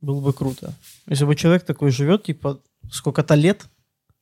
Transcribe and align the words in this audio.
Было 0.00 0.20
бы 0.20 0.32
круто. 0.32 0.72
Если 1.06 1.24
бы 1.26 1.34
человек 1.36 1.64
такой 1.64 1.90
живет, 1.90 2.22
типа, 2.24 2.60
сколько-то 2.90 3.34
лет, 3.34 3.66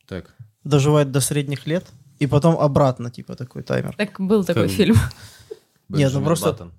Так. 0.07 0.35
доживает 0.63 1.11
до 1.11 1.21
средних 1.21 1.67
лет, 1.67 1.85
и 2.19 2.27
потом 2.27 2.57
обратно, 2.59 3.09
типа, 3.09 3.35
такой 3.35 3.63
таймер. 3.63 3.95
Так 3.95 4.19
был 4.19 4.43
такой 4.43 4.63
Как- 4.67 4.71
фильм. 4.71 4.95
Нет, 4.95 5.09
ну 5.89 5.97
Бенджамин 5.97 6.25
просто- 6.25 6.51
Баттон. 6.51 6.73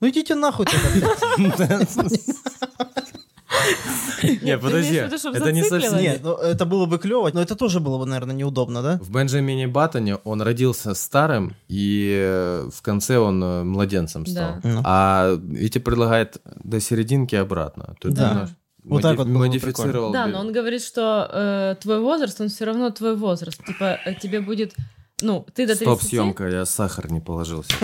Ну 0.00 0.08
идите 0.08 0.34
нахуй 0.34 0.66
тогда, 0.66 0.88
блядь. 1.36 1.88
Не, 4.22 4.56
ты 4.56 4.58
подожди, 4.58 4.96
это 4.96 5.52
не 5.52 5.62
совсем... 5.62 5.98
Нет, 5.98 6.20
ну 6.22 6.34
это 6.34 6.64
было 6.64 6.86
бы 6.86 6.98
клево, 6.98 7.30
но 7.32 7.40
это 7.40 7.56
тоже 7.56 7.80
было 7.80 7.98
бы, 7.98 8.06
наверное, 8.06 8.34
неудобно, 8.34 8.82
да? 8.82 8.98
В 8.98 9.10
Бенджамине 9.10 9.68
Баттоне 9.68 10.16
он 10.24 10.42
родился 10.42 10.94
старым, 10.94 11.54
и 11.68 12.18
э, 12.20 12.68
в 12.72 12.82
конце 12.82 13.18
он 13.18 13.42
э, 13.42 13.62
младенцем 13.64 14.26
стал. 14.26 14.54
Да. 14.62 14.68
Ну. 14.68 14.82
А 14.84 15.38
Витя 15.40 15.78
предлагает 15.78 16.40
до 16.64 16.80
серединки 16.80 17.34
обратно. 17.36 17.94
Да. 18.02 18.48
Вот 18.84 19.02
так 19.02 19.18
вот 19.18 19.28
модифицировал. 19.28 20.12
Да, 20.12 20.26
но 20.26 20.40
он 20.40 20.52
говорит, 20.52 20.82
что 20.82 21.28
э, 21.30 21.76
твой 21.80 22.00
возраст, 22.00 22.40
он 22.40 22.48
все 22.48 22.64
равно 22.64 22.90
твой 22.90 23.16
возраст. 23.16 23.62
Типа 23.64 23.98
тебе 24.20 24.40
будет, 24.40 24.74
ну, 25.20 25.46
ты 25.54 25.66
до 25.66 25.76
30... 25.76 25.82
Стоп, 25.82 26.02
съемка, 26.02 26.48
я 26.48 26.64
сахар 26.64 27.10
не 27.10 27.20
положил. 27.20 27.64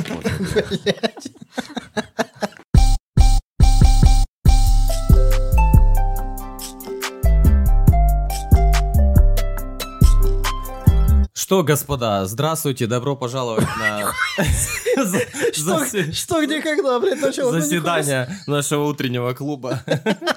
Что, 11.45 11.62
господа, 11.62 12.25
здравствуйте, 12.25 12.87
добро 12.87 13.16
пожаловать 13.16 13.66
на 13.79 14.15
Что, 16.15 16.43
где, 16.43 16.62
когда, 16.62 16.98
блядь, 16.98 17.21
началось? 17.21 17.57
Ну, 17.57 17.61
заседание 17.61 18.30
нашего 18.47 18.85
утреннего 18.85 19.35
клуба. 19.35 19.83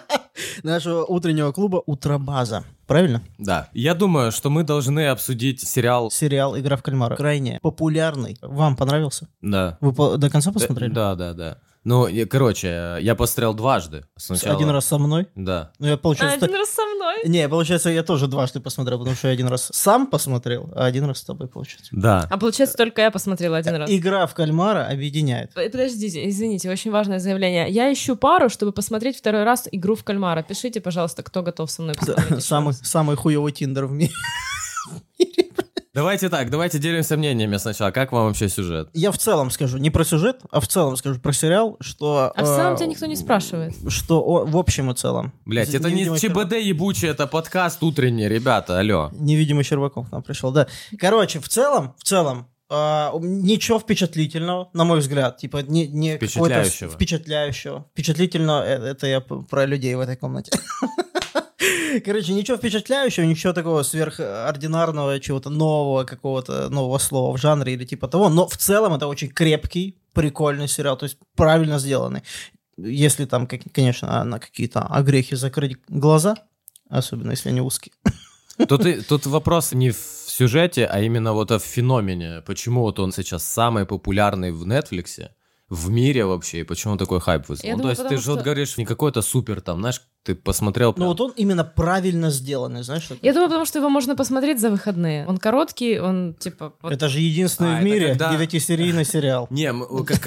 Нашего 0.64 1.06
утреннего 1.06 1.54
клуба 1.54 1.82
«Утробаза». 1.86 2.66
Правильно? 2.88 3.22
Да, 3.38 3.70
я 3.72 3.96
думаю, 3.96 4.34
что 4.34 4.50
мы 4.50 4.64
должны 4.64 5.08
обсудить 5.08 5.62
сериал. 5.66 6.12
Сериал 6.12 6.60
«Игра 6.60 6.76
в 6.76 6.84
кальмара». 6.84 7.16
Крайне 7.16 7.60
популярный. 7.62 8.38
Вам 8.42 8.76
понравился? 8.76 9.30
Да. 9.42 9.78
Вы 9.80 10.18
до 10.18 10.30
конца 10.30 10.52
посмотрели? 10.52 10.92
Да, 10.92 11.16
да, 11.16 11.34
да. 11.34 11.58
Ну, 11.88 12.06
и, 12.06 12.26
короче, 12.26 12.98
я 13.00 13.16
посмотрел 13.16 13.54
дважды. 13.54 14.04
Сначала. 14.18 14.54
Один 14.58 14.70
раз 14.72 14.86
со 14.88 14.98
мной. 14.98 15.28
Да. 15.36 15.72
Ну, 15.80 15.88
я, 15.88 15.94
А, 15.94 15.98
получается, 15.98 16.44
один 16.46 16.58
раз 16.58 16.70
со 16.70 16.82
мной. 16.82 17.16
Не, 17.24 17.48
получается, 17.48 17.90
я 17.90 18.04
тоже 18.04 18.28
дважды 18.28 18.60
посмотрел, 18.60 18.98
потому 18.98 19.16
что 19.16 19.30
я 19.30 19.34
один 19.34 19.48
раз 19.48 19.70
сам 19.72 20.08
посмотрел, 20.08 20.70
а 20.76 20.84
один 20.86 21.06
раз 21.06 21.20
с 21.20 21.24
тобой, 21.24 21.48
получается. 21.48 21.88
Да. 21.94 22.28
А 22.30 22.38
получается, 22.38 22.76
только 22.76 23.02
я 23.04 23.10
посмотрела 23.10 23.56
один 23.56 23.76
раз. 23.76 23.90
Игра 23.90 24.28
в 24.28 24.34
кальмара 24.34 24.86
объединяет. 24.92 25.54
П- 25.54 25.70
Подождите, 25.70 26.28
извините, 26.30 26.70
очень 26.70 26.92
важное 26.92 27.20
заявление. 27.20 27.70
Я 27.70 27.92
ищу 27.94 28.18
пару, 28.18 28.50
чтобы 28.50 28.74
посмотреть 28.74 29.18
второй 29.18 29.46
раз 29.46 29.70
игру 29.72 29.96
в 29.96 30.04
кальмара. 30.04 30.44
Пишите, 30.44 30.82
пожалуйста, 30.82 31.24
кто 31.24 31.42
готов 31.42 31.72
со 31.72 31.82
мной 31.84 31.96
посмотреть. 31.96 32.44
Самый, 32.44 32.74
самый 32.74 33.16
хуёвый 33.16 33.54
тиндер 33.54 33.86
в 33.86 33.94
мире. 33.94 34.12
Давайте 35.98 36.30
так, 36.30 36.52
давайте 36.52 36.78
делимся 36.78 37.18
мнениями 37.18 37.58
сначала. 37.58 37.90
Как 37.90 38.12
вам 38.12 38.28
вообще 38.28 38.50
сюжет? 38.50 38.88
Я 38.94 39.12
в 39.12 39.18
целом 39.18 39.50
скажу, 39.50 39.80
не 39.80 39.90
про 39.90 40.04
сюжет, 40.04 40.42
а 40.52 40.60
в 40.60 40.68
целом 40.68 40.96
скажу 40.96 41.20
про 41.20 41.34
сериал, 41.34 41.76
что... 41.80 42.32
А 42.36 42.44
в 42.44 42.46
целом 42.46 42.74
э, 42.74 42.78
тебя 42.78 42.86
никто 42.86 43.08
не 43.08 43.16
спрашивает. 43.16 43.74
Что 43.88 44.22
о- 44.22 44.46
в 44.46 44.56
общем 44.58 44.92
и 44.92 44.94
целом. 44.94 45.34
Блять, 45.46 45.74
это 45.74 45.90
не 45.90 46.06
ЧБД 46.06 46.58
ебучий, 46.58 47.08
это 47.08 47.26
подкаст 47.26 47.82
утренний, 47.82 48.28
ребята, 48.28 48.78
алло. 48.78 49.10
Невидимый 49.14 49.64
Щербаков 49.64 50.08
к 50.08 50.12
нам 50.12 50.22
пришел, 50.22 50.52
да. 50.52 50.68
Короче, 51.00 51.40
в 51.40 51.50
целом, 51.50 51.96
в 51.98 52.04
целом, 52.04 52.48
а, 52.70 53.12
ничего 53.20 53.80
впечатлительного, 53.80 54.70
на 54.74 54.84
мой 54.84 55.00
взгляд. 55.00 55.38
Типа, 55.38 55.64
не, 55.64 55.88
не 55.88 56.18
Впечатляющего. 56.18 56.92
Впечатляющего. 56.92 57.88
Впечатлительно, 57.94 58.64
э, 58.64 58.92
это 58.92 59.08
я 59.08 59.20
про 59.20 59.66
людей 59.66 59.96
в 59.96 60.00
этой 60.00 60.16
комнате. 60.16 60.52
Короче, 62.06 62.34
ничего 62.34 62.58
впечатляющего, 62.58 63.26
ничего 63.26 63.54
такого 63.54 63.84
сверхординарного, 63.84 65.20
чего-то 65.20 65.50
нового, 65.50 66.04
какого-то 66.04 66.70
нового 66.70 66.98
слова 67.00 67.36
в 67.36 67.40
жанре 67.40 67.74
или 67.74 67.86
типа 67.86 68.08
того. 68.08 68.30
Но 68.30 68.48
в 68.48 68.58
целом 68.58 68.94
это 68.94 69.08
очень 69.08 69.30
крепкий, 69.30 69.96
прикольный 70.14 70.68
сериал, 70.68 70.98
то 70.98 71.06
есть 71.06 71.18
правильно 71.36 71.80
сделанный. 71.80 72.22
Если 72.78 73.26
там, 73.26 73.48
конечно, 73.48 74.24
на 74.24 74.40
какие-то 74.40 74.82
огрехи 74.82 75.36
закрыть 75.36 75.78
глаза, 75.90 76.36
особенно 76.90 77.32
если 77.32 77.50
они 77.50 77.62
узкие. 77.62 77.94
Тут, 78.68 78.86
и- 78.86 79.02
тут 79.02 79.26
вопрос 79.26 79.72
не 79.74 79.92
в 79.92 79.98
сюжете, 80.28 80.86
а 80.86 81.00
именно 81.02 81.34
вот 81.34 81.52
в 81.52 81.60
феномене. 81.60 82.42
Почему 82.46 82.82
вот 82.82 83.00
он 83.00 83.12
сейчас 83.12 83.44
самый 83.44 83.86
популярный 83.86 84.52
в 84.52 84.66
Нетфликсе, 84.66 85.32
в 85.70 85.90
мире 85.90 86.26
вообще, 86.26 86.60
и 86.62 86.64
почему 86.64 86.98
такой 86.98 87.20
хайп 87.20 87.50
вызвал? 87.50 87.68
Я 87.70 87.76
Ну, 87.76 87.82
думаю, 87.82 87.96
то 87.96 88.02
есть 88.04 88.10
ты 88.10 88.18
же 88.22 88.32
вот 88.32 88.38
что- 88.40 88.44
говоришь, 88.46 88.78
не 88.78 88.86
какой-то 88.86 89.22
супер 89.22 89.62
там, 89.62 89.80
знаешь, 89.80 90.02
ты 90.28 90.36
посмотрел... 90.36 90.90
Ну 90.90 90.96
прям- 90.96 91.08
вот 91.08 91.22
он 91.22 91.32
именно 91.38 91.64
правильно 91.64 92.30
сделанный, 92.30 92.84
знаешь? 92.84 93.04
что 93.04 93.16
Я 93.22 93.32
думаю, 93.34 93.48
потому 93.48 93.66
что 93.66 93.80
его 93.80 93.90
можно 93.90 94.14
посмотреть 94.16 94.60
за 94.60 94.70
выходные. 94.70 95.26
Он 95.26 95.38
короткий, 95.38 96.00
он 96.00 96.36
типа... 96.38 96.74
вот- 96.82 96.92
Это 96.92 97.08
же 97.08 97.22
единственный 97.22 97.70
А, 97.70 97.76
в 97.76 97.78
это 97.78 97.86
мире 97.86 98.08
когда- 98.10 98.32
девятисерийный 98.34 99.06
сериал. 99.14 99.48
Не, 99.50 99.72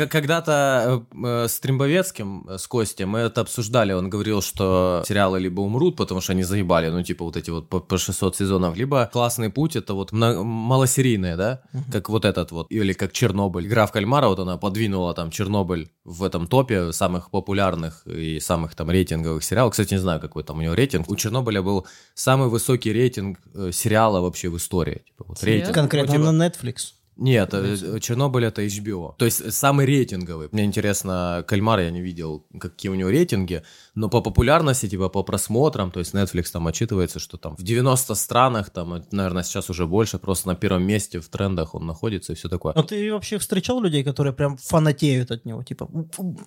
когда-то 0.06 1.04
э, 1.12 1.44
э, 1.44 1.48
с 1.48 1.60
Трембовецким, 1.60 2.46
э, 2.48 2.56
с 2.58 2.66
Костей, 2.66 3.04
мы 3.04 3.18
это 3.18 3.42
обсуждали, 3.42 3.92
он 3.92 4.08
говорил, 4.08 4.40
что 4.42 5.02
сериалы 5.06 5.38
либо 5.38 5.60
умрут, 5.60 5.96
потому 5.96 6.20
что 6.22 6.32
они 6.32 6.44
заебали, 6.44 6.88
ну, 6.88 7.02
типа 7.02 7.24
вот 7.24 7.36
эти 7.36 7.50
вот 7.50 7.68
по, 7.68 7.80
по 7.80 7.98
600 7.98 8.36
сезонов, 8.36 8.76
либо 8.76 9.08
«Классный 9.12 9.50
путь»— 9.50 9.76
это 9.76 9.92
вот 9.94 10.12
малосерийные, 10.12 11.36
да, 11.36 11.60
как 11.92 12.08
вот 12.08 12.24
этот 12.24 12.52
вот, 12.52 12.66
или 12.70 12.92
как 12.92 13.12
«Чернобыль». 13.12 13.66
Игра 13.66 13.86
в 13.86 13.92
кальмара, 13.92 14.28
вот 14.28 14.38
она 14.38 14.56
подвинула 14.56 15.12
там 15.14 15.30
«Чернобыль» 15.30 15.90
в 16.04 16.22
этом 16.24 16.46
топе 16.46 16.92
самых 16.92 17.30
популярных 17.30 18.06
и 18.06 18.40
самых 18.40 18.74
там 18.74 18.90
рейтинговых 18.90 19.44
сериалов. 19.44 19.72
Кстати, 19.72 19.89
не 19.90 19.98
знаю, 19.98 20.20
какой 20.20 20.42
там 20.44 20.58
у 20.58 20.62
него 20.62 20.74
рейтинг. 20.74 21.08
У 21.08 21.16
«Чернобыля» 21.16 21.62
был 21.62 21.86
самый 22.14 22.48
высокий 22.48 22.92
рейтинг 22.92 23.38
э, 23.54 23.70
сериала 23.72 24.20
вообще 24.20 24.48
в 24.48 24.56
истории. 24.56 25.02
Типа, 25.06 25.24
вот, 25.28 25.42
рейтинг. 25.42 25.74
Конкретно 25.74 26.14
Ну, 26.14 26.20
типа- 26.20 26.32
на 26.32 26.46
Netflix. 26.48 26.76
Нет, 27.20 27.50
э, 27.52 28.00
Чернобыль 28.00 28.46
это 28.46 28.62
HBO. 28.62 29.14
То 29.18 29.26
есть 29.26 29.52
самый 29.52 29.84
рейтинговый. 29.84 30.48
Мне 30.52 30.64
интересно, 30.64 31.44
Кальмар 31.46 31.80
я 31.80 31.90
не 31.90 32.00
видел, 32.00 32.46
какие 32.58 32.90
у 32.90 32.94
него 32.94 33.10
рейтинги, 33.10 33.62
но 33.94 34.08
по 34.08 34.22
популярности, 34.22 34.88
типа 34.88 35.10
по 35.10 35.22
просмотрам, 35.22 35.90
то 35.90 36.00
есть 36.00 36.14
Netflix 36.14 36.50
там 36.50 36.66
отчитывается, 36.66 37.18
что 37.18 37.36
там 37.36 37.56
в 37.56 37.62
90 37.62 38.14
странах, 38.14 38.70
там, 38.70 39.04
наверное, 39.12 39.42
сейчас 39.42 39.68
уже 39.68 39.86
больше, 39.86 40.18
просто 40.18 40.48
на 40.48 40.54
первом 40.54 40.82
месте 40.84 41.20
в 41.20 41.28
трендах 41.28 41.74
он 41.74 41.86
находится 41.86 42.32
и 42.32 42.36
все 42.36 42.48
такое. 42.48 42.72
Но 42.74 42.82
ты 42.82 43.12
вообще 43.12 43.38
встречал 43.38 43.82
людей, 43.82 44.02
которые 44.02 44.32
прям 44.32 44.56
фанатеют 44.56 45.30
от 45.30 45.44
него? 45.44 45.62
Типа, 45.62 45.90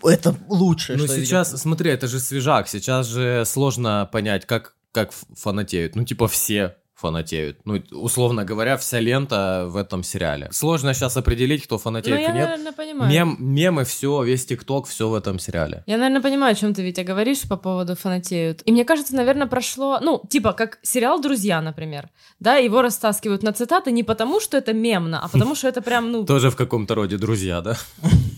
это 0.03 0.35
лучшее, 0.49 0.97
Ну 0.97 1.05
сейчас, 1.05 1.49
видел». 1.49 1.59
смотри, 1.59 1.91
это 1.91 2.07
же 2.07 2.19
свежак, 2.19 2.67
сейчас 2.67 3.07
же 3.07 3.43
сложно 3.45 4.09
понять, 4.11 4.47
как, 4.47 4.75
как 4.91 5.11
фанатеют. 5.35 5.95
Ну, 5.95 6.03
типа 6.03 6.27
все 6.27 6.77
фанатеют. 7.03 7.57
Ну, 7.65 7.81
условно 7.91 8.45
говоря, 8.45 8.77
вся 8.77 9.01
лента 9.01 9.65
в 9.67 9.75
этом 9.75 10.03
сериале. 10.03 10.47
Сложно 10.51 10.93
сейчас 10.93 11.17
определить, 11.17 11.63
кто 11.63 11.75
Ну, 11.75 11.79
фанатеет, 11.79 12.19
я, 12.19 12.23
кто 12.29 12.33
нет. 12.37 12.49
наверное, 12.49 12.71
понимаю. 12.71 13.11
Мем, 13.11 13.35
мемы, 13.39 13.83
все, 13.83 14.23
весь 14.23 14.45
ТикТок, 14.45 14.87
все 14.87 15.09
в 15.09 15.13
этом 15.13 15.37
сериале. 15.39 15.83
Я, 15.85 15.97
наверное, 15.97 16.21
понимаю, 16.21 16.53
о 16.53 16.55
чем 16.55 16.73
ты, 16.73 16.81
Витя, 16.81 17.01
говоришь 17.01 17.41
по 17.41 17.57
поводу 17.57 17.95
фанатеют. 17.95 18.61
И 18.65 18.71
мне 18.71 18.85
кажется, 18.85 19.15
наверное, 19.15 19.47
прошло, 19.47 19.99
ну, 20.01 20.21
типа, 20.29 20.53
как 20.53 20.79
сериал 20.81 21.19
«Друзья», 21.21 21.61
например. 21.61 22.09
Да, 22.39 22.55
его 22.55 22.81
растаскивают 22.81 23.43
на 23.43 23.51
цитаты 23.51 23.91
не 23.91 24.03
потому, 24.03 24.39
что 24.39 24.57
это 24.57 24.71
мемно, 24.73 25.19
а 25.23 25.27
потому, 25.27 25.55
что 25.55 25.67
это 25.67 25.81
прям, 25.81 26.09
ну... 26.11 26.23
Тоже 26.25 26.49
в 26.49 26.55
каком-то 26.55 26.95
роде 26.95 27.17
друзья, 27.17 27.59
да? 27.61 27.75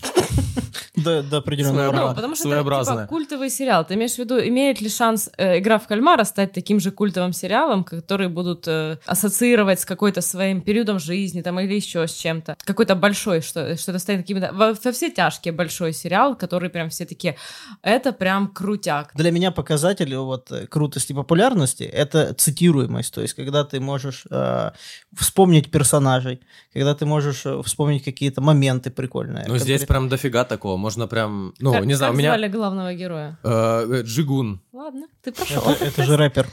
До, 1.06 1.24
до 1.24 1.38
определенного 1.38 1.78
Своеобразно. 1.78 2.10
Ну, 2.10 2.16
потому 2.16 2.36
что 2.36 2.44
это 2.44 2.50
Своеобразное. 2.50 2.96
типа, 2.96 3.08
культовый 3.08 3.50
сериал. 3.50 3.86
Ты 3.86 3.94
имеешь 3.94 4.16
в 4.16 4.18
виду, 4.18 4.40
имеет 4.40 4.82
ли 4.82 4.90
шанс 4.90 5.30
э, 5.38 5.60
«Игра 5.60 5.78
в 5.78 5.88
кальмара» 5.88 6.24
стать 6.24 6.52
таким 6.52 6.80
же 6.80 6.92
культовым 6.92 7.34
сериалом, 7.34 7.84
который 7.84 8.28
будут 8.28 8.68
э, 8.68 8.98
ассоциировать 9.06 9.80
с 9.80 9.86
какой-то 9.86 10.22
своим 10.22 10.62
периодом 10.62 11.00
жизни 11.00 11.42
там, 11.42 11.60
или 11.60 11.74
еще 11.74 12.08
с 12.08 12.14
чем-то? 12.14 12.58
Какой-то 12.64 12.96
большой, 12.96 13.42
что, 13.42 13.78
что 13.78 13.92
это 13.92 14.00
станет 14.00 14.22
каким-то... 14.22 14.52
Во, 14.54 14.74
во 14.74 14.92
все 14.92 15.12
тяжкие 15.12 15.52
большой 15.52 15.94
сериал, 15.94 16.36
который 16.36 16.70
прям 16.70 16.90
все 16.90 17.06
такие... 17.06 17.36
Это 17.82 18.12
прям 18.12 18.48
крутяк. 18.48 19.12
Для 19.14 19.32
меня 19.32 19.52
показатель 19.52 20.16
вот 20.16 20.52
крутости 20.70 21.12
и 21.12 21.16
популярности– 21.16 21.84
это 21.84 22.34
цитируемость. 22.34 23.14
То 23.14 23.22
есть, 23.22 23.34
когда 23.34 23.64
ты 23.64 23.80
можешь 23.80 24.26
э, 24.32 24.72
вспомнить 25.14 25.72
персонажей, 25.72 26.42
когда 26.74 26.96
ты 26.96 27.06
можешь 27.06 27.46
э, 27.46 27.62
вспомнить 27.64 28.04
какие-то 28.04 28.42
моменты 28.42 28.90
прикольные. 28.90 29.46
Ну, 29.48 29.58
здесь 29.58 29.86
прям 29.86 30.10
дофига 30.10 30.46
такого. 30.46 30.78
Можно 30.78 30.95
прям, 31.08 31.54
ну, 31.60 31.72
как, 31.74 31.86
не 31.86 31.94
знаю, 31.96 32.12
как 32.12 32.16
у 32.16 32.20
меня... 32.20 32.30
звали 32.32 32.48
главного 32.48 32.94
героя? 32.94 33.38
э, 33.44 33.88
э, 33.92 34.02
Джигун. 34.04 34.62
Ладно, 34.74 35.08
ты 35.24 35.32
пошел. 35.32 35.62
Это, 35.70 35.86
это 35.86 36.04
же 36.04 36.18
рэпер. 36.18 36.48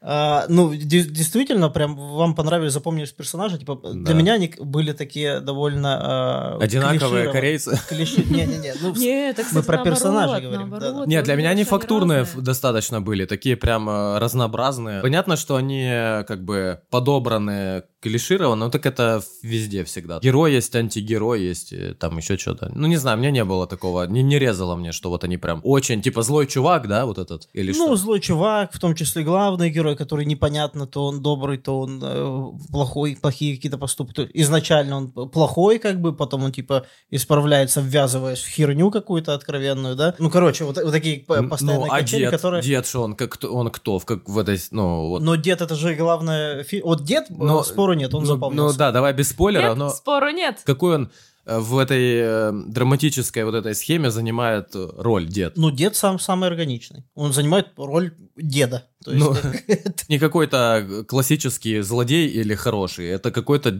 А, 0.00 0.44
Ну, 0.48 0.74
де- 0.74 1.04
действительно, 1.04 1.68
прям 1.70 1.94
вам 1.94 2.34
понравились, 2.34 2.72
запомнились 2.72 3.12
персонажи. 3.12 3.58
Типа, 3.58 3.76
для 3.76 4.14
меня 4.14 4.34
они 4.34 4.52
были 4.58 4.92
такие 4.92 5.40
довольно... 5.40 6.56
а, 6.56 6.58
Одинаковые 6.60 7.30
корейцы. 7.30 7.78
Не-не-не. 7.90 8.74
ну, 8.80 8.92
кстати, 8.92 9.66
про 9.66 9.78
персонажей 9.78 10.40
говорим. 10.42 10.74
Нет, 11.06 11.24
для 11.24 11.36
меня 11.36 11.50
они 11.50 11.64
фактурные 11.64 12.26
достаточно 12.36 13.00
были, 13.00 13.24
такие 13.24 13.56
прям 13.56 13.88
э, 13.88 14.18
разнообразные. 14.18 15.00
Понятно, 15.02 15.36
что 15.36 15.56
они 15.56 15.84
э, 15.88 16.24
как 16.24 16.44
бы 16.44 16.80
подобраны 16.90 17.84
клишировано, 18.02 18.66
но 18.66 18.70
так 18.70 18.84
это 18.84 19.22
везде 19.42 19.84
всегда. 19.84 20.18
Герой 20.18 20.52
есть, 20.52 20.74
антигерой 20.74 21.40
есть, 21.40 21.72
там 21.98 22.18
еще 22.18 22.36
что-то. 22.36 22.70
Ну, 22.74 22.88
не 22.88 22.96
знаю, 22.96 23.18
меня 23.18 23.30
не 23.30 23.44
было 23.44 23.66
такого, 23.66 24.06
не, 24.06 24.22
не 24.22 24.38
резало 24.38 24.74
мне, 24.76 24.92
что 24.92 25.08
вот 25.08 25.24
они 25.24 25.38
прям 25.38 25.60
очень, 25.62 26.02
типа, 26.02 26.22
злой 26.22 26.46
чувак, 26.46 26.88
да, 26.88 27.06
вот 27.06 27.18
этот, 27.18 27.48
или 27.52 27.72
ну, 27.72 27.86
что? 27.86 27.96
злой 27.96 28.20
чувак, 28.20 28.72
в 28.72 28.80
том 28.80 28.94
числе 28.94 29.22
главный 29.22 29.70
герой, 29.70 29.96
который 29.96 30.24
непонятно, 30.24 30.86
то 30.86 31.06
он 31.06 31.22
добрый, 31.22 31.58
то 31.58 31.80
он 31.80 32.00
э, 32.02 32.42
плохой, 32.70 33.16
плохие 33.20 33.56
какие-то 33.56 33.78
поступки. 33.78 34.14
То 34.14 34.22
изначально 34.34 34.96
он 34.96 35.10
плохой, 35.10 35.78
как 35.78 36.00
бы, 36.00 36.12
потом 36.12 36.44
он, 36.44 36.52
типа, 36.52 36.86
исправляется, 37.10 37.80
ввязываясь 37.80 38.40
в 38.40 38.48
херню 38.48 38.90
какую-то 38.90 39.34
откровенную, 39.34 39.94
да? 39.94 40.14
Ну, 40.18 40.28
короче, 40.28 40.64
вот, 40.64 40.76
вот 40.76 40.90
такие 40.90 41.20
п- 41.20 41.42
постоянные 41.44 41.86
ну, 41.86 41.92
а 41.92 42.00
качели, 42.00 42.22
дед, 42.22 42.30
которые... 42.30 42.62
дед, 42.62 42.86
что 42.86 43.02
он, 43.02 43.14
как, 43.14 43.38
он 43.48 43.70
кто, 43.70 43.98
в, 43.98 44.04
как 44.04 44.28
в 44.28 44.38
этой, 44.38 44.58
ну, 44.72 45.08
вот. 45.08 45.22
Но 45.22 45.36
дед 45.36 45.60
это 45.60 45.76
же 45.76 45.94
главное... 45.94 46.64
Фи... 46.64 46.82
Вот 46.82 47.04
дед, 47.04 47.30
э, 47.30 47.34
Но- 47.34 47.62
спору 47.92 48.00
нет, 48.00 48.14
он 48.14 48.20
ну, 48.22 48.26
запомнился. 48.26 48.72
Ну 48.72 48.78
да, 48.78 48.92
давай 48.92 49.12
без 49.12 49.28
спойлера, 49.28 49.68
Нет, 49.68 49.76
но 49.76 49.90
спору 49.90 50.30
нет. 50.30 50.60
какой 50.64 50.94
он 50.94 51.10
э, 51.44 51.58
в 51.58 51.78
этой 51.78 52.14
э, 52.20 52.52
драматической 52.68 53.44
вот 53.44 53.54
этой 53.54 53.74
схеме 53.74 54.10
занимает 54.10 54.70
роль 54.74 55.26
дед? 55.26 55.56
Ну, 55.56 55.70
дед 55.70 55.96
сам 55.96 56.18
самый 56.18 56.48
органичный. 56.48 57.04
Он 57.14 57.32
занимает 57.32 57.68
роль 57.76 58.12
деда. 58.36 58.88
То 59.04 59.12
есть, 59.12 59.24
Ну, 59.24 59.32
это- 59.68 60.04
Не 60.08 60.18
какой-то 60.18 61.04
классический 61.08 61.80
злодей 61.82 62.28
или 62.28 62.54
хороший, 62.54 63.08
это 63.08 63.30
какой-то 63.30 63.70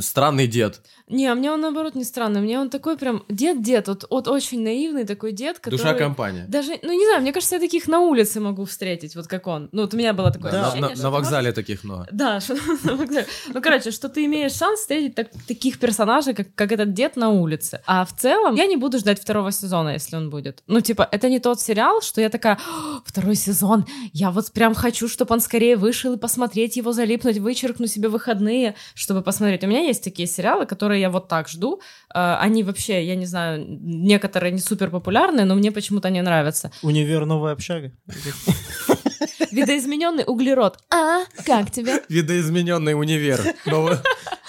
странный 0.00 0.46
дед. 0.46 0.80
Не, 1.08 1.26
а 1.28 1.34
мне 1.34 1.50
он 1.52 1.60
наоборот 1.60 1.94
не 1.94 2.04
странный. 2.04 2.40
Мне 2.40 2.58
он 2.58 2.70
такой 2.70 2.96
прям 2.96 3.22
дед-дед, 3.28 3.88
вот, 3.88 4.04
вот 4.10 4.28
очень 4.28 4.62
наивный 4.62 5.04
такой 5.04 5.32
дед, 5.32 5.58
который... 5.58 5.76
Душа 5.78 5.94
компания. 5.94 6.44
Даже, 6.48 6.72
ну 6.82 6.92
не 6.92 7.04
знаю, 7.06 7.22
мне 7.22 7.32
кажется, 7.32 7.56
я 7.56 7.60
таких 7.60 7.86
на 7.88 8.00
улице 8.00 8.40
могу 8.40 8.64
встретить, 8.64 9.14
вот 9.16 9.26
как 9.26 9.46
он. 9.46 9.68
Ну 9.72 9.82
вот 9.82 9.94
у 9.94 9.96
меня 9.96 10.12
было 10.12 10.30
такое 10.32 10.50
Да, 10.52 10.60
на- 10.62 10.66
ощущение, 10.68 10.96
на, 10.96 11.02
на 11.02 11.10
может- 11.10 11.24
вокзале 11.26 11.52
таких 11.52 11.84
много. 11.84 12.08
Да, 12.10 12.40
что 12.40 12.54
на 12.84 12.96
вокзале. 12.96 13.26
Ну, 13.54 13.62
короче, 13.62 13.90
что 13.90 14.08
ты 14.08 14.24
имеешь 14.24 14.52
шанс 14.52 14.80
встретить 14.80 15.14
так- 15.14 15.30
таких 15.46 15.78
персонажей, 15.78 16.34
как, 16.34 16.54
как 16.54 16.72
этот 16.72 16.92
дед 16.92 17.16
на 17.16 17.30
улице. 17.30 17.80
А 17.86 18.04
в 18.04 18.14
целом, 18.16 18.54
я 18.56 18.66
не 18.66 18.76
буду 18.76 18.98
ждать 18.98 19.20
второго 19.20 19.52
сезона, 19.52 19.90
если 19.90 20.16
он 20.16 20.30
будет. 20.30 20.62
Ну, 20.66 20.80
типа, 20.80 21.08
это 21.10 21.28
не 21.28 21.38
тот 21.38 21.60
сериал, 21.60 22.00
что 22.02 22.20
я 22.20 22.28
такая, 22.30 22.54
«О, 22.56 23.00
второй 23.04 23.34
сезон, 23.36 23.86
я 24.12 24.30
вот 24.30 24.50
прям 24.52 24.74
хочу, 24.74 25.08
чтобы 25.08 25.34
он 25.34 25.40
скорее 25.40 25.76
вышел 25.76 26.12
и 26.14 26.18
посмотреть 26.18 26.76
его, 26.76 26.92
залипнуть, 26.92 27.38
вычеркну 27.38 27.86
себе 27.86 28.08
выходные, 28.08 28.74
чтобы 28.94 29.22
посмотреть. 29.22 29.62
У 29.64 29.66
меня 29.66 29.75
есть 29.84 30.04
такие 30.04 30.28
сериалы, 30.28 30.66
которые 30.66 31.00
я 31.00 31.10
вот 31.10 31.28
так 31.28 31.48
жду. 31.48 31.80
Э, 32.14 32.36
Они 32.40 32.62
вообще, 32.62 33.04
я 33.04 33.16
не 33.16 33.26
знаю, 33.26 33.64
некоторые 33.68 34.52
не 34.52 34.58
супер 34.60 34.90
популярные, 34.90 35.44
но 35.44 35.54
мне 35.54 35.72
почему-то 35.72 36.10
не 36.10 36.22
нравятся. 36.22 36.70
Универ 36.82 37.26
новая 37.26 37.52
общага. 37.52 37.92
Видоизмененный 39.50 40.24
углерод. 40.26 40.78
А, 40.90 41.24
как 41.44 41.70
тебе? 41.70 42.02
Видоизмененный 42.08 42.94
универ. 42.94 43.40
Новая, 43.64 44.02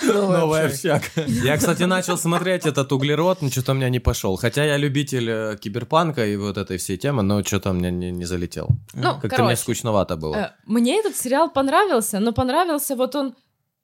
новая 0.03 0.67
общага. 0.67 1.01
Я, 1.27 1.57
кстати, 1.57 1.83
начал 1.83 2.17
смотреть 2.17 2.65
этот 2.65 2.91
углерод, 2.91 3.41
но 3.41 3.49
что-то 3.49 3.71
у 3.71 3.75
меня 3.75 3.89
не 3.89 3.99
пошел. 3.99 4.35
Хотя 4.37 4.65
я 4.65 4.77
любитель 4.77 5.29
э, 5.29 5.57
киберпанка 5.59 6.25
и 6.25 6.35
вот 6.35 6.57
этой 6.57 6.77
всей 6.77 6.97
темы, 6.97 7.23
но 7.23 7.43
что-то 7.43 7.73
мне 7.73 7.91
не, 7.91 8.11
не 8.11 8.25
залетел. 8.25 8.67
Ну, 8.93 9.19
Как-то 9.21 9.43
мне 9.43 9.55
скучновато 9.55 10.15
было. 10.17 10.35
Э, 10.35 10.51
Мне 10.65 10.99
этот 10.99 11.15
сериал 11.15 11.49
понравился, 11.49 12.19
но 12.19 12.31
понравился 12.33 12.95
вот 12.95 13.15
он... 13.15 13.35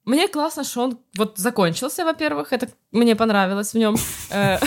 Мне 0.06 0.28
классно, 0.28 0.64
что 0.64 0.82
он 0.82 1.00
вот 1.18 1.38
закончился, 1.38 2.04
во-первых, 2.04 2.52
это 2.52 2.68
мне 2.92 3.16
понравилось 3.16 3.74
в 3.74 3.78
нем. 3.78 3.96
Э, 4.30 4.60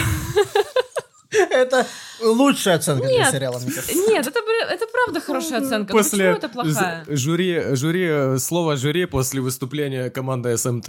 Это 1.50 1.86
лучшая 2.22 2.76
оценка 2.76 3.06
для 3.06 3.18
Нет. 3.18 3.30
сериала, 3.32 3.58
мне 3.58 3.70
кажется. 3.72 3.94
Нет, 3.94 4.26
это, 4.26 4.40
это 4.70 4.86
правда 4.92 5.20
хорошая 5.20 5.60
оценка. 5.60 5.92
Ну, 5.92 5.98
После 5.98 6.18
почему 6.18 6.36
это 6.36 6.48
плохая? 6.48 7.04
жюри, 7.08 7.74
жюри, 7.74 8.06
э, 8.08 8.38
слово 8.38 8.76
жюри 8.76 9.06
после 9.06 9.40
выступления 9.40 10.10
команды 10.10 10.56
СМТ. 10.56 10.88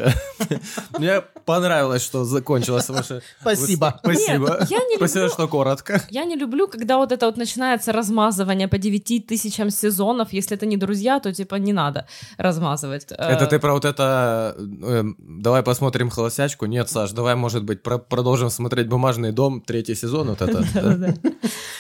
Мне 0.98 1.22
понравилось, 1.46 2.04
что 2.04 2.24
закончилось 2.26 2.90
ваше... 2.90 3.22
Спасибо. 3.42 4.00
Спасибо. 4.04 4.58
Нет, 4.62 4.70
я 4.72 4.78
не 4.80 4.96
Спасибо, 4.98 5.26
люблю- 5.26 5.34
что 5.34 5.48
коротко. 5.48 6.02
Я 6.10 6.26
не 6.26 6.36
люблю, 6.36 6.68
когда 6.68 6.98
вот 6.98 7.12
это 7.12 7.26
вот 7.26 7.38
начинается 7.38 7.92
размазывание 7.92 8.68
по 8.68 8.78
9 8.78 9.28
тысячам 9.28 9.70
сезонов. 9.70 10.34
Если 10.34 10.56
это 10.58 10.66
не 10.66 10.78
друзья, 10.78 11.20
то 11.20 11.34
типа 11.34 11.56
не 11.56 11.74
надо 11.74 12.08
размазывать. 12.38 13.06
Э, 13.12 13.16
Это 13.16 13.46
ты 13.48 13.60
про 13.60 13.74
вот 13.74 13.86
это... 13.86 14.56
э, 14.58 15.04
давай 15.20 15.64
посмотрим 15.64 16.10
«Холостячку». 16.10 16.66
Нет, 16.66 16.90
Саш, 16.90 17.12
давай, 17.12 17.36
может 17.36 17.64
быть, 17.64 17.84
про- 17.84 17.98
продолжим 18.00 18.50
смотреть 18.50 18.88
«Бумажный 18.88 19.32
дом», 19.32 19.62
третий 19.62 19.96
сезон, 19.96 20.30
вот 20.30 20.42
это. 20.42 20.64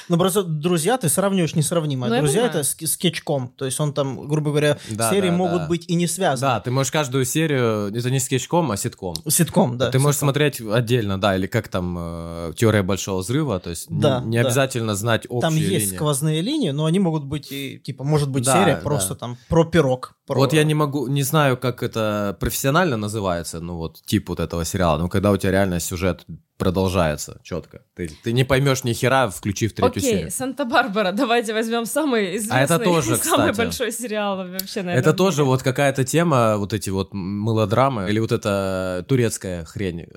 Ну, 0.10 0.18
просто 0.18 0.44
«Друзья» 0.44 0.98
ты 0.98 1.10
сравниваешь 1.10 1.54
несравнимое. 1.56 2.10
Ну, 2.10 2.18
«Друзья» 2.19 2.45
это 2.45 2.62
ск- 2.62 2.88
скетчком. 2.88 3.50
То 3.57 3.66
есть 3.66 3.80
он 3.80 3.94
там, 3.94 4.28
грубо 4.28 4.51
говоря, 4.51 4.78
Да, 4.89 5.10
серии 5.10 5.30
да, 5.30 5.36
могут 5.36 5.62
да. 5.63 5.68
быть 5.68 5.86
и 5.89 5.95
не 5.95 6.07
связаны. 6.07 6.42
Да, 6.54 6.60
ты 6.62 6.72
можешь 6.72 6.92
каждую 6.92 7.25
серию, 7.25 7.94
это 7.94 8.10
не 8.10 8.19
скетчком, 8.19 8.72
а 8.72 8.78
ситком. 8.78 9.16
Ситком, 9.28 9.78
да. 9.78 9.92
Ты 9.92 10.00
можешь 10.00 10.19
смотреть 10.19 10.62
отдельно, 10.62 11.19
да, 11.19 11.36
или 11.36 11.45
как 11.48 11.68
там 11.68 11.95
э, 12.00 12.54
теория 12.56 12.84
большого 12.84 13.19
взрыва, 13.22 13.60
то 13.60 13.69
есть 13.69 13.89
не- 13.89 14.00
Да, 14.01 14.22
не, 14.22 14.38
да. 14.42 14.48
обязательно 14.48 14.95
знать 14.95 15.25
общие 15.28 15.42
Там 15.42 15.56
есть 15.57 15.69
линии. 15.88 15.95
сквозные 15.95 16.42
линии, 16.42 16.69
но 16.72 16.86
они 16.86 17.00
могут 17.00 17.25
быть 17.25 17.51
и, 17.51 17.78
типа, 17.80 18.04
может 18.06 18.30
быть 18.30 18.45
Да, 18.45 18.54
серия 18.54 18.75
да. 18.75 18.81
просто 18.81 19.16
там 19.16 19.38
про 19.50 19.66
пирог. 19.66 20.16
про- 20.25 20.38
Вот 20.39 20.54
я 20.54 20.63
не 20.63 20.74
могу, 20.74 21.07
не 21.07 21.24
знаю, 21.24 21.57
как 21.57 21.84
это 21.84 22.36
профессионально 22.39 22.95
называется, 22.98 23.60
ну 23.60 23.75
вот 23.78 24.01
тип 24.06 24.30
вот 24.30 24.39
этого 24.39 24.63
сериала, 24.66 24.98
но 24.98 25.10
когда 25.10 25.31
у 25.31 25.38
тебя 25.38 25.51
реально 25.51 25.80
сюжет 25.80 26.25
продолжается 26.57 27.39
четко. 27.44 27.81
Ты, 27.95 28.09
ты 28.24 28.33
не 28.33 28.44
поймешь 28.44 28.83
ни 28.83 28.94
хера, 28.94 29.30
включив 29.30 29.74
третью 29.74 30.00
Окей, 30.00 30.12
серию. 30.12 30.31
Санта-Барбара, 30.31 31.12
давайте 31.12 31.54
возьмем 31.54 31.86
самый 31.86 32.38
известный, 32.38 32.57
А 32.57 32.63
это 32.63 32.80
тоже, 32.80 33.15
самый 33.24 33.51
кстати. 33.51 33.57
большой 33.57 33.92
сериал 33.92 34.38
вообще, 34.38 34.81
наверное. 34.81 35.00
Это 35.00 35.13
тоже 35.13 35.44
вот 35.44 35.62
какая-то 35.63 36.04
тема, 36.04 36.57
вот 36.57 36.74
эти 36.74 36.89
вот 36.89 37.13
мелодрамы, 37.13 38.09
или 38.09 38.19
вот 38.19 38.31
эта 38.31 39.06
турецкая 39.07 39.65
хрень. 39.65 40.07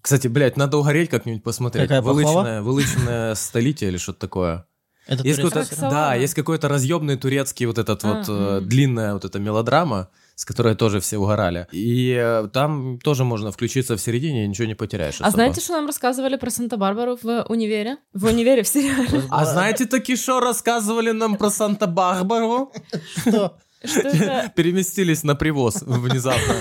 Кстати, 0.00 0.28
блядь, 0.28 0.56
надо 0.56 0.76
угореть 0.78 1.10
как-нибудь 1.10 1.42
посмотреть. 1.42 1.84
Какая 1.88 2.02
пахлава? 2.02 2.22
Вылеченное, 2.22 2.62
вылеченное 2.62 3.34
столетие 3.34 3.90
или 3.90 3.96
что-то 3.98 4.20
такое. 4.20 4.64
Это 5.08 5.26
Есть? 5.26 5.40
Роксолана. 5.42 5.90
да, 5.90 6.14
есть 6.14 6.34
какой-то 6.34 6.68
разъемный 6.68 7.16
турецкий 7.16 7.64
вот 7.66 7.78
этот 7.78 8.04
А, 8.04 8.08
вот 8.14 8.28
э, 8.28 8.58
мгм. 8.58 8.68
длинная 8.68 9.14
вот 9.14 9.24
эта 9.24 9.38
мелодрама, 9.38 10.10
с 10.38 10.44
которой 10.44 10.76
тоже 10.76 11.00
все 11.00 11.18
угорали. 11.18 11.66
И 11.72 12.16
э, 12.16 12.48
там 12.52 13.00
тоже 13.00 13.24
можно 13.24 13.50
включиться 13.50 13.96
в 13.96 14.00
середине 14.00 14.44
и 14.44 14.48
ничего 14.48 14.68
не 14.68 14.76
потеряешь. 14.76 15.16
А 15.20 15.24
особо. 15.24 15.32
знаете, 15.32 15.60
что 15.60 15.72
нам 15.72 15.86
рассказывали 15.86 16.36
про 16.36 16.48
Санта-Барбару 16.48 17.18
в 17.20 17.46
универе? 17.48 17.96
В 18.14 18.26
универе, 18.26 18.62
в 18.62 18.68
сериале. 18.68 19.24
А 19.30 19.44
знаете, 19.44 19.86
таки 19.86 20.14
что 20.14 20.38
рассказывали 20.38 21.10
нам 21.10 21.36
про 21.36 21.50
Санта-Барбару? 21.50 22.72
Что? 23.16 23.58
Переместились 24.54 25.24
на 25.24 25.34
привоз 25.34 25.82
внезапно. 25.82 26.54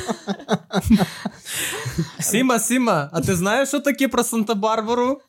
Сима, 2.20 2.58
Сима, 2.60 3.10
а 3.12 3.22
ты 3.22 3.36
знаешь, 3.36 3.68
что 3.68 3.80
таки 3.80 4.08
про 4.08 4.24
Санта-Барбару? 4.24 5.22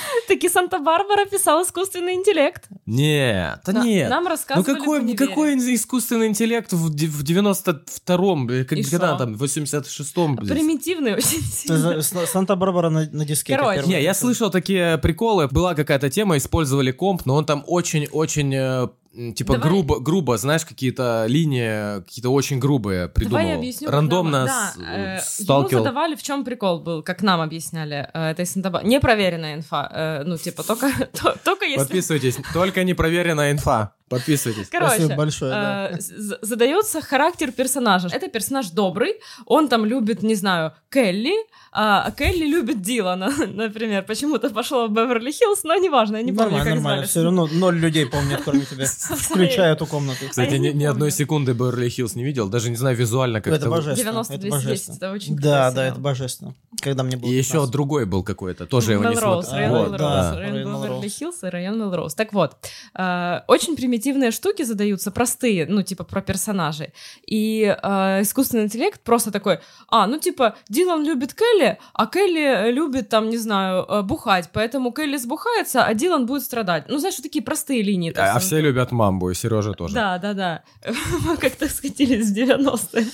Таки 0.28 0.48
Санта-Барбара 0.48 1.24
писал 1.26 1.62
искусственный 1.62 2.14
интеллект. 2.14 2.64
Нет, 2.86 3.60
да 3.64 3.72
На- 3.72 3.84
нет. 3.84 4.10
Нам 4.10 4.24
Ну 4.24 4.30
рассказывали 4.30 4.76
в 4.76 4.78
какой, 4.78 5.14
какой 5.16 5.54
искусственный 5.74 6.26
интеллект 6.28 6.72
в, 6.72 6.94
де- 6.94 7.06
в 7.06 7.22
92-м, 7.22 8.48
э, 8.48 8.64
как- 8.64 8.78
И 8.78 8.82
когда 8.82 9.12
шо? 9.12 9.18
там, 9.18 9.34
в 9.34 9.42
86-м? 9.42 10.36
блядь? 10.36 10.48
Примитивный 10.50 11.14
очень 11.14 11.42
сильно. 11.52 12.02
Санта-Барбара 12.02 12.90
на, 12.90 13.08
на 13.10 13.24
дискете. 13.24 13.58
Короче. 13.58 13.86
Не, 13.86 14.02
я 14.02 14.14
слышал 14.14 14.50
такие 14.50 14.98
приколы. 14.98 15.48
Была 15.48 15.74
какая-то 15.74 16.10
тема, 16.10 16.36
использовали 16.36 16.92
комп, 16.92 17.22
но 17.26 17.34
он 17.36 17.44
там 17.44 17.64
очень-очень 17.66 18.54
э, 18.54 18.88
типа 19.34 19.54
Давай- 19.54 19.68
грубо, 19.68 20.00
грубо, 20.00 20.36
знаешь, 20.36 20.64
какие-то 20.64 21.24
линии, 21.28 22.00
какие-то 22.02 22.30
очень 22.30 22.58
грубые 22.58 23.08
придумал. 23.08 23.38
Давай 23.38 23.52
я 23.52 23.58
объясню. 23.58 23.90
Рандомно 23.90 24.44
нам- 24.44 24.48
с- 24.48 24.76
Да, 24.76 24.84
э, 24.94 25.10
ему 25.12 25.20
сталкивал. 25.22 25.84
задавали, 25.84 26.14
в 26.14 26.22
чем 26.22 26.44
прикол 26.44 26.80
был, 26.80 27.02
как 27.02 27.22
нам 27.22 27.40
объясняли 27.40 28.08
э, 28.12 28.30
этой 28.30 28.46
Санта 28.46 28.80
Непроверенная 28.84 29.54
инфа. 29.56 29.90
э, 29.92 30.22
Ну, 30.24 30.36
типа, 30.36 30.62
только, 30.62 30.90
то- 31.22 31.36
только 31.44 31.64
если... 31.64 31.78
Подписывайтесь, 31.78 32.36
только 32.52 32.84
непроверенная 32.84 33.52
инфа. 33.52 33.92
Подписывайтесь. 34.08 34.68
Короче, 34.68 34.94
Спасибо 34.94 35.14
большое, 35.16 35.50
да. 35.50 35.90
э, 35.90 36.00
з- 36.00 36.38
задается 36.40 37.00
характер 37.00 37.50
персонажа. 37.50 38.08
Это 38.12 38.28
персонаж 38.28 38.70
добрый, 38.70 39.14
он 39.46 39.68
там 39.68 39.84
любит, 39.84 40.22
не 40.22 40.36
знаю, 40.36 40.72
Келли, 40.90 41.34
а 41.72 42.02
а 42.06 42.10
Келли 42.12 42.46
любит 42.46 42.82
Дилана, 42.82 43.32
например. 43.48 44.04
Почему-то 44.04 44.50
пошел 44.50 44.86
в 44.88 44.92
Беверли-Хиллз, 44.92 45.60
но 45.64 45.74
неважно, 45.74 46.18
я 46.18 46.22
не 46.22 46.32
помню, 46.32 46.50
Нормально, 46.58 46.64
как 46.64 46.74
нормально. 46.74 46.96
звали. 46.98 47.08
Все 47.10 47.22
равно 47.24 47.48
ноль 47.52 47.76
людей 47.78 48.06
помнят, 48.06 48.42
кроме 48.44 48.64
тебя. 48.64 48.86
Включая 49.16 49.72
эту 49.74 49.86
комнату. 49.86 50.20
Кстати, 50.30 50.50
А 50.50 50.52
я 50.52 50.58
ни, 50.58 50.84
одной 50.84 51.08
помню. 51.08 51.10
секунды 51.10 51.52
Беверли 51.52 51.88
Хиллз 51.88 52.14
не 52.14 52.22
видел, 52.24 52.48
даже 52.48 52.70
не 52.70 52.76
знаю 52.76 52.96
визуально, 52.96 53.40
как 53.40 53.52
Это 53.54 53.62
это... 53.66 53.70
божественно. 53.70 54.10
90 54.12 54.32
это 54.34 54.40
210, 54.42 54.66
божественно. 54.68 54.96
это 54.96 55.10
очень 55.12 55.36
Да, 55.36 55.70
да, 55.72 55.86
это 55.86 55.98
божественно. 55.98 56.54
Когда 56.80 57.02
мне 57.02 57.16
было 57.16 57.30
И 57.30 57.34
еще 57.34 57.52
15. 57.52 57.70
другой 57.70 58.06
был 58.06 58.22
какой-то, 58.22 58.66
тоже 58.66 58.92
его 58.92 59.04
не 59.04 59.14
Мелроуз, 59.14 59.46
смотрел. 59.46 59.72
район 59.72 59.90
Вот, 59.90 59.98
да, 59.98 60.36
Беверли. 60.36 61.08
Хиллз 61.08 61.42
и 61.44 61.46
район 61.46 61.78
Мелроуз. 61.78 62.14
Так 62.14 62.32
вот, 62.32 62.56
э, 62.94 63.40
очень 63.46 63.76
примитивные 63.76 64.30
штуки 64.30 64.62
задаются, 64.62 65.10
простые, 65.10 65.66
ну, 65.66 65.82
типа, 65.82 66.04
про 66.04 66.20
персонажей. 66.20 66.92
И 67.26 67.64
э, 67.64 68.22
искусственный 68.22 68.64
интеллект 68.64 69.00
просто 69.00 69.30
такой, 69.30 69.60
а, 69.88 70.06
ну, 70.06 70.18
типа, 70.18 70.56
Дилан 70.68 71.04
любит 71.04 71.34
Келли, 71.34 71.78
а 71.94 72.06
Келли 72.06 72.70
любит, 72.72 73.08
там, 73.08 73.30
не 73.30 73.38
знаю, 73.38 73.84
э, 73.88 74.02
бухать, 74.02 74.50
поэтому 74.52 74.92
Келли 74.92 75.16
сбухается, 75.16 75.84
а 75.84 75.94
Дилан 75.94 76.26
будет 76.26 76.42
страдать. 76.42 76.84
Ну, 76.88 76.98
знаешь, 76.98 77.16
вот 77.16 77.22
такие 77.22 77.42
простые 77.42 77.82
линии. 77.82 78.12
А, 78.16 78.36
а 78.36 78.38
все 78.38 78.60
любят 78.60 78.92
мамбу, 78.92 79.30
и 79.30 79.34
Сережа 79.34 79.72
тоже. 79.72 79.94
Да, 79.94 80.18
да, 80.18 80.34
да. 80.34 80.62
Мы 81.24 81.36
как-то 81.36 81.68
скатились 81.68 82.30
в 82.30 82.36
90-е. 82.36 83.06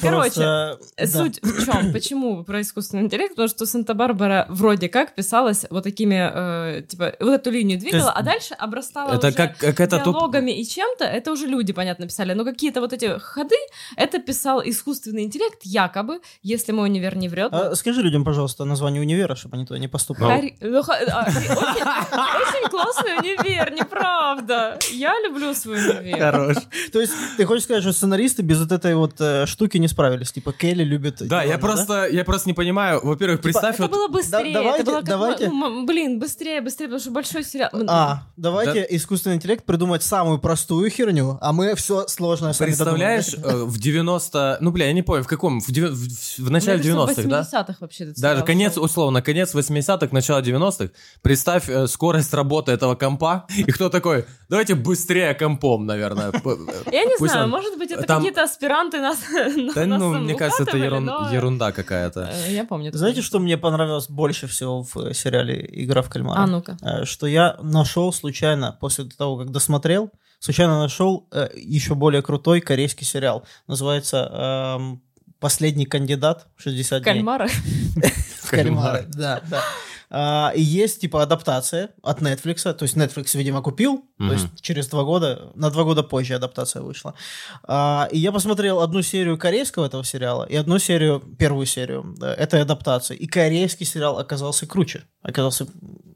Короче. 0.00 0.78
Суть 1.06 1.40
в 1.42 1.64
чем? 1.64 1.92
Почему 1.92 2.44
про 2.44 2.60
искусственный 2.60 3.09
интеллект? 3.10 3.30
Потому 3.30 3.48
что 3.48 3.66
Санта-Барбара 3.66 4.46
вроде 4.48 4.88
как 4.88 5.14
писалась 5.14 5.66
вот 5.70 5.84
такими, 5.84 6.30
э, 6.78 6.82
типа, 6.82 7.14
вот 7.20 7.32
эту 7.32 7.50
линию 7.50 7.78
двигала, 7.78 8.06
есть 8.06 8.12
а 8.14 8.22
дальше 8.22 8.54
обрастала 8.54 9.14
Это 9.14 9.28
уже 9.28 9.36
как, 9.36 9.58
как 9.58 9.80
это 9.80 9.98
диалогами 9.98 10.52
и 10.52 10.64
чем-то, 10.64 11.04
это 11.04 11.32
уже 11.32 11.46
люди, 11.46 11.72
понятно, 11.72 12.06
писали. 12.06 12.32
Но 12.34 12.44
какие-то 12.44 12.80
вот 12.80 12.92
эти 12.92 13.18
ходы, 13.18 13.56
это 13.96 14.18
писал 14.18 14.62
искусственный 14.64 15.24
интеллект, 15.24 15.60
якобы, 15.64 16.20
если 16.42 16.72
мой 16.72 16.88
универ 16.88 17.16
не 17.16 17.28
врет. 17.28 17.52
А 17.52 17.74
скажи 17.74 18.02
людям, 18.02 18.24
пожалуйста, 18.24 18.64
название 18.64 19.02
универа, 19.02 19.34
чтобы 19.34 19.56
они 19.56 19.66
туда 19.66 19.78
не 19.78 19.88
поступали. 19.88 20.56
Ну, 20.60 20.80
а, 20.80 21.26
очень, 21.26 22.68
классный 22.70 23.18
универ, 23.18 23.72
неправда. 23.72 24.78
Я 24.92 25.14
люблю 25.20 25.54
свой 25.54 25.78
универ. 25.78 26.18
Хорош. 26.18 26.56
То 26.92 27.00
есть 27.00 27.12
ты 27.36 27.44
хочешь 27.44 27.64
сказать, 27.64 27.82
что 27.82 27.92
сценаристы 27.92 28.42
без 28.42 28.60
вот 28.60 28.72
этой 28.72 28.94
вот 28.94 29.20
э, 29.20 29.46
штуки 29.46 29.78
не 29.78 29.88
справились? 29.88 30.32
Типа 30.32 30.52
Келли 30.52 30.84
любит... 30.84 31.16
Да, 31.26 31.42
я 31.42 31.58
просто, 31.58 32.06
я 32.06 32.24
просто 32.24 32.48
не 32.48 32.54
понимаю. 32.54 32.99
Во-первых, 33.02 33.40
представь, 33.40 33.74
Это 33.74 33.82
вот 33.82 33.90
было 33.92 34.08
быстрее, 34.08 34.52
давайте- 34.54 34.82
это 34.82 34.90
было 34.90 34.96
как, 35.00 35.04
давайте. 35.08 35.48
ну, 35.48 35.66
м- 35.66 35.86
блин, 35.86 36.18
быстрее, 36.18 36.60
быстрее, 36.60 36.86
потому 36.86 37.00
что 37.00 37.10
большой 37.10 37.44
сериал. 37.44 37.70
А, 37.88 38.22
давайте 38.36 38.86
искусственный 38.90 39.36
интеллект 39.36 39.64
придумать 39.64 40.02
самую 40.02 40.38
простую 40.38 40.90
херню, 40.90 41.38
а 41.40 41.52
мы 41.52 41.74
все 41.74 42.06
сложное 42.08 42.52
сами 42.52 42.68
представляешь, 42.68 43.32
додумаем. 43.32 43.62
э, 43.62 43.64
в 43.64 43.78
90... 43.78 44.58
Ну, 44.60 44.70
бля, 44.70 44.86
я 44.86 44.92
не 44.92 45.02
помню, 45.02 45.22
в 45.24 45.26
каком? 45.26 45.60
В, 45.60 45.68
в- 45.68 46.38
в 46.38 46.50
начале 46.50 46.78
Мне 46.82 46.92
кажется, 46.94 47.22
90-х, 47.22 47.28
да? 47.28 47.42
В 47.42 47.46
80-х 47.46 47.76
вообще 47.80 48.04
этот 48.04 48.18
Даже 48.18 48.42
конец, 48.44 48.74
шел. 48.74 48.84
условно, 48.84 49.22
конец 49.22 49.54
80-х, 49.54 50.08
начало 50.12 50.40
90-х. 50.40 50.90
Представь 51.22 51.68
э, 51.68 51.86
скорость 51.86 52.32
работы 52.34 52.72
этого 52.72 52.94
компа, 52.94 53.46
и 53.56 53.64
кто 53.64 53.88
такой, 53.88 54.24
давайте 54.48 54.74
быстрее 54.74 55.34
компом, 55.34 55.86
наверное. 55.86 56.30
Э, 56.30 56.56
Я 56.92 57.04
не 57.04 57.16
знаю, 57.18 57.48
может 57.48 57.78
быть, 57.78 57.90
это 57.90 58.06
какие-то 58.06 58.42
аспиранты 58.42 59.00
нас 59.00 59.18
Да, 59.74 59.86
ну, 59.86 60.14
мне 60.18 60.34
кажется, 60.34 60.62
это 60.64 60.76
ерунда 60.76 61.72
какая-то. 61.72 62.30
Я 62.48 62.64
помню. 62.64 62.89
Знаете, 62.92 63.22
что 63.22 63.38
мне 63.38 63.56
понравилось 63.56 64.08
больше 64.08 64.46
всего 64.46 64.82
в 64.82 64.96
э, 64.96 65.14
сериале 65.14 65.68
«Игра 65.72 66.02
в 66.02 66.08
кальмара»? 66.10 66.42
А, 66.42 66.46
ну-ка. 66.46 66.76
Э, 66.82 67.04
Что 67.04 67.26
я 67.26 67.56
нашел 67.62 68.12
случайно, 68.12 68.76
после 68.80 69.04
того, 69.04 69.36
как 69.38 69.50
досмотрел, 69.50 70.10
случайно 70.38 70.78
нашел 70.78 71.28
э, 71.32 71.48
еще 71.54 71.94
более 71.94 72.22
крутой 72.22 72.60
корейский 72.60 73.06
сериал. 73.06 73.44
Называется 73.66 74.76
эм, 74.78 75.02
«Последний 75.38 75.86
кандидат 75.86 76.46
60 76.56 77.02
дней». 77.02 77.14
Кальмара. 77.14 77.48
В 78.42 78.50
кальмары, 78.50 79.04
да, 79.08 79.40
да. 79.48 79.62
А, 80.12 80.52
и 80.54 80.60
есть, 80.60 81.00
типа, 81.00 81.22
адаптация 81.22 81.90
от 82.02 82.20
Netflix, 82.20 82.72
то 82.72 82.82
есть 82.82 82.96
Netflix, 82.96 83.36
видимо, 83.38 83.62
купил, 83.62 84.04
то 84.18 84.24
Мгм. 84.24 84.32
есть 84.32 84.46
через 84.60 84.88
два 84.88 85.04
года, 85.04 85.52
на 85.54 85.70
два 85.70 85.84
года 85.84 86.02
позже 86.02 86.34
адаптация 86.34 86.82
вышла. 86.82 87.14
А, 87.62 88.08
и 88.10 88.18
я 88.18 88.32
посмотрел 88.32 88.80
одну 88.80 89.02
серию 89.02 89.38
корейского 89.38 89.86
этого 89.86 90.04
сериала 90.04 90.44
и 90.44 90.56
одну 90.56 90.78
серию, 90.80 91.20
первую 91.38 91.66
серию 91.66 92.14
да, 92.18 92.34
этой 92.34 92.60
адаптации. 92.62 93.16
И 93.16 93.26
корейский 93.26 93.86
сериал 93.86 94.18
оказался 94.18 94.66
круче, 94.66 95.04
оказался 95.22 95.66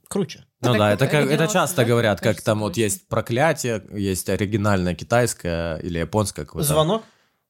круче. 0.08 0.44
Ну 0.60 0.70
Так 0.70 0.78
да, 0.78 0.92
это, 0.92 1.06
как, 1.06 1.30
это 1.30 1.44
часто 1.46 1.66
всегда 1.66 1.84
говорят, 1.84 2.18
как 2.18 2.24
кажется 2.24 2.44
там 2.46 2.60
вот 2.60 2.76
есть 2.76 3.08
проклятие, 3.08 3.84
есть 3.92 4.28
оригинальное 4.28 4.94
китайское 4.94 5.76
или 5.76 5.98
японское 6.00 6.44
какое-то. 6.44 6.68
Звонок? 6.68 7.02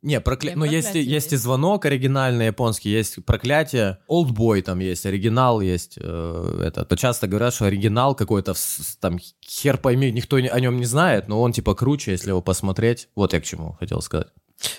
Не, 0.05 0.21
прокля... 0.21 0.51
Не, 0.51 0.57
ну 0.57 0.65
есть, 0.67 0.89
и- 0.89 0.93
проклятие 0.93 1.15
есть 1.15 1.33
и 1.33 1.35
есть. 1.35 1.43
звонок 1.43 1.87
оригинальный 1.87 2.47
японский, 2.47 2.91
есть 2.91 3.25
проклятие, 3.25 3.99
Олдбой 4.07 4.61
там 4.61 4.79
есть, 4.81 5.07
оригинал 5.07 5.61
есть, 5.63 5.99
э, 5.99 6.61
это. 6.63 6.85
То 6.85 6.97
часто 6.97 7.27
говорят, 7.27 7.55
что 7.55 7.65
оригинал 7.65 8.15
какой-то, 8.15 8.53
там 9.01 9.19
хер 9.43 9.79
пойми, 9.79 10.13
никто 10.13 10.37
о 10.37 10.61
нем 10.61 10.77
не 10.77 10.85
знает, 10.85 11.27
но 11.29 11.41
он 11.41 11.53
типа 11.53 11.75
круче, 11.75 12.11
если 12.13 12.29
его 12.29 12.43
посмотреть. 12.43 13.09
Вот 13.17 13.33
я 13.33 13.41
к 13.41 13.45
чему 13.45 13.73
хотел 13.81 14.03
сказать. 14.03 14.29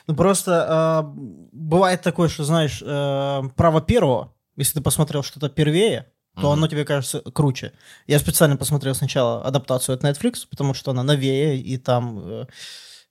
Ну, 0.07 0.15
просто 0.15 1.03
э, 1.05 1.19
бывает 1.51 2.01
такое, 2.03 2.29
что, 2.29 2.43
знаешь, 2.43 2.81
э, 2.85 3.41
право 3.55 3.81
первого, 3.81 4.31
если 4.55 4.75
ты 4.75 4.81
посмотрел 4.81 5.23
что-то 5.23 5.49
первее, 5.49 6.05
то 6.35 6.41
Мгм. 6.41 6.49
оно 6.51 6.67
тебе 6.67 6.85
кажется 6.85 7.21
круче. 7.21 7.71
Я 8.07 8.19
специально 8.19 8.57
посмотрел 8.57 8.93
сначала 8.93 9.41
адаптацию 9.43 9.95
от 9.95 10.03
Netflix, 10.03 10.45
потому 10.49 10.73
что 10.73 10.91
она 10.91 11.01
новее, 11.01 11.57
и 11.59 11.77
там 11.77 12.19
э, 12.19 12.45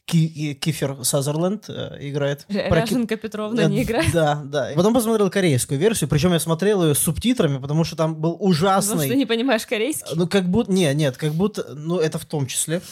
Ки- 0.07 0.53
Кифер 0.55 1.03
Сазерленд 1.03 1.65
э, 1.69 1.97
играет. 2.01 2.45
Ря- 2.51 2.69
Про 2.69 2.83
Ряженка 2.83 3.17
Петровна 3.17 3.63
Э, 3.63 3.69
не 3.69 3.83
играет. 3.85 4.13
Да, 4.13 4.43
да. 4.45 4.73
И 4.73 4.77
Потом 4.77 4.93
посмотрел 4.93 5.31
корейскую 5.31 5.81
версию, 5.81 6.11
причем 6.11 6.33
я 6.35 6.41
смотрел 6.41 6.85
ее 6.85 6.95
с 6.95 6.99
субтитрами, 6.99 7.59
потому 7.59 7.85
что 7.85 7.97
там 7.97 8.15
был 8.15 8.33
Потому 8.33 8.53
что 8.53 8.65
ужасный... 8.67 9.09
ты 9.09 9.17
не 9.17 9.25
понимаешь 9.27 9.65
корейский. 9.67 10.15
Ну, 10.15 10.27
как 10.29 10.45
будто... 10.49 10.71
Не, 10.71 10.93
нет, 10.95 11.17
как 11.17 11.33
будто... 11.33 11.75
Ну, 11.75 11.99
это 11.99 12.19
в 12.19 12.27
том 12.27 12.47
числе. 12.47 12.83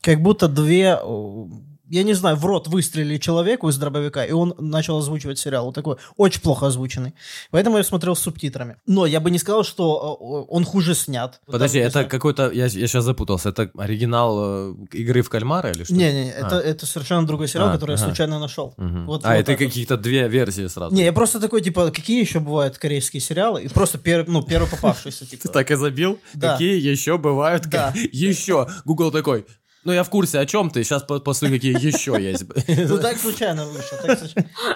Как 0.00 0.20
будто 0.20 0.48
две... 0.48 0.98
Я 1.88 2.02
не 2.02 2.14
знаю, 2.14 2.36
в 2.36 2.44
рот 2.44 2.68
выстрелили 2.68 3.16
человеку 3.18 3.68
из 3.68 3.76
дробовика, 3.78 4.24
и 4.24 4.32
он 4.32 4.54
начал 4.58 4.98
озвучивать 4.98 5.38
сериал. 5.38 5.66
Вот 5.66 5.74
такой 5.74 5.96
очень 6.16 6.40
плохо 6.40 6.66
озвученный. 6.66 7.14
Поэтому 7.50 7.76
я 7.78 7.84
смотрел 7.84 8.16
с 8.16 8.20
субтитрами. 8.20 8.76
Но 8.86 9.06
я 9.06 9.20
бы 9.20 9.30
не 9.30 9.38
сказал, 9.38 9.62
что 9.64 10.16
о, 10.20 10.42
он 10.48 10.64
хуже 10.64 10.94
снят. 10.94 11.40
Подожди, 11.46 11.78
Там, 11.80 11.88
это 11.88 12.04
какой-то, 12.04 12.50
я, 12.50 12.64
я 12.64 12.68
сейчас 12.68 13.04
запутался, 13.04 13.50
это 13.50 13.70
оригинал 13.78 14.36
э, 14.72 14.74
игры 14.92 15.22
в 15.22 15.28
кальмара 15.30 15.70
или 15.70 15.84
что? 15.84 15.94
Не-не, 15.94 16.32
А. 16.32 16.46
это, 16.46 16.56
это 16.56 16.86
совершенно 16.86 17.26
другой 17.26 17.48
сериал, 17.48 17.68
А, 17.68 17.72
который 17.72 17.92
я 17.92 17.96
ага. 17.96 18.06
случайно 18.06 18.38
нашел. 18.38 18.74
Мгм. 18.76 19.06
Вот- 19.06 19.24
а, 19.24 19.28
вот 19.30 19.38
это 19.38 19.56
каких-то 19.56 19.96
две 19.96 20.28
версии 20.28 20.66
сразу. 20.66 20.94
Не, 20.94 21.04
я 21.04 21.12
просто 21.12 21.40
такой, 21.40 21.60
типа, 21.60 21.90
какие 21.90 22.20
еще 22.20 22.40
бывают 22.40 22.78
корейские 22.78 23.20
сериалы? 23.20 23.62
И 23.62 23.68
просто 23.68 23.98
пер, 23.98 24.24
ну, 24.28 24.42
первый 24.42 24.68
попавшийся, 24.68 25.20
Ты 25.30 25.36
типа. 25.36 25.48
так 25.52 25.70
и 25.70 25.76
забил? 25.76 26.18
Да. 26.34 26.52
Какие 26.52 26.80
еще 26.80 27.18
бывают? 27.18 27.66
Да. 27.68 27.92
Еще. 28.12 28.66
Google 28.84 29.10
такой, 29.10 29.46
ну 29.86 29.92
я 29.92 30.02
в 30.04 30.10
курсе, 30.10 30.38
о 30.38 30.46
чем 30.46 30.70
ты, 30.70 30.84
сейчас 30.84 31.02
посмотрю, 31.04 31.50
какие 31.56 31.72
еще 31.86 32.16
есть. 32.20 32.44
Ну, 32.88 32.98
так 32.98 33.16
случайно 33.18 33.64
вышло. 33.66 33.98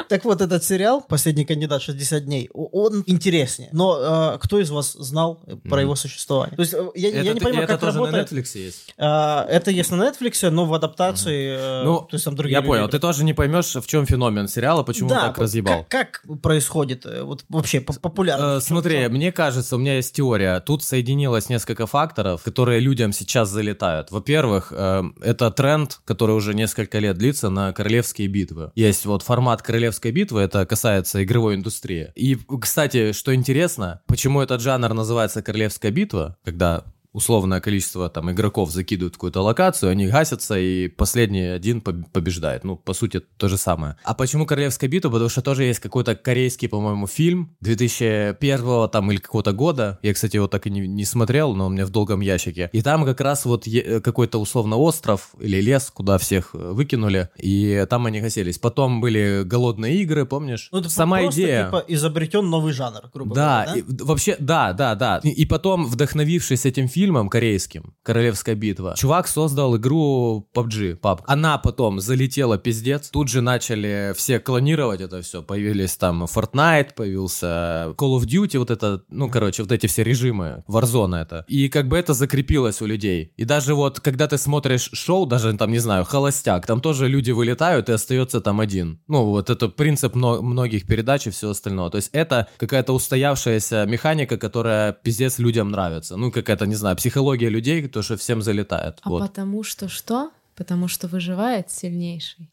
Так, 0.09 0.25
вот, 0.25 0.41
этот 0.41 0.65
сериал 0.65 1.05
«Последний 1.07 1.45
кандидат 1.45 1.83
60 1.83 2.25
дней», 2.25 2.49
он 2.55 3.03
интереснее. 3.07 3.69
Но 3.73 4.35
э, 4.35 4.39
кто 4.41 4.59
из 4.61 4.71
вас 4.71 4.93
знал 4.93 5.41
про 5.69 5.83
его 5.83 5.95
существование? 5.97 6.57
То 6.57 6.63
есть, 6.63 6.75
э, 6.75 6.87
я, 6.95 7.09
Это 7.11 7.35
не 7.35 7.41
понимаю, 7.41 7.65
это 7.65 7.73
как 7.75 7.81
тоже 7.81 7.99
на 8.01 8.07
работает... 8.07 8.33
Netflix 8.33 8.59
есть? 8.59 8.95
А, 8.99 9.45
это 9.49 9.71
есть 9.71 9.91
на 9.91 9.97
Netflix, 10.09 10.49
но 10.51 10.65
в 10.67 10.75
адаптации... 10.75 11.57
э, 11.59 11.85
Ну, 11.85 12.01
то 12.01 12.15
есть 12.15 12.25
там 12.25 12.35
другие 12.37 12.55
Я 12.57 12.63
понял, 12.63 12.89
ты 12.89 12.99
тоже 12.99 13.25
не 13.25 13.35
поймешь, 13.35 13.75
в 13.75 13.87
чем 13.87 14.07
феномен 14.07 14.49
сериала, 14.49 14.83
почему 14.83 15.09
так 15.11 15.39
разъебал. 15.39 15.85
Как, 15.89 16.23
как 16.27 16.41
происходит 16.41 17.07
э, 17.07 17.23
вот 17.23 17.45
вообще 17.49 17.81
по- 17.81 17.93
популярно? 17.99 18.47
В 18.61 18.63
чём- 18.63 18.81
Смотри, 18.81 19.09
мне 19.09 19.33
кажется, 19.33 19.77
у 19.77 19.79
меня 19.79 19.97
есть 19.97 20.15
теория. 20.15 20.61
Тут 20.61 20.83
соединилось 20.83 21.49
несколько 21.49 21.87
факторов, 21.87 22.43
которые 22.43 22.81
людям 22.81 23.13
сейчас 23.13 23.49
залетают. 23.49 24.11
Во-первых, 24.11 24.73
это 25.21 25.51
тренд, 25.51 26.01
который 26.05 26.35
уже 26.35 26.55
несколько 26.55 26.99
лет 26.99 27.19
длится 27.19 27.51
на 27.51 27.73
королевские 27.73 28.29
битвы. 28.29 28.73
Есть 28.75 29.07
вот 29.07 29.23
формат 29.23 29.63
королевской 29.63 30.13
битвы, 30.13 30.41
это 30.41 30.67
касается 30.67 31.23
игровой 31.23 31.55
индустрии. 31.55 32.13
И, 32.15 32.39
кстати, 32.61 33.13
что 33.13 33.35
интересно, 33.35 34.01
почему 34.07 34.41
этот 34.41 34.61
жанр 34.61 34.93
называется 34.95 35.43
королевская 35.43 35.91
битва, 35.91 36.37
когда 36.45 36.85
условное 37.13 37.61
количество 37.61 38.09
там 38.09 38.31
игроков 38.31 38.71
закидывают 38.71 39.15
в 39.15 39.17
какую-то 39.17 39.41
локацию, 39.43 39.91
они 39.91 40.07
гасятся, 40.07 40.59
и 40.59 40.89
последний 40.89 41.43
один 41.43 41.79
поб- 41.79 42.05
побеждает. 42.13 42.65
Ну, 42.65 42.77
по 42.77 42.93
сути, 42.95 43.21
то 43.37 43.49
же 43.49 43.57
самое. 43.57 43.97
А 44.05 44.15
почему 44.15 44.47
Королевская 44.47 44.89
битва? 44.89 45.11
Потому 45.11 45.29
что 45.29 45.43
тоже 45.43 45.65
есть 45.65 45.81
какой-то 45.81 46.15
корейский, 46.15 46.69
по-моему, 46.69 47.07
фильм 47.07 47.57
2001 47.61 48.89
там 48.91 49.11
или 49.13 49.19
какого-то 49.19 49.53
года. 49.53 49.99
Я, 50.03 50.15
кстати, 50.15 50.37
его 50.37 50.47
так 50.47 50.67
и 50.67 50.71
не, 50.71 50.87
не 50.87 51.05
смотрел, 51.05 51.55
но 51.55 51.67
у 51.67 51.69
меня 51.71 51.87
в 51.87 51.91
долгом 51.91 52.21
ящике. 52.21 52.71
И 52.73 52.83
там 52.83 53.05
как 53.05 53.21
раз 53.21 53.45
вот 53.45 53.67
е- 53.67 54.01
какой-то 54.01 54.39
условно 54.41 54.77
остров 54.77 55.31
или 55.41 55.61
лес, 55.61 55.91
куда 55.93 56.19
всех 56.19 56.51
э, 56.55 56.73
выкинули, 56.73 57.29
и 57.37 57.87
там 57.89 58.07
они 58.07 58.21
гасились. 58.21 58.59
Потом 58.59 59.01
были 59.01 59.43
голодные 59.45 59.97
игры, 60.03 60.27
помнишь? 60.27 60.69
Ну, 60.73 60.79
это 60.81 60.89
Сама 60.91 61.19
просто, 61.19 61.41
идея. 61.43 61.65
типа, 61.67 61.85
изобретен 61.89 62.49
новый 62.49 62.73
жанр, 62.73 63.11
грубо 63.13 63.35
Да, 63.35 63.65
говоря, 63.65 63.81
и 63.81 63.83
в- 63.83 64.05
вообще, 64.07 64.37
да, 64.39 64.73
да, 64.73 64.95
да. 64.95 65.21
И, 65.25 65.31
и 65.31 65.45
потом, 65.47 65.87
вдохновившись 65.87 66.67
этим 66.67 66.87
фильмом, 66.89 67.00
фильмом 67.01 67.31
корейским 67.31 67.95
«Королевская 68.11 68.57
битва». 68.57 68.95
Чувак 68.99 69.29
создал 69.29 69.77
игру 69.77 70.49
PUBG, 70.53 70.99
PUBG. 70.99 71.23
Она 71.27 71.59
потом 71.59 72.01
залетела 72.01 72.59
пиздец. 72.59 73.11
Тут 73.11 73.29
же 73.29 73.41
начали 73.41 74.13
все 74.17 74.41
клонировать 74.41 75.01
это 75.01 75.23
все. 75.23 75.43
Появились 75.43 75.97
там 75.97 76.25
Fortnite, 76.25 76.95
появился 76.97 77.95
Call 77.97 78.19
of 78.19 78.23
Duty, 78.23 78.59
вот 78.59 78.73
это, 78.73 79.05
ну, 79.11 79.31
короче, 79.31 79.63
вот 79.63 79.71
эти 79.71 79.87
все 79.87 80.03
режимы, 80.03 80.65
Warzone 80.67 81.23
это. 81.23 81.45
И 81.47 81.69
как 81.69 81.87
бы 81.87 81.97
это 81.97 82.13
закрепилось 82.13 82.83
у 82.83 82.87
людей. 82.87 83.33
И 83.37 83.45
даже 83.45 83.75
вот, 83.75 84.01
когда 84.01 84.27
ты 84.27 84.39
смотришь 84.39 84.91
шоу, 84.93 85.27
даже 85.27 85.57
там, 85.57 85.71
не 85.71 85.79
знаю, 85.79 86.05
«Холостяк», 86.05 86.67
там 86.67 86.81
тоже 86.81 87.07
люди 87.07 87.31
вылетают 87.31 87.89
и 87.89 87.93
остается 87.93 88.41
там 88.41 88.59
один. 88.59 88.99
Ну, 89.07 89.27
вот 89.27 89.51
это 89.51 89.69
принцип 89.69 90.17
многих 90.17 90.85
передач 90.85 91.29
и 91.29 91.31
все 91.31 91.51
остальное. 91.51 91.91
То 91.91 91.97
есть 91.97 92.11
это 92.13 92.49
какая-то 92.57 92.93
устоявшаяся 92.93 93.87
механика, 93.87 94.37
которая 94.37 94.93
пиздец 94.93 95.39
людям 95.39 95.71
нравится. 95.71 96.17
Ну, 96.17 96.33
какая-то, 96.33 96.67
не 96.67 96.75
знаю, 96.75 96.97
психология 96.97 97.49
людей, 97.49 97.83
то, 98.01 98.05
что 98.05 98.17
всем 98.17 98.43
залетает. 98.43 98.99
А 99.03 99.09
вот. 99.09 99.23
потому 99.23 99.63
что 99.63 99.89
что? 99.89 100.31
Потому 100.57 100.89
что 100.89 101.07
выживает 101.09 101.71
сильнейший. 101.71 102.51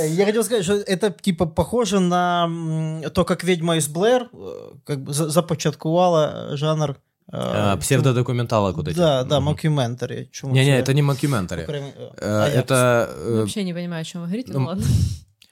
Я 0.00 0.24
хотел 0.24 0.44
сказать, 0.44 0.64
что 0.64 0.74
это 0.74 1.10
типа 1.10 1.46
похоже 1.46 2.00
на 2.00 2.48
то, 3.14 3.24
как 3.24 3.44
«Ведьма 3.44 3.76
из 3.76 3.88
Блэр» 3.88 4.28
э, 4.32 4.72
как 4.84 5.02
бы 5.02 5.12
започаткувала 5.12 6.56
жанр 6.56 6.96
а, 7.32 7.76
псевдодокументалок 7.76 8.76
вот 8.76 8.88
эти. 8.88 8.96
Да, 8.96 9.24
да, 9.24 9.40
мокюментари. 9.40 10.30
Не-не, 10.42 10.78
это 10.78 10.94
не 10.94 11.02
мокюментари. 11.02 11.62
Это... 12.16 13.14
Вообще 13.24 13.62
не 13.62 13.74
понимаю, 13.74 14.02
о 14.02 14.04
чем 14.04 14.22
вы 14.22 14.26
говорите, 14.26 14.52
ну, 14.52 14.60
ну 14.60 14.66
ладно. 14.66 14.84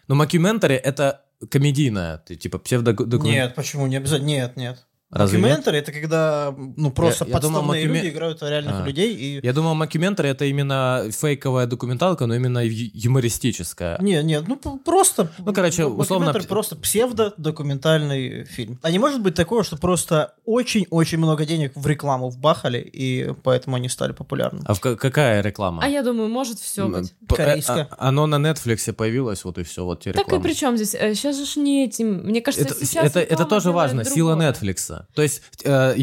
Ну, 0.08 0.14
мокюментари— 0.14 0.74
это 0.76 1.22
комедийная, 1.50 2.18
типа 2.18 2.58
псевдодокумент... 2.58 3.24
Нет, 3.24 3.54
почему? 3.54 3.86
Не 3.86 3.96
обязательно. 3.96 4.26
Нет, 4.26 4.56
нет. 4.56 4.87
Разве 5.10 5.38
Мокюментари 5.38 5.78
это 5.78 5.90
когда 5.90 6.54
ну 6.76 6.90
просто 6.90 7.24
я, 7.24 7.32
подставные 7.32 7.32
я 7.32 7.40
думал, 7.40 7.74
макюме... 7.74 8.00
люди 8.00 8.08
играют 8.10 8.42
реальных 8.42 8.80
а. 8.82 8.86
людей 8.86 9.14
и. 9.14 9.40
Я 9.42 9.52
думал, 9.54 9.74
мокюментари 9.74 10.28
это 10.28 10.44
именно 10.44 11.06
фейковая 11.10 11.66
документалка, 11.66 12.26
но 12.26 12.34
именно 12.34 12.60
юмористическая. 12.62 13.98
Не, 14.02 14.22
нет, 14.22 14.44
ну 14.46 14.56
просто. 14.56 15.30
Ну 15.38 15.54
короче, 15.54 15.86
условно. 15.86 16.34
просто 16.46 16.76
псевдо-документальный 16.76 18.44
фильм. 18.44 18.78
А 18.82 18.90
не 18.90 18.98
может 18.98 19.22
быть 19.22 19.34
такого, 19.34 19.64
что 19.64 19.78
просто 19.78 20.34
очень-очень 20.44 21.16
много 21.16 21.46
денег 21.46 21.72
в 21.74 21.86
рекламу 21.86 22.28
вбахали 22.28 22.78
и 22.78 23.32
поэтому 23.42 23.76
они 23.76 23.88
стали 23.88 24.12
популярными. 24.12 24.64
А 24.66 24.74
в 24.74 24.80
какая 24.80 25.40
реклама? 25.40 25.82
А 25.82 25.88
я 25.88 26.02
думаю, 26.02 26.28
может 26.28 26.58
все 26.58 26.86
быть. 26.86 27.14
Корейская. 27.34 27.88
А, 27.92 28.08
оно 28.08 28.26
на 28.26 28.36
Netflix 28.36 28.92
появилось, 28.92 29.42
вот 29.44 29.56
и 29.56 29.62
все, 29.62 29.84
вот 29.84 30.00
те 30.02 30.10
рекламы. 30.10 30.30
Так 30.30 30.38
и 30.38 30.42
при 30.42 30.52
чем 30.52 30.76
здесь? 30.76 30.90
Сейчас 30.90 31.38
э, 31.38 31.44
же 31.46 31.60
не 31.60 31.86
этим. 31.86 32.26
Мне 32.26 32.42
кажется, 32.42 32.66
это, 32.66 32.84
сейчас 32.84 33.06
это, 33.06 33.20
это 33.20 33.46
тоже 33.46 33.72
важно. 33.72 34.02
Другое. 34.02 34.14
Сила 34.14 34.36
Netflix. 34.36 34.97
То 35.14 35.22
есть, 35.22 35.42
э, 35.64 35.94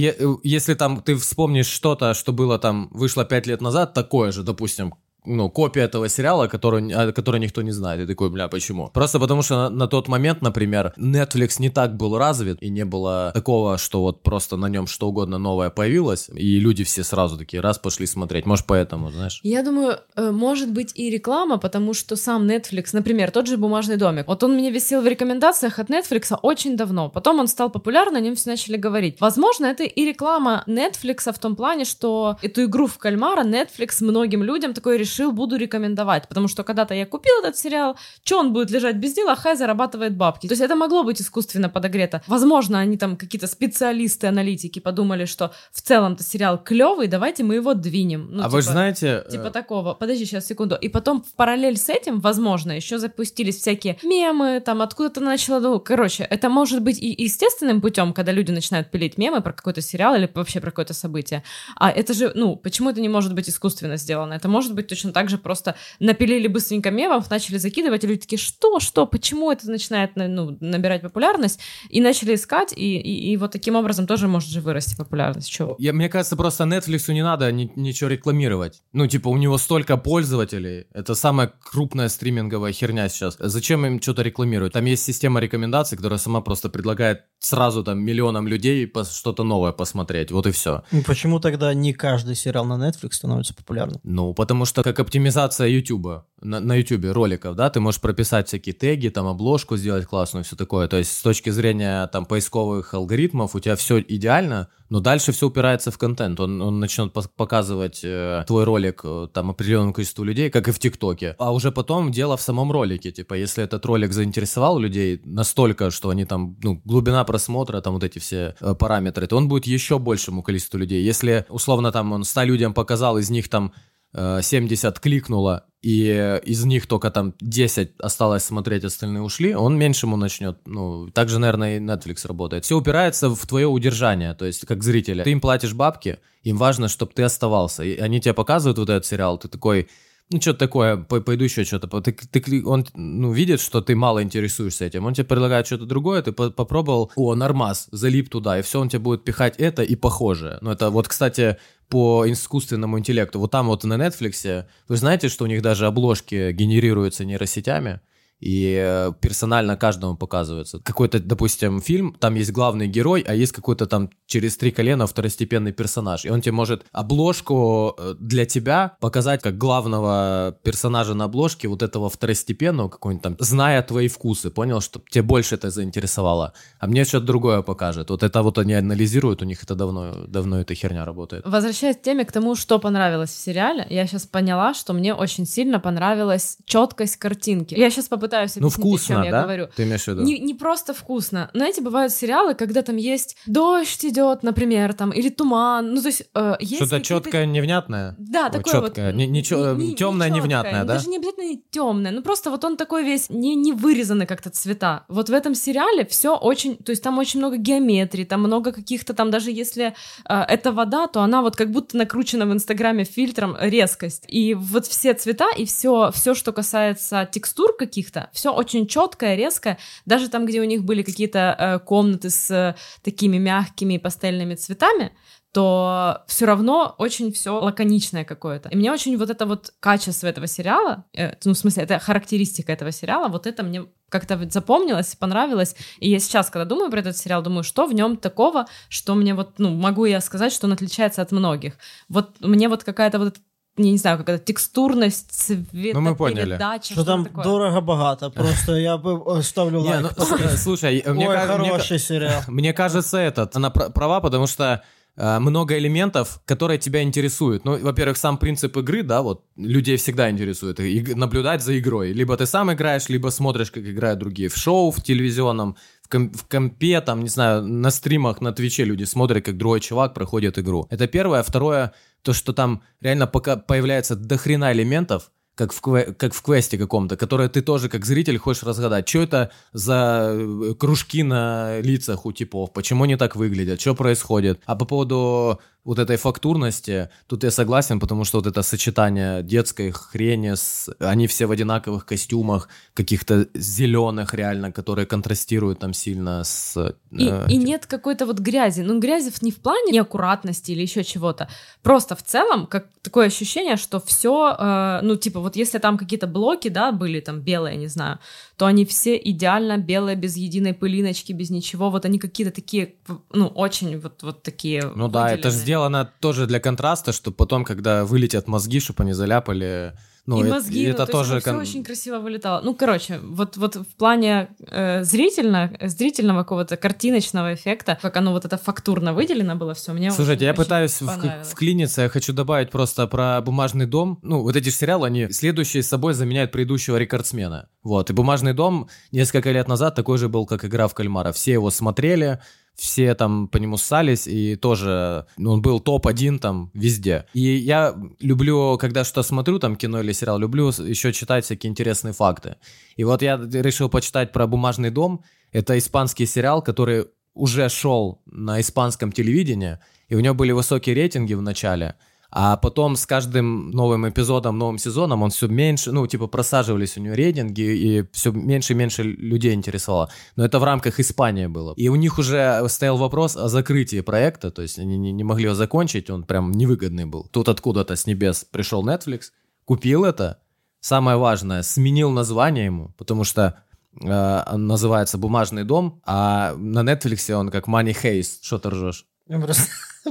если 0.44 0.74
там 0.74 1.02
ты 1.02 1.16
вспомнишь 1.16 1.68
что-то, 1.68 2.14
что 2.14 2.34
было 2.34 2.60
там, 2.60 2.90
вышло 2.92 3.26
пять 3.26 3.48
лет 3.48 3.62
назад, 3.62 3.94
такое 3.94 4.32
же, 4.32 4.44
допустим, 4.44 4.96
ну, 5.26 5.50
копия 5.50 5.84
этого 5.84 6.10
сериала, 6.10 6.48
который, 6.48 7.14
который 7.14 7.40
никто 7.40 7.62
не 7.62 7.72
знает. 7.72 8.02
И 8.02 8.06
такой, 8.06 8.30
бля, 8.30 8.48
почему? 8.48 8.90
Просто 8.94 9.20
потому 9.20 9.42
что 9.42 9.56
на, 9.56 9.70
на 9.70 9.88
тот 9.88 10.08
момент, 10.08 10.42
например, 10.42 10.94
Netflix 10.98 11.56
не 11.60 11.70
так 11.70 11.96
был 11.98 12.18
развит, 12.18 12.58
и 12.62 12.70
не 12.70 12.86
было 12.86 13.32
такого, 13.34 13.78
что 13.78 14.02
вот 14.02 14.24
просто 14.24 14.58
на 14.58 14.68
нем 14.68 14.88
что 14.88 15.08
угодно 15.08 15.38
новое 15.38 15.70
появилось, 15.70 16.30
и 16.34 16.60
люди 16.60 16.84
все 16.84 17.04
сразу 17.04 17.38
такие, 17.38 17.62
раз 17.62 17.78
пошли 17.78 18.06
смотреть. 18.06 18.46
Может, 18.46 18.66
поэтому, 18.66 19.12
знаешь? 19.12 19.40
Я 19.44 19.64
думаю, 19.64 20.00
э, 20.16 20.32
может 20.32 20.72
быть 20.72 20.92
и 20.96 21.10
реклама, 21.10 21.58
потому 21.58 21.94
что 21.94 22.16
сам 22.16 22.48
Netflix, 22.48 22.90
например, 22.94 23.32
тот 23.32 23.48
же 23.48 23.58
«Бумажный 23.58 23.98
домик», 23.98 24.28
вот 24.28 24.44
он 24.44 24.54
мне 24.56 24.72
висел 24.72 25.02
в 25.02 25.08
рекомендациях 25.08 25.80
от 25.80 25.90
Netflix 25.90 26.38
очень 26.42 26.78
давно. 26.78 27.10
Потом 27.10 27.40
он 27.40 27.48
стал 27.48 27.70
популярным, 27.70 28.16
о 28.16 28.20
нем 28.20 28.36
все 28.36 28.50
начали 28.50 28.78
говорить. 28.78 29.18
Возможно, 29.20 29.66
это 29.66 29.84
и 29.84 30.06
реклама 30.06 30.64
Netflix 30.68 31.32
в 31.32 31.40
том 31.40 31.56
плане, 31.56 31.86
что 31.86 32.38
эту 32.42 32.66
игру 32.66 32.88
в 32.88 32.98
кальмара 32.98 33.44
Netflix 33.44 33.98
многим 34.02 34.44
людям 34.44 34.74
такое 34.74 34.98
решил 34.98 35.15
решил, 35.16 35.32
буду 35.32 35.56
рекомендовать, 35.56 36.28
потому 36.28 36.48
что 36.48 36.64
когда-то 36.64 36.94
я 36.94 37.06
купил 37.06 37.34
этот 37.42 37.58
сериал, 37.58 37.98
что 38.24 38.40
он 38.40 38.54
будет 38.54 38.72
лежать 38.72 38.98
без 38.98 39.14
дела, 39.14 39.36
хай 39.36 39.56
зарабатывает 39.56 40.16
бабки. 40.16 40.48
То 40.48 40.54
есть 40.54 40.62
это 40.62 40.76
могло 40.76 41.04
быть 41.04 41.22
искусственно 41.22 41.70
подогрето. 41.70 42.22
Возможно, 42.28 42.80
они 42.80 42.98
там 42.98 43.16
какие-то 43.16 43.48
специалисты, 43.48 44.28
аналитики 44.28 44.80
подумали, 44.80 45.26
что 45.26 45.52
в 45.72 45.82
целом-то 45.82 46.24
сериал 46.24 46.62
клевый, 46.62 47.08
давайте 47.08 47.44
мы 47.44 47.56
его 47.56 47.74
двинем. 47.74 48.28
Ну, 48.32 48.42
а 48.42 48.46
типа, 48.46 48.56
вы 48.56 48.62
знаете... 48.62 49.24
Типа 49.32 49.48
э... 49.48 49.52
такого. 49.52 49.94
Подожди 49.94 50.26
сейчас 50.26 50.46
секунду. 50.46 50.76
И 50.76 50.90
потом 50.90 51.24
в 51.24 51.34
параллель 51.34 51.78
с 51.78 51.90
этим, 51.90 52.20
возможно, 52.20 52.74
еще 52.74 52.98
запустились 52.98 53.58
всякие 53.58 53.98
мемы, 54.04 54.60
там 54.60 54.82
откуда-то 54.82 55.22
начало... 55.22 55.60
Ну, 55.60 55.80
короче, 55.80 56.24
это 56.24 56.50
может 56.50 56.82
быть 56.82 57.00
и 57.00 57.24
естественным 57.24 57.82
путем, 57.82 58.14
когда 58.14 58.32
люди 58.32 58.52
начинают 58.52 58.92
пилить 58.92 59.18
мемы 59.18 59.42
про 59.42 59.54
какой-то 59.54 59.82
сериал 59.82 60.16
или 60.16 60.30
вообще 60.34 60.60
про 60.60 60.72
какое-то 60.72 60.94
событие. 60.94 61.44
А 61.76 61.90
это 61.90 62.14
же, 62.14 62.32
ну, 62.36 62.56
почему 62.56 62.90
это 62.90 63.02
не 63.02 63.10
может 63.10 63.34
быть 63.34 63.50
искусственно 63.50 63.98
сделано? 63.98 64.34
Это 64.34 64.48
может 64.48 64.74
быть 64.74 64.88
точно 64.88 65.05
также 65.12 65.38
просто 65.38 65.76
напилили 66.00 66.48
быстренько 66.48 66.92
мемов, 66.92 67.30
начали 67.30 67.58
закидывать, 67.58 68.04
и 68.04 68.08
люди 68.08 68.22
такие, 68.22 68.40
что, 68.40 68.80
что, 68.80 69.06
почему 69.06 69.52
это 69.52 69.70
начинает 69.70 70.12
ну, 70.16 70.58
набирать 70.60 71.02
популярность, 71.02 71.60
и 71.90 72.02
начали 72.02 72.36
искать, 72.36 72.74
и, 72.76 72.98
и, 73.00 73.32
и 73.32 73.38
вот 73.38 73.52
таким 73.52 73.76
образом 73.76 74.08
тоже 74.08 74.28
может 74.28 74.50
же 74.50 74.62
вырасти 74.62 74.96
популярность. 74.96 75.50
Чего? 75.50 75.76
Я, 75.80 75.94
мне 75.94 76.10
кажется, 76.10 76.36
просто 76.36 76.64
Netflix 76.64 77.12
не 77.14 77.24
надо 77.24 77.52
ни, 77.52 77.72
ничего 77.76 78.10
рекламировать. 78.10 78.82
Ну, 78.94 79.08
типа, 79.08 79.30
у 79.30 79.38
него 79.38 79.58
столько 79.58 79.98
пользователей, 79.98 80.86
это 80.94 81.16
самая 81.16 81.52
крупная 81.64 82.10
стриминговая 82.10 82.72
херня 82.72 83.10
сейчас. 83.10 83.38
Зачем 83.40 83.86
им 83.86 84.02
что-то 84.02 84.22
рекламировать? 84.22 84.74
Там 84.74 84.86
есть 84.86 85.04
система 85.04 85.40
рекомендаций, 85.40 85.98
которая 85.98 86.20
сама 86.20 86.42
просто 86.42 86.70
предлагает 86.70 87.24
сразу 87.40 87.84
там 87.84 88.00
миллионам 88.00 88.48
людей 88.48 88.92
что-то 89.12 89.44
новое 89.44 89.72
посмотреть, 89.72 90.32
вот 90.32 90.48
и 90.48 90.52
все. 90.52 90.84
Почему 91.06 91.40
тогда 91.40 91.74
не 91.74 91.94
каждый 91.94 92.36
сериал 92.36 92.66
на 92.66 92.90
Netflix 92.90 93.14
становится 93.14 93.54
популярным? 93.54 94.00
Ну, 94.04 94.34
потому 94.34 94.66
что 94.66 94.84
как 94.84 94.95
оптимизация 95.00 95.68
YouTube, 95.68 96.26
на, 96.42 96.60
на 96.60 96.76
YouTube 96.76 97.12
роликов, 97.12 97.56
да, 97.56 97.70
ты 97.70 97.80
можешь 97.80 98.02
прописать 98.02 98.48
всякие 98.48 98.74
теги, 98.74 99.10
там 99.10 99.28
обложку 99.28 99.78
сделать 99.78 100.06
классную, 100.06 100.44
все 100.44 100.56
такое. 100.56 100.88
То 100.88 100.98
есть 100.98 101.18
с 101.18 101.22
точки 101.22 101.50
зрения 101.50 102.08
там 102.08 102.26
поисковых 102.26 102.94
алгоритмов 102.94 103.56
у 103.56 103.60
тебя 103.60 103.76
все 103.76 104.00
идеально, 104.00 104.70
но 104.90 105.00
дальше 105.00 105.32
все 105.32 105.48
упирается 105.48 105.92
в 105.92 105.98
контент. 105.98 106.40
Он, 106.40 106.62
он 106.62 106.80
начнет 106.80 107.12
показывать 107.36 108.02
э, 108.04 108.44
твой 108.46 108.64
ролик 108.66 109.02
э, 109.04 109.28
там 109.34 109.50
определенному 109.50 109.94
количеству 109.94 110.24
людей, 110.24 110.50
как 110.50 110.68
и 110.68 110.72
в 110.72 110.80
ТикТоке. 110.80 111.36
А 111.40 111.52
уже 111.52 111.72
потом 111.72 112.12
дело 112.12 112.38
в 112.38 112.42
самом 112.42 112.72
ролике. 112.72 113.12
Типа, 113.12 113.34
если 113.34 113.64
этот 113.64 113.86
ролик 113.86 114.14
заинтересовал 114.14 114.78
людей 114.78 115.22
настолько, 115.26 115.90
что 115.90 116.10
они 116.10 116.26
там, 116.26 116.58
ну, 116.62 116.82
глубина 116.86 117.24
просмотра, 117.24 117.82
там 117.82 117.96
вот 117.96 118.04
эти 118.04 118.20
все 118.20 118.56
э, 118.60 118.76
параметры, 118.76 119.26
то 119.26 119.38
он 119.38 119.48
будет 119.48 119.66
еще 119.66 119.98
большему 119.98 120.44
количеству 120.44 120.78
людей. 120.78 121.04
Если, 121.04 121.46
условно, 121.50 121.92
там 121.92 122.12
он 122.12 122.24
100 122.24 122.44
людям 122.44 122.74
показал, 122.74 123.18
из 123.18 123.32
них 123.32 123.50
там 123.50 123.74
70 124.16 125.00
кликнуло, 125.00 125.66
и 125.82 126.40
из 126.46 126.66
них 126.66 126.88
только 126.88 127.12
там 127.12 127.34
10 127.42 127.92
осталось 128.00 128.44
смотреть, 128.44 128.84
остальные 128.84 129.22
ушли, 129.22 129.54
он 129.54 129.78
меньшему 129.78 130.16
начнет. 130.16 130.58
Ну, 130.66 131.10
также, 131.12 131.38
наверное, 131.38 131.78
и 131.78 131.80
Netflix 131.80 132.28
работает. 132.28 132.64
Все 132.64 132.78
упирается 132.78 133.30
в 133.30 133.46
твое 133.46 133.68
удержание, 133.68 134.34
то 134.34 134.46
есть 134.46 134.66
как 134.66 134.84
зрителя. 134.84 135.24
Ты 135.24 135.32
им 135.32 135.42
платишь 135.42 135.74
бабки, 135.74 136.20
им 136.44 136.58
важно, 136.58 136.88
чтобы 136.88 137.12
ты 137.14 137.24
оставался. 137.24 137.84
И 137.84 137.98
они 137.98 138.22
тебе 138.22 138.34
показывают 138.34 138.78
вот 138.78 138.90
этот 138.90 139.06
сериал, 139.06 139.38
ты 139.38 139.48
такой, 139.48 139.90
ну, 140.32 140.42
что-то 140.42 140.60
такое, 140.60 140.98
пойду 140.98 141.44
еще 141.44 141.64
что-то. 141.64 142.02
Ты, 142.02 142.12
ты, 142.14 142.66
он 142.66 142.86
ну, 142.96 143.32
видит, 143.32 143.62
что 143.62 143.82
ты 143.82 143.96
мало 143.96 144.24
интересуешься 144.24 144.86
этим. 144.86 145.06
Он 145.06 145.14
тебе 145.14 145.26
предлагает 145.26 145.68
что-то 145.68 145.86
другое, 145.86 146.24
ты 146.24 146.32
по 146.32 146.50
попробовал, 146.50 147.12
о, 147.16 147.36
нормас, 147.36 147.88
залип 147.92 148.30
туда, 148.30 148.58
и 148.58 148.64
все, 148.64 148.80
он 148.80 148.90
тебе 148.90 149.00
будет 149.00 149.24
пихать 149.24 149.56
это 149.58 149.84
и 149.84 149.96
похожее. 149.96 150.58
Ну, 150.62 150.72
это 150.72 150.90
вот, 150.90 151.08
кстати, 151.08 151.58
по 151.90 152.26
искусственному 152.28 152.98
интеллекту. 152.98 153.40
Вот 153.40 153.52
там 153.52 153.68
вот 153.68 153.84
на 153.84 153.94
Netflix, 153.94 154.66
вы 154.88 154.98
знаете, 154.98 155.30
что 155.30 155.44
у 155.44 155.48
них 155.48 155.62
даже 155.62 155.86
обложки 155.86 156.52
генерируются 156.52 157.24
нейросетями? 157.24 158.02
И 158.40 158.78
э, 158.80 159.12
персонально 159.22 159.78
каждому 159.78 160.18
показывается. 160.18 160.80
Какой-то, 160.80 161.20
допустим, 161.20 161.82
фильм, 161.82 162.16
там 162.20 162.36
есть 162.36 162.52
главный 162.52 162.88
герой, 162.88 163.24
а 163.28 163.34
есть 163.34 163.54
какой-то 163.54 163.88
там 163.88 164.10
через 164.28 164.58
три 164.58 164.72
колена 164.72 165.08
второстепенный 165.08 165.72
персонаж, 165.72 166.26
и 166.26 166.30
он 166.30 166.42
тебе 166.42 166.52
может 166.52 166.86
обложку 166.92 167.96
э, 167.98 168.16
для 168.20 168.46
тебя 168.46 168.98
показать 169.00 169.42
как 169.42 169.58
главного 169.58 170.58
персонажа 170.64 171.14
на 171.14 171.26
обложке, 171.26 171.68
вот 171.68 171.82
этого 171.82 172.10
второстепенного 172.10 172.90
какой-нибудь 172.90 173.24
там, 173.24 173.36
зная 173.40 173.82
твои 173.82 174.08
вкусы, 174.08 174.52
понял, 174.52 174.82
что 174.82 175.02
тебе 175.10 175.24
больше 175.24 175.56
это 175.56 175.70
заинтересовало, 175.70 176.54
а 176.80 176.88
мне 176.88 177.06
что-то 177.06 177.26
другое 177.26 177.62
покажет. 177.62 178.10
Вот 178.10 178.24
это 178.24 178.44
вот 178.44 178.58
они 178.58 178.74
анализируют, 178.74 179.42
у 179.42 179.46
них 179.46 179.64
это 179.64 179.76
давно, 179.76 180.26
давно 180.28 180.60
эта 180.60 180.76
херня 180.76 181.06
работает. 181.06 181.44
Возвращаясь 181.46 181.98
к 181.98 182.02
теме, 182.02 182.26
к 182.26 182.32
тому, 182.32 182.56
что 182.56 182.80
понравилось 182.80 183.32
в 183.32 183.40
сериале, 183.40 183.88
я 183.90 184.06
сейчас 184.06 184.28
поняла, 184.28 184.74
что 184.74 184.94
мне 184.94 185.14
очень 185.14 185.46
сильно 185.46 185.80
понравилась 185.80 186.58
четкость 186.66 187.18
картинки. 187.18 187.76
Я 187.76 187.90
сейчас 187.90 188.08
попытаюсь 188.08 188.25
попытаюсь 188.26 188.56
Ну, 188.56 188.68
объяснить, 188.68 188.86
о 188.86 188.88
вкусно, 188.88 189.16
чем 189.16 189.24
я 189.24 189.32
да? 189.32 189.42
говорю. 189.44 189.68
Ты 189.76 189.84
имеешь 189.84 190.04
в 190.04 190.08
виду? 190.08 190.24
Не, 190.24 190.40
не 190.40 190.54
просто 190.54 190.94
вкусно. 190.94 191.50
Знаете, 191.54 191.82
бывают 191.82 192.12
сериалы, 192.12 192.56
когда 192.56 192.82
там 192.82 192.96
есть 192.98 193.38
дождь 193.46 194.04
идет, 194.06 194.44
например, 194.44 194.94
там, 194.94 195.12
или 195.12 195.30
туман. 195.30 195.94
Ну, 195.94 196.02
то 196.02 196.08
есть, 196.08 196.24
э, 196.34 196.56
есть 196.60 196.76
Что-то 196.78 197.02
четкое, 197.02 197.46
невнятное? 197.46 198.16
Да, 198.18 198.46
Ой, 198.46 198.52
такое 198.52 198.74
чёткое. 198.74 199.06
вот. 199.08 199.16
Не- 199.16 199.28
не 199.28 199.32
не- 199.36 199.38
не 199.38 199.44
тёмное, 199.44 200.28
чёткое, 200.30 200.30
невнятное, 200.32 200.82
ну, 200.82 200.88
да? 200.88 200.94
Даже 200.96 201.10
не 201.10 201.18
обязательно 201.18 201.62
темное. 201.70 202.12
Ну 202.12 202.22
просто 202.22 202.50
вот 202.50 202.64
он 202.66 202.78
такой 202.78 203.04
весь 203.04 203.30
не, 203.30 203.56
не 203.56 203.74
вырезаны 203.74 204.26
как-то 204.26 204.50
цвета. 204.50 205.04
Вот 205.08 205.30
в 205.30 205.34
этом 205.34 205.56
сериале 205.56 206.06
все 206.06 206.36
очень, 206.36 206.78
то 206.78 206.92
есть 206.92 207.04
там 207.04 207.18
очень 207.20 207.40
много 207.40 207.58
геометрии, 207.58 208.24
там 208.24 208.42
много 208.42 208.72
каких-то 208.72 209.14
там 209.14 209.32
даже 209.32 209.52
если 209.52 209.94
э, 210.30 210.34
это 210.42 210.72
вода, 210.72 211.08
то 211.08 211.22
она 211.22 211.42
вот 211.42 211.56
как 211.56 211.72
будто 211.72 211.98
накручена 211.98 212.46
в 212.46 212.54
Инстаграме 212.54 213.04
фильтром 213.04 213.56
резкость. 213.60 214.24
И 214.28 214.54
вот 214.54 214.86
все 214.88 215.14
цвета 215.14 215.48
и 215.58 215.66
все, 215.66 216.12
все, 216.14 216.34
что 216.34 216.52
касается 216.54 217.28
текстур 217.32 217.76
каких-то, 217.78 218.15
все 218.34 218.54
очень 218.54 218.88
четкое, 218.88 219.36
резкое. 219.36 219.78
Даже 220.06 220.30
там, 220.30 220.46
где 220.46 220.62
у 220.62 220.66
них 220.66 220.84
были 220.84 221.04
какие-то 221.04 221.56
э, 221.58 221.80
комнаты 221.80 222.30
с 222.30 222.52
э, 222.52 222.76
такими 223.04 223.38
мягкими 223.38 223.98
пастельными 223.98 224.56
цветами, 224.56 225.12
то 225.56 226.26
все 226.28 226.46
равно 226.46 226.96
очень 226.98 227.32
все 227.32 227.52
лаконичное 227.52 228.26
какое-то. 228.26 228.68
И 228.68 228.76
мне 228.76 228.92
очень 228.92 229.18
вот 229.18 229.30
это 229.30 229.46
вот 229.46 229.74
качество 229.80 230.28
этого 230.28 230.48
сериала, 230.48 231.06
э, 231.14 231.36
ну, 231.46 231.54
в 231.54 231.58
смысле, 231.58 231.84
это 231.84 231.98
характеристика 231.98 232.74
этого 232.74 232.92
сериала, 232.92 233.30
вот 233.30 233.48
это 233.48 233.64
мне 233.64 233.86
как-то 234.10 234.38
запомнилось, 234.50 235.16
понравилось. 235.16 235.76
И 236.00 236.10
я 236.10 236.20
сейчас, 236.20 236.50
когда 236.50 236.66
думаю 236.66 236.92
про 236.92 237.00
этот 237.00 237.16
сериал, 237.16 237.42
думаю, 237.42 237.64
что 237.64 237.86
в 237.86 237.94
нем 237.94 238.18
такого, 238.18 238.66
что 238.90 239.16
мне 239.16 239.34
вот, 239.34 239.54
ну, 239.58 239.74
могу 239.74 240.04
я 240.04 240.20
сказать, 240.20 240.52
что 240.52 240.68
он 240.68 240.74
отличается 240.74 241.22
от 241.22 241.32
многих. 241.32 241.76
Вот 242.10 242.36
мне 242.42 242.68
вот 242.68 242.84
какая-то 242.84 243.20
вот 243.20 243.38
я 243.78 243.92
не 243.92 243.98
знаю, 243.98 244.18
какая-то 244.18 244.44
текстурность, 244.46 245.32
цвета, 245.32 245.68
Ну, 246.00 246.02
мы 246.02 246.16
поняли. 246.16 246.46
передача, 246.52 246.94
Что 246.94 247.04
там 247.04 247.26
такое. 247.26 247.44
дорого-богато. 247.44 248.30
Просто 248.36 248.74
я 248.78 248.98
бы 248.98 249.22
э, 249.38 249.42
ставлю 249.42 249.82
Не, 249.82 249.90
лайк. 249.90 250.12
ну, 250.18 250.26
слушай, 250.58 251.04
мне 251.08 251.28
Ой, 251.30 251.36
ка- 251.36 251.42
мне 251.42 251.48
ка- 251.48 251.48
хороший 251.74 252.00
сериал. 252.00 252.42
Мне 252.48 252.74
кажется, 252.74 253.18
этот, 253.18 253.56
она 253.56 253.70
пр- 253.70 253.92
права, 253.92 254.22
потому 254.22 254.48
что 254.48 254.82
э, 255.18 255.40
много 255.40 255.78
элементов, 255.78 256.40
которые 256.46 256.78
тебя 256.80 257.02
интересуют. 257.04 257.66
Ну, 257.66 257.78
во-первых, 257.78 258.18
сам 258.18 258.38
принцип 258.38 258.78
игры, 258.78 259.04
да, 259.04 259.22
вот 259.22 259.44
людей 259.58 259.98
всегда 259.98 260.30
интересует 260.30 260.80
и 260.80 261.14
наблюдать 261.16 261.62
за 261.62 261.78
игрой. 261.78 262.14
Либо 262.14 262.36
ты 262.38 262.46
сам 262.46 262.72
играешь, 262.72 263.10
либо 263.10 263.30
смотришь, 263.30 263.72
как 263.72 263.84
играют 263.84 264.20
другие. 264.20 264.48
В 264.50 264.56
шоу, 264.56 264.92
в 264.92 265.02
телевизионном, 265.04 265.76
в, 266.02 266.08
ком- 266.10 266.32
в 266.32 266.48
компе, 266.48 267.02
там, 267.02 267.24
не 267.24 267.30
знаю, 267.30 267.62
на 267.68 267.92
стримах, 267.92 268.40
на 268.42 268.52
Твиче 268.54 268.86
люди 268.86 269.04
смотрят, 269.06 269.44
как 269.46 269.58
другой 269.58 269.80
чувак 269.82 270.14
проходит 270.14 270.58
игру. 270.60 270.88
Это 270.90 271.08
первое. 271.08 271.44
Второе, 271.44 271.92
то, 272.26 272.34
что 272.34 272.54
там 272.54 272.82
реально 273.02 273.28
пока 273.28 273.56
появляется 273.56 274.16
дохрена 274.16 274.74
элементов, 274.74 275.32
как 275.56 275.72
в, 275.72 275.82
кве- 275.82 276.14
как 276.14 276.34
в 276.34 276.42
квесте 276.42 276.78
каком-то, 276.78 277.16
которые 277.16 277.50
ты 277.50 277.62
тоже 277.62 277.88
как 277.88 278.06
зритель 278.06 278.38
хочешь 278.38 278.64
разгадать. 278.64 279.08
Что 279.08 279.20
это 279.22 279.52
за 279.72 280.32
э, 280.34 280.74
кружки 280.78 281.24
на 281.24 281.80
лицах 281.80 282.26
у 282.26 282.32
типов? 282.34 282.74
Почему 282.74 283.04
они 283.06 283.16
так 283.16 283.36
выглядят? 283.36 283.80
Что 283.80 283.96
происходит? 283.96 284.60
А 284.66 284.76
по 284.76 284.86
поводу 284.86 285.62
вот 285.86 286.00
этой 286.00 286.18
фактурности, 286.18 287.10
тут 287.28 287.44
я 287.44 287.52
согласен, 287.52 288.00
потому 288.00 288.26
что 288.26 288.40
вот 288.40 288.48
это 288.48 288.64
сочетание 288.64 289.44
детской 289.44 289.92
хрени, 289.92 290.56
с... 290.56 290.90
они 291.00 291.28
все 291.28 291.46
в 291.46 291.52
одинаковых 291.52 292.06
костюмах, 292.08 292.70
каких-то 292.96 293.48
зеленых 293.54 294.34
реально, 294.34 294.72
которые 294.72 295.06
контрастируют 295.06 295.80
там 295.80 295.94
сильно 295.94 296.44
с... 296.44 296.96
И, 297.12 297.30
э, 297.30 297.46
и 297.50 297.58
нет 297.58 297.86
какой-то 297.86 298.26
вот 298.26 298.40
грязи. 298.40 298.82
Ну, 298.82 299.00
грязи 299.00 299.32
не 299.42 299.52
в 299.52 299.58
плане 299.58 299.92
неаккуратности 299.92 300.72
или 300.72 300.82
еще 300.82 301.04
чего-то. 301.04 301.48
Просто 301.84 302.16
в 302.16 302.24
целом, 302.24 302.66
как 302.66 302.88
такое 303.04 303.28
ощущение, 303.28 303.78
что 303.78 304.00
все, 304.00 305.02
ну, 305.04 305.16
типа, 305.16 305.40
вот 305.40 305.56
если 305.56 305.78
там 305.78 305.98
какие-то 305.98 306.26
блоки, 306.26 306.70
да, 306.70 306.92
были 306.92 307.20
там 307.20 307.42
белые, 307.42 307.78
не 307.78 307.88
знаю, 307.88 308.18
то 308.58 308.66
они 308.66 308.86
все 308.86 309.16
идеально 309.18 309.78
белые, 309.78 310.16
без 310.16 310.36
единой 310.36 310.74
пылиночки, 310.74 311.32
без 311.32 311.52
ничего. 311.52 311.92
Вот 311.92 312.06
они 312.06 312.18
какие-то 312.18 312.52
такие, 312.52 312.96
ну, 313.32 313.48
очень 313.48 314.00
вот, 314.00 314.24
вот 314.24 314.42
такие 314.42 314.92
Ну 314.96 315.08
да, 315.08 315.30
это 315.30 315.50
выделенные. 315.50 315.75
Сделано 315.76 316.10
тоже 316.20 316.48
для 316.48 316.60
контраста, 316.60 317.12
чтобы 317.12 317.36
потом, 317.36 317.66
когда 317.66 318.06
вылетят 318.06 318.48
мозги, 318.48 318.80
чтобы 318.80 319.04
они 319.04 319.14
заляпали. 319.14 319.94
Ну, 320.28 320.44
и 320.44 320.48
э- 320.48 320.50
мозги, 320.50 320.84
и 320.84 320.88
ну, 320.88 320.94
это 320.94 321.06
то 321.06 321.12
есть 321.20 321.30
тоже... 321.30 321.40
всё 321.40 321.52
кон- 321.52 321.60
очень 321.62 321.84
красиво 321.84 322.18
вылетало. 322.20 322.62
Ну, 322.64 322.74
короче, 322.74 323.20
вот, 323.20 323.58
вот 323.58 323.76
в 323.76 323.96
плане 323.98 324.48
э, 324.72 325.04
зрительно, 325.04 325.70
зрительного 325.82 326.40
какого-то 326.40 326.78
картиночного 326.78 327.54
эффекта, 327.54 328.00
как 328.02 328.18
оно 328.18 328.32
вот 328.32 328.46
это 328.46 328.58
фактурно 328.58 329.14
выделено 329.14 329.56
было 329.56 329.74
все, 329.74 329.94
мне 329.94 330.10
Слушайте, 330.12 330.34
очень- 330.38 330.46
я 330.46 330.52
очень 330.52 330.64
пытаюсь 330.64 331.02
в- 331.02 331.44
вклиниться, 331.44 332.02
я 332.02 332.10
хочу 332.10 332.34
добавить 332.34 332.72
просто 332.72 333.06
про 333.08 333.40
«Бумажный 333.42 333.86
дом». 333.86 334.18
Ну, 334.24 334.42
вот 334.42 334.56
эти 334.56 334.70
сериалы, 334.70 335.06
они 335.08 335.30
следующие 335.32 335.84
с 335.84 335.90
собой 335.90 336.14
заменяют 336.14 336.52
предыдущего 336.52 336.98
рекордсмена. 336.98 337.68
Вот, 337.84 338.10
и 338.10 338.14
«Бумажный 338.14 338.54
дом» 338.54 338.88
несколько 339.12 339.52
лет 339.52 339.68
назад 339.68 339.94
такой 339.96 340.18
же 340.18 340.28
был, 340.28 340.48
как 340.48 340.66
«Игра 340.66 340.88
в 340.88 340.94
кальмара». 340.96 341.34
Все 341.34 341.52
его 341.52 341.70
смотрели, 341.70 342.40
все 342.76 343.16
там 343.16 343.48
по 343.48 343.58
нему 343.58 343.78
ссались, 343.78 344.28
и 344.28 344.56
тоже 344.56 345.26
ну, 345.38 345.54
он 345.54 345.62
был 345.62 345.80
топ-1 345.80 346.40
там 346.40 346.72
везде. 346.74 347.26
И 347.34 347.42
я 347.42 347.96
люблю, 348.20 348.78
когда 348.78 349.04
что 349.04 349.24
смотрю, 349.24 349.60
там 349.60 349.76
кино 349.76 350.02
или 350.02 350.12
сериал, 350.12 350.40
люблю 350.40 350.68
еще 350.68 351.14
читать 351.14 351.46
всякие 351.46 351.72
интересные 351.72 352.14
факты. 352.14 352.58
И 352.98 353.04
вот 353.04 353.22
я 353.22 353.38
решил 353.38 353.90
почитать 353.90 354.32
про 354.32 354.48
«Бумажный 354.48 354.90
дом». 354.90 355.24
Это 355.52 355.78
испанский 355.78 356.26
сериал, 356.26 356.62
который 356.62 357.06
уже 357.34 357.70
шел 357.70 358.22
на 358.26 358.60
испанском 358.60 359.12
телевидении, 359.12 359.80
и 360.10 360.16
у 360.16 360.20
него 360.20 360.36
были 360.36 360.52
высокие 360.52 360.96
рейтинги 360.96 361.34
в 361.34 361.42
начале, 361.42 361.96
а 362.38 362.58
потом 362.58 362.98
с 362.98 363.06
каждым 363.06 363.72
новым 363.72 364.10
эпизодом, 364.10 364.58
новым 364.58 364.78
сезоном 364.78 365.24
он 365.24 365.30
все 365.30 365.48
меньше, 365.48 365.94
ну, 365.94 366.06
типа 366.06 366.28
просаживались 366.28 366.98
у 366.98 367.00
него 367.00 367.16
рейтинги, 367.16 367.62
и 367.62 368.04
все 368.12 368.32
меньше 368.32 368.74
и 368.74 368.76
меньше 368.76 369.04
людей 369.04 369.54
интересовало. 369.54 370.10
Но 370.36 370.44
это 370.44 370.60
в 370.60 370.66
рамках 370.66 371.00
Испании 371.00 371.48
было. 371.48 371.74
И 371.78 371.88
у 371.88 371.96
них 371.96 372.20
уже 372.20 372.62
стоял 372.68 372.98
вопрос 372.98 373.38
о 373.38 373.48
закрытии 373.48 374.02
проекта, 374.02 374.52
то 374.52 374.62
есть 374.62 374.78
они 374.78 374.98
не, 374.98 375.14
не 375.14 375.24
могли 375.24 375.46
его 375.46 375.56
закончить, 375.56 376.10
он 376.10 376.24
прям 376.24 376.52
невыгодный 376.52 377.06
был. 377.06 377.26
Тут 377.32 377.48
откуда-то 377.48 377.96
с 377.96 378.06
небес 378.06 378.46
пришел 378.52 378.86
Netflix, 378.86 379.32
купил 379.64 380.04
это, 380.04 380.40
самое 380.82 381.16
важное, 381.16 381.64
сменил 381.64 382.12
название 382.12 382.66
ему, 382.66 382.94
потому 382.98 383.24
что 383.24 383.64
э, 384.02 384.56
называется 384.58 385.18
«Бумажный 385.18 385.64
дом», 385.64 386.02
а 386.06 386.54
на 386.58 386.80
Netflix 386.84 387.32
он 387.32 387.50
как 387.50 387.70
«Money 387.70 387.96
Heist». 388.04 388.40
Что 388.42 388.60
ты 388.60 388.72
ржешь? 388.72 389.06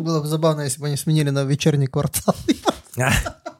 Было 0.00 0.20
бы 0.20 0.26
забавно, 0.26 0.62
если 0.62 0.80
бы 0.80 0.86
они 0.86 0.96
сменили 0.96 1.30
на 1.30 1.44
вечерний 1.44 1.86
квартал. 1.86 2.34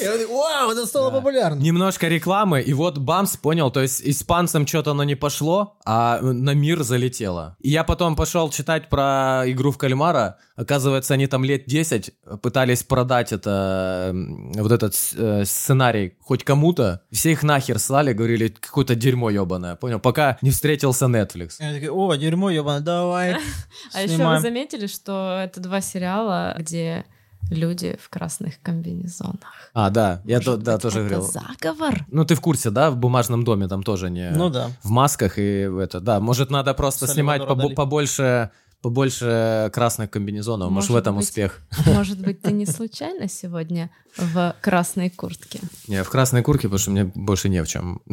И 0.00 0.26
Вау, 0.28 0.70
это 0.70 0.86
стало 0.86 1.10
Да. 1.10 1.16
популярно. 1.18 1.60
Немножко 1.60 2.08
рекламы, 2.08 2.60
и 2.60 2.72
вот 2.72 2.98
бамс, 2.98 3.36
понял, 3.36 3.70
то 3.70 3.80
есть 3.80 4.02
испанцам 4.04 4.66
что-то 4.66 4.90
оно 4.90 5.04
не 5.04 5.14
пошло, 5.14 5.76
а 5.84 6.20
на 6.20 6.54
мир 6.54 6.82
залетело. 6.82 7.56
И 7.60 7.70
я 7.70 7.84
потом 7.84 8.16
пошел 8.16 8.50
читать 8.50 8.88
про 8.88 9.44
игру 9.46 9.70
в 9.70 9.78
кальмара, 9.78 10.38
оказывается, 10.56 11.14
они 11.14 11.26
там 11.26 11.44
лет 11.44 11.66
10 11.66 12.12
пытались 12.42 12.82
продать 12.82 13.32
это, 13.32 14.12
вот 14.56 14.72
этот 14.72 14.94
э, 15.16 15.44
сценарий 15.44 16.16
хоть 16.20 16.42
кому-то, 16.42 17.02
все 17.12 17.32
их 17.32 17.42
нахер 17.42 17.78
слали, 17.78 18.12
говорили, 18.12 18.48
какое-то 18.48 18.94
дерьмо 18.94 19.30
ебаное, 19.30 19.76
понял, 19.76 20.00
пока 20.00 20.38
не 20.42 20.50
встретился 20.50 21.06
Netflix. 21.06 21.54
И 21.60 21.64
они 21.64 21.74
такие, 21.74 21.92
о, 21.92 22.14
дерьмо, 22.16 22.50
ебаное, 22.50 22.80
давай. 22.80 23.36
А 23.94 24.00
еще 24.00 24.08
вы 24.10 24.14
снимаем». 24.16 24.42
заметили, 24.42 24.86
что 24.86 25.40
это 25.44 25.60
два 25.60 25.80
сериала, 25.80 26.56
где 26.58 27.04
люди 27.50 27.96
в 28.02 28.08
красных 28.08 28.60
комбинезонах. 28.62 29.70
А, 29.74 29.90
да, 29.90 30.20
я 30.24 30.36
Может 30.38 30.44
то- 30.44 30.56
да, 30.56 30.72
быть, 30.74 30.82
тоже 30.82 31.00
это 31.00 31.08
говорил. 31.14 31.30
заговор? 31.30 32.04
Ну, 32.10 32.24
ты 32.24 32.34
в 32.34 32.40
курсе, 32.40 32.70
да, 32.70 32.90
в 32.90 32.96
бумажном 32.96 33.44
доме 33.44 33.68
там 33.68 33.82
тоже 33.82 34.10
не... 34.10 34.30
Ну 34.30 34.50
да. 34.50 34.70
в 34.82 34.90
масках 34.90 35.38
и 35.38 35.66
в 35.66 35.78
это, 35.78 36.00
да, 36.00 36.18
может 36.20 36.50
надо 36.50 36.74
просто 36.74 37.06
Сальвадор 37.06 37.14
снимать 37.14 37.42
побо- 37.42 37.74
побольше, 37.74 38.50
побольше 38.82 39.70
красных 39.72 40.10
комбинезонов, 40.10 40.70
может, 40.70 40.88
в 40.88 40.92
Может 40.92 41.02
этом 41.04 41.16
быть. 41.16 41.24
успех. 41.24 41.60
Может 41.86 42.20
быть, 42.20 42.40
ты 42.42 42.52
не 42.52 42.66
случайно 42.66 43.28
сегодня 43.28 43.90
в 44.16 44.54
красной 44.60 45.10
куртке? 45.10 45.60
Не, 45.88 46.02
в 46.04 46.10
красной 46.10 46.42
куртке, 46.42 46.68
потому 46.68 46.78
что 46.78 46.90
мне 46.90 47.04
больше 47.04 47.48
не 47.48 47.62
в 47.62 47.68
чем. 47.68 48.00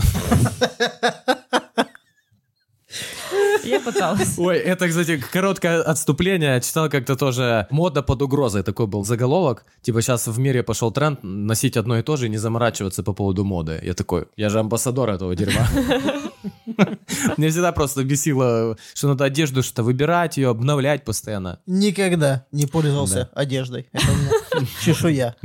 Я 3.63 3.79
пыталась. 3.79 4.37
Ой, 4.37 4.57
это, 4.57 4.87
кстати, 4.87 5.23
короткое 5.31 5.81
отступление. 5.81 6.59
Читал 6.61 6.89
как-то 6.89 7.15
тоже 7.15 7.67
«Мода 7.69 8.01
под 8.03 8.21
угрозой». 8.21 8.63
Такой 8.63 8.87
был 8.87 9.03
заголовок. 9.03 9.65
Типа 9.81 10.01
сейчас 10.01 10.27
в 10.27 10.39
мире 10.39 10.63
пошел 10.63 10.91
тренд 10.91 11.19
носить 11.23 11.77
одно 11.77 11.97
и 11.97 12.01
то 12.01 12.17
же 12.17 12.27
и 12.27 12.29
не 12.29 12.37
заморачиваться 12.37 13.03
по 13.03 13.13
поводу 13.13 13.43
моды. 13.43 13.79
Я 13.83 13.93
такой, 13.93 14.25
я 14.35 14.49
же 14.49 14.59
амбассадор 14.59 15.09
этого 15.09 15.35
дерьма. 15.35 15.67
Мне 17.37 17.49
всегда 17.49 17.71
просто 17.71 18.03
бесило, 18.03 18.77
что 18.93 19.07
надо 19.07 19.25
одежду 19.25 19.63
что-то 19.63 19.83
выбирать, 19.83 20.37
ее 20.37 20.49
обновлять 20.49 21.03
постоянно. 21.03 21.59
Никогда 21.65 22.45
не 22.51 22.65
пользовался 22.65 23.29
одеждой. 23.33 23.87
Это 23.91 24.11
у 24.11 24.15
меня 24.15 24.31
чешуя. 24.81 25.35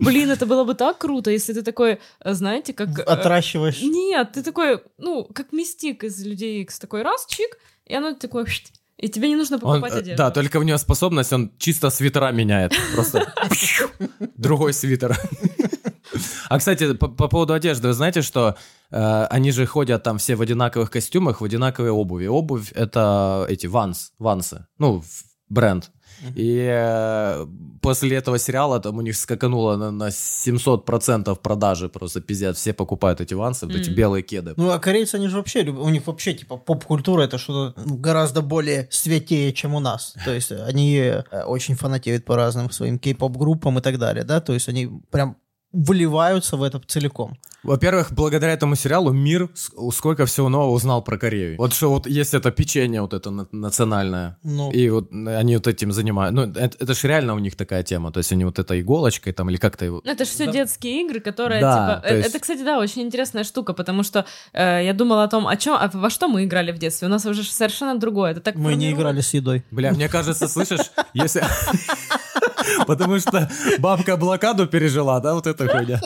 Блин, 0.00 0.30
это 0.30 0.46
было 0.46 0.64
бы 0.64 0.74
так 0.74 0.98
круто, 0.98 1.30
если 1.30 1.52
ты 1.52 1.62
такой, 1.62 1.98
э, 2.20 2.34
знаете, 2.34 2.72
как... 2.72 2.98
э, 2.98 3.02
Отращиваешь. 3.02 3.82
Нет, 3.82 4.32
ты 4.32 4.42
такой, 4.42 4.80
ну, 4.98 5.24
как 5.34 5.52
мистик 5.52 6.04
из 6.04 6.24
Людей 6.24 6.62
Икс, 6.62 6.78
такой 6.78 7.02
раз, 7.02 7.26
чик, 7.26 7.58
и 7.86 7.94
оно 7.94 8.14
такое, 8.14 8.46
и 8.96 9.08
тебе 9.08 9.28
не 9.28 9.36
нужно 9.36 9.56
Он, 9.56 9.60
покупать 9.60 9.92
э, 9.94 9.98
одежду. 9.98 10.16
да, 10.18 10.30
только 10.30 10.58
у 10.58 10.62
него 10.62 10.78
способность, 10.78 11.32
он 11.32 11.50
чисто 11.58 11.90
свитера 11.90 12.32
меняет. 12.32 12.72
Просто 12.94 13.32
другой 14.36 14.72
свитер. 14.72 15.18
А, 16.48 16.58
кстати, 16.58 16.94
по, 16.94 17.08
по 17.08 17.28
поводу 17.28 17.54
одежды, 17.54 17.88
вы 17.88 17.94
знаете, 17.94 18.22
что 18.22 18.56
э, 18.90 19.24
они 19.30 19.50
же 19.50 19.66
ходят 19.66 20.02
там 20.02 20.18
все 20.18 20.36
в 20.36 20.42
одинаковых 20.42 20.90
костюмах, 20.90 21.40
в 21.40 21.44
одинаковой 21.44 21.90
обуви. 21.90 22.26
Обувь— 22.26 22.70
это 22.74 23.46
эти 23.48 23.66
ванс, 23.66 24.12
вансы, 24.18 24.66
ну, 24.78 25.02
бренд. 25.48 25.90
И 26.34 26.66
э, 26.70 27.46
после 27.80 28.16
этого 28.16 28.38
сериала 28.38 28.80
там 28.80 28.98
у 28.98 29.02
них 29.02 29.16
скакануло 29.16 29.76
на, 29.76 29.90
на 29.90 30.08
700% 30.08 31.36
продажи, 31.36 31.88
просто 31.88 32.20
пиздец, 32.20 32.56
все 32.56 32.72
покупают 32.72 33.20
эти 33.20 33.34
вансы, 33.34 33.66
вот 33.66 33.74
эти 33.74 33.90
белые 33.90 34.22
кеды. 34.22 34.54
Ну, 34.56 34.70
а 34.70 34.78
корейцы, 34.78 35.16
они 35.16 35.28
же 35.28 35.36
вообще 35.36 35.62
любят, 35.62 35.80
у 35.80 35.88
них 35.88 36.06
вообще, 36.06 36.34
типа, 36.34 36.56
поп-культура 36.56 37.22
это 37.22 37.38
что-то 37.38 37.80
гораздо 37.84 38.42
более 38.42 38.88
святее, 38.90 39.52
чем 39.52 39.74
у 39.74 39.80
нас. 39.80 40.14
То 40.24 40.32
есть 40.32 40.52
они 40.52 40.96
э, 40.96 41.42
очень 41.44 41.74
фанатеют 41.74 42.24
по 42.24 42.36
разным 42.36 42.70
своим 42.70 42.98
кей-поп-группам 42.98 43.78
и 43.78 43.82
так 43.82 43.98
далее, 43.98 44.24
да, 44.24 44.40
то 44.40 44.54
есть 44.54 44.68
они 44.68 44.90
прям 45.10 45.36
вливаются 45.74 46.56
в 46.56 46.62
это 46.62 46.80
целиком. 46.86 47.36
Во-первых, 47.64 48.12
благодаря 48.12 48.52
этому 48.52 48.76
сериалу 48.76 49.12
мир 49.12 49.48
сколько 49.92 50.24
всего 50.26 50.48
нового 50.50 50.70
узнал 50.74 51.02
про 51.02 51.16
Корею. 51.16 51.56
Вот 51.58 51.72
что 51.72 51.88
вот 51.90 52.06
есть 52.06 52.34
это 52.34 52.50
печенье 52.50 53.00
вот 53.00 53.14
это 53.14 53.30
на- 53.30 53.46
национальное. 53.52 54.36
Ну, 54.42 54.70
И 54.70 54.90
вот 54.90 55.10
они 55.12 55.56
вот 55.56 55.66
этим 55.66 55.90
занимают. 55.92 56.34
Ну, 56.34 56.42
это, 56.42 56.76
это 56.78 56.94
же 56.94 57.08
реально 57.08 57.34
у 57.34 57.38
них 57.38 57.56
такая 57.56 57.82
тема. 57.82 58.12
То 58.12 58.18
есть 58.18 58.32
они 58.32 58.44
вот 58.44 58.58
этой 58.58 58.80
иголочкой 58.82 59.32
там 59.32 59.48
или 59.48 59.56
как-то... 59.56 59.84
его- 59.86 60.02
Ну, 60.04 60.12
это 60.12 60.24
же 60.24 60.30
все 60.30 60.52
детские 60.52 61.06
игры, 61.06 61.20
которые, 61.20 61.60
Да, 61.62 62.02
типа... 62.02 62.12
э, 62.14 62.16
есть- 62.18 62.28
Это, 62.28 62.38
кстати, 62.38 62.62
да, 62.64 62.78
очень 62.78 63.02
интересная 63.02 63.44
штука, 63.44 63.72
потому 63.72 64.02
что 64.02 64.26
э, 64.52 64.84
я 64.84 64.92
думала 64.92 65.24
о 65.24 65.28
том, 65.28 65.46
о 65.46 65.56
чем, 65.56 65.74
а 65.74 65.90
во 65.94 66.10
что 66.10 66.28
мы 66.28 66.44
играли 66.44 66.70
в 66.72 66.78
детстве. 66.78 67.08
У 67.08 67.10
нас 67.10 67.24
уже 67.24 67.42
совершенно 67.44 67.98
другое. 67.98 68.32
Это 68.32 68.40
так 68.40 68.56
мы 68.56 68.74
не 68.74 68.92
играли 68.92 69.22
с 69.22 69.32
едой. 69.34 69.62
Бля, 69.70 69.92
мне 69.92 70.08
кажется, 70.10 70.48
слышишь, 70.48 70.90
если... 71.14 71.42
Потому 72.86 73.18
что 73.18 73.48
бабка 73.78 74.16
блокаду 74.16 74.66
пережила, 74.66 75.20
да, 75.20 75.34
вот 75.34 75.46
эта 75.64 75.78
хуйня. 75.78 76.00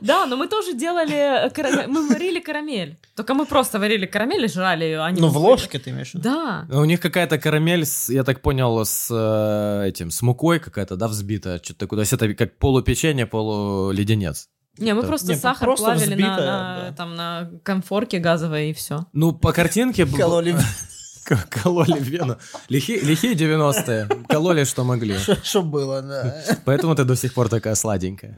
Да, 0.00 0.26
но 0.26 0.36
мы 0.36 0.48
тоже 0.48 0.74
делали... 0.74 1.46
э, 1.46 1.86
Мы 1.86 2.08
варили 2.08 2.40
карамель. 2.40 2.98
Только 3.14 3.34
мы 3.34 3.46
просто 3.46 3.78
варили 3.78 4.06
карамель 4.06 4.44
и 4.44 4.48
жрали 4.48 4.84
ее, 4.84 5.00
а 5.00 5.10
не 5.10 5.20
Ну, 5.20 5.28
в 5.28 5.36
ложке 5.36 5.78
ты 5.78 5.90
имеешь 5.90 6.10
в 6.10 6.14
виду? 6.14 6.24
Да. 6.24 6.66
Ну, 6.68 6.80
У 6.80 6.84
них 6.84 7.00
какая-то 7.00 7.38
карамель, 7.38 7.84
с, 7.84 8.08
я 8.08 8.24
так 8.24 8.40
понял, 8.40 8.84
с 8.84 9.08
э, 9.10 9.88
этим, 9.88 10.10
с 10.10 10.22
мукой 10.22 10.58
какая-то, 10.58 10.96
да, 10.96 11.08
взбитая, 11.08 11.60
что-то 11.62 11.80
такое. 11.80 11.98
То 11.98 12.00
есть 12.02 12.12
это 12.12 12.34
как 12.34 12.58
полупеченье, 12.58 13.26
полуледенец. 13.26 14.48
Не, 14.78 14.92
мы 14.94 15.02
просто 15.04 15.32
Не, 15.32 15.38
сахар 15.38 15.66
просто 15.66 15.84
плавили 15.84 16.10
на, 16.10 16.14
взбитое, 16.14 16.46
на, 16.46 16.80
да. 16.90 16.94
там, 16.96 17.14
на 17.14 17.50
комфорке 17.62 18.18
газовой 18.18 18.70
и 18.70 18.72
все. 18.72 19.06
Ну, 19.12 19.32
по 19.32 19.52
картинке... 19.52 20.04
Кололи, 20.04 20.56
Кололи 21.24 21.98
вену. 22.00 22.36
Лихи- 22.68 23.00
Лихие 23.04 23.34
90-е. 23.34 24.08
Кололи, 24.28 24.64
что 24.64 24.84
могли. 24.84 25.16
что 25.42 25.62
было, 25.62 26.02
да. 26.02 26.34
Поэтому 26.64 26.94
ты 26.94 27.04
до 27.04 27.16
сих 27.16 27.32
пор 27.34 27.48
такая 27.48 27.74
сладенькая. 27.74 28.36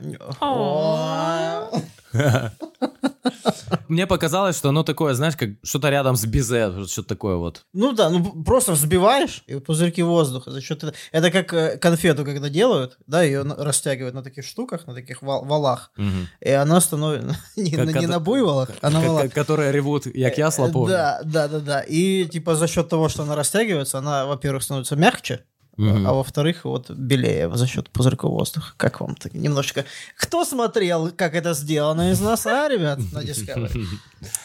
Мне 3.89 4.07
показалось, 4.07 4.57
что 4.57 4.69
оно 4.71 4.83
такое, 4.83 5.15
знаешь, 5.15 5.37
как 5.37 5.51
что-то 5.63 5.91
рядом 5.91 6.17
с 6.17 6.25
вот 6.25 6.91
что-то 6.91 7.09
такое 7.09 7.37
вот. 7.37 7.65
Ну 7.73 7.93
да, 7.93 8.11
ну 8.11 8.43
просто 8.43 8.73
взбиваешь, 8.73 9.43
и 9.47 9.57
пузырьки 9.59 10.03
воздуха 10.03 10.51
за 10.51 10.61
счет 10.61 10.79
этого. 10.79 10.93
Это 11.13 11.31
как 11.31 11.53
э, 11.53 11.77
конфету, 11.79 12.25
когда 12.25 12.49
делают, 12.49 12.99
да, 13.07 13.23
ее 13.23 13.43
растягивают 13.43 14.15
на 14.15 14.23
таких 14.23 14.45
штуках, 14.45 14.87
на 14.87 14.95
таких 14.95 15.23
вал- 15.23 15.45
валах, 15.45 15.91
Мгм. 15.97 16.29
и 16.41 16.51
она 16.51 16.81
становится 16.81 17.37
не, 17.57 17.71
Как 17.71 17.87
на- 17.87 17.99
не 18.01 18.07
на 18.07 18.21
буйволах, 18.21 18.71
а 18.81 18.91
на 18.91 19.01
валах. 19.01 19.33
Которые 19.33 19.73
ревут, 19.73 20.07
як 20.07 20.39
ясла 20.39 20.69
Э, 20.69 20.73
помню. 20.73 20.89
Да, 20.95 21.21
да, 21.25 21.49
да, 21.49 21.61
да. 21.61 21.81
И 21.81 22.27
типа 22.27 22.55
за 22.57 22.67
счет 22.69 22.89
того, 22.89 23.09
что 23.09 23.23
она 23.23 23.35
растягивается, 23.35 23.99
она, 23.99 24.27
во-первых, 24.27 24.63
становится 24.63 24.97
мягче, 24.97 25.45
Мгм. 25.77 26.07
а 26.07 26.13
во-вторых, 26.15 26.65
вот 26.65 26.91
белее 26.91 27.55
за 27.55 27.67
счет 27.67 27.91
пузырьков 27.91 28.31
воздуха. 28.31 28.73
Как 28.79 29.01
вам 29.01 29.15
так 29.15 29.35
немножечко? 29.35 29.85
Кто 30.17 30.45
смотрел, 30.45 31.11
как 31.11 31.35
это 31.35 31.53
сделано 31.53 32.13
из 32.13 32.21
нас, 32.21 32.47
а, 32.47 32.69
ребят, 32.73 32.99
на 33.13 33.19
Discovery? 33.19 33.85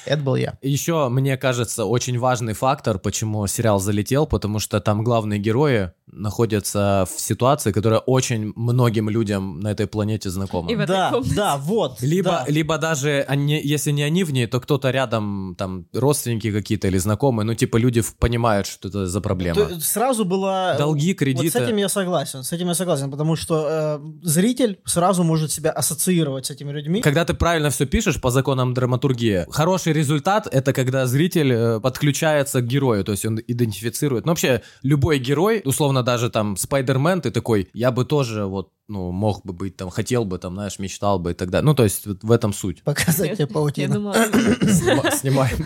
Это 0.06 0.22
был 0.22 0.36
я. 0.36 0.58
Еще, 0.62 1.08
мне 1.10 1.38
кажется, 1.38 1.86
очень 1.86 2.20
важный 2.20 2.54
фактор, 2.54 3.00
почему 3.00 3.48
сериал 3.48 3.80
залетел, 3.80 4.28
потому 4.28 4.60
что 4.60 4.82
там 4.82 5.04
главные 5.04 5.39
герои 5.39 5.91
находятся 6.12 7.06
в 7.13 7.19
ситуации, 7.19 7.71
которая 7.71 8.00
очень 8.00 8.54
многим 8.56 9.10
людям 9.10 9.60
на 9.60 9.69
этой 9.71 9.88
планете 9.88 10.30
знакома. 10.30 10.71
И 10.71 10.76
в 10.76 10.80
этой 10.80 10.88
Да, 10.95 11.10
комнате. 11.12 11.36
да, 11.36 11.58
вот. 11.58 12.02
Либо, 12.02 12.30
да. 12.32 12.45
либо 12.47 12.78
даже, 12.78 13.26
они, 13.28 13.62
если 13.63 13.91
не 13.91 14.04
они 14.04 14.24
в 14.24 14.32
ней, 14.32 14.47
то 14.47 14.60
кто-то 14.60 14.91
рядом, 14.91 15.56
там, 15.58 15.86
родственники 15.93 16.52
какие-то 16.52 16.88
или 16.88 16.97
знакомые, 16.97 17.45
ну, 17.45 17.54
типа, 17.56 17.78
люди 17.78 18.04
понимают, 18.19 18.67
что 18.67 18.88
это 18.89 19.06
за 19.08 19.21
проблема. 19.21 19.56
То- 19.56 19.80
сразу 19.80 20.26
было... 20.26 20.76
Долги, 20.78 21.10
Вот 21.12 21.15
с 21.15 21.19
кредиты. 21.19 21.60
этим 21.60 21.78
я 21.78 21.89
согласен, 21.89 22.43
с 22.43 22.52
этим 22.52 22.67
я 22.67 22.76
согласен, 22.76 23.12
потому 23.12 23.36
что 23.36 23.67
э, 23.69 24.00
зритель 24.24 24.80
сразу 24.86 25.24
может 25.24 25.52
себя 25.52 25.71
ассоциировать 25.71 26.45
с 26.45 26.52
этими 26.52 26.71
людьми. 26.71 27.02
Когда 27.02 27.26
ты 27.26 27.34
правильно 27.34 27.69
все 27.69 27.86
пишешь 27.86 28.19
по 28.21 28.32
законам 28.32 28.74
драматургии, 28.74 29.45
хороший 29.50 29.93
результат— 29.93 30.47
это 30.52 30.74
когда 30.74 31.06
зритель 31.06 31.52
э, 31.54 31.80
подключается 31.80 32.62
к 32.62 32.67
герою, 32.67 33.04
то 33.04 33.12
есть 33.12 33.26
он 33.26 33.39
идентифицирует. 33.47 34.26
Ну, 34.26 34.32
вообще, 34.32 34.62
любой 34.84 35.19
герой, 35.19 35.62
условно, 35.65 36.01
даже 36.04 36.30
там 36.30 36.56
Спайдермен, 36.58 37.22
ты 37.22 37.32
такой, 37.32 37.70
я 37.74 37.92
бы 37.92 38.06
тоже 38.06 38.46
вот, 38.46 38.72
ну, 38.91 39.12
мог 39.12 39.45
бы 39.45 39.54
быть 39.54 39.77
там, 39.77 39.89
хотел 39.89 40.25
бы 40.25 40.38
там, 40.38 40.56
знаешь, 40.56 40.77
мечтал 40.77 41.17
бы 41.17 41.32
и 41.32 41.34
так 41.34 41.49
далее. 41.49 41.65
Ну, 41.65 41.73
то 41.73 41.84
есть 41.84 42.06
вот 42.06 42.23
в 42.23 42.32
этом 42.32 42.54
суть. 42.54 42.84
Показать 42.84 43.34
тебе 43.34 43.45
Я 43.47 43.47
паутину. 43.47 44.13
Снимаем. 45.13 45.58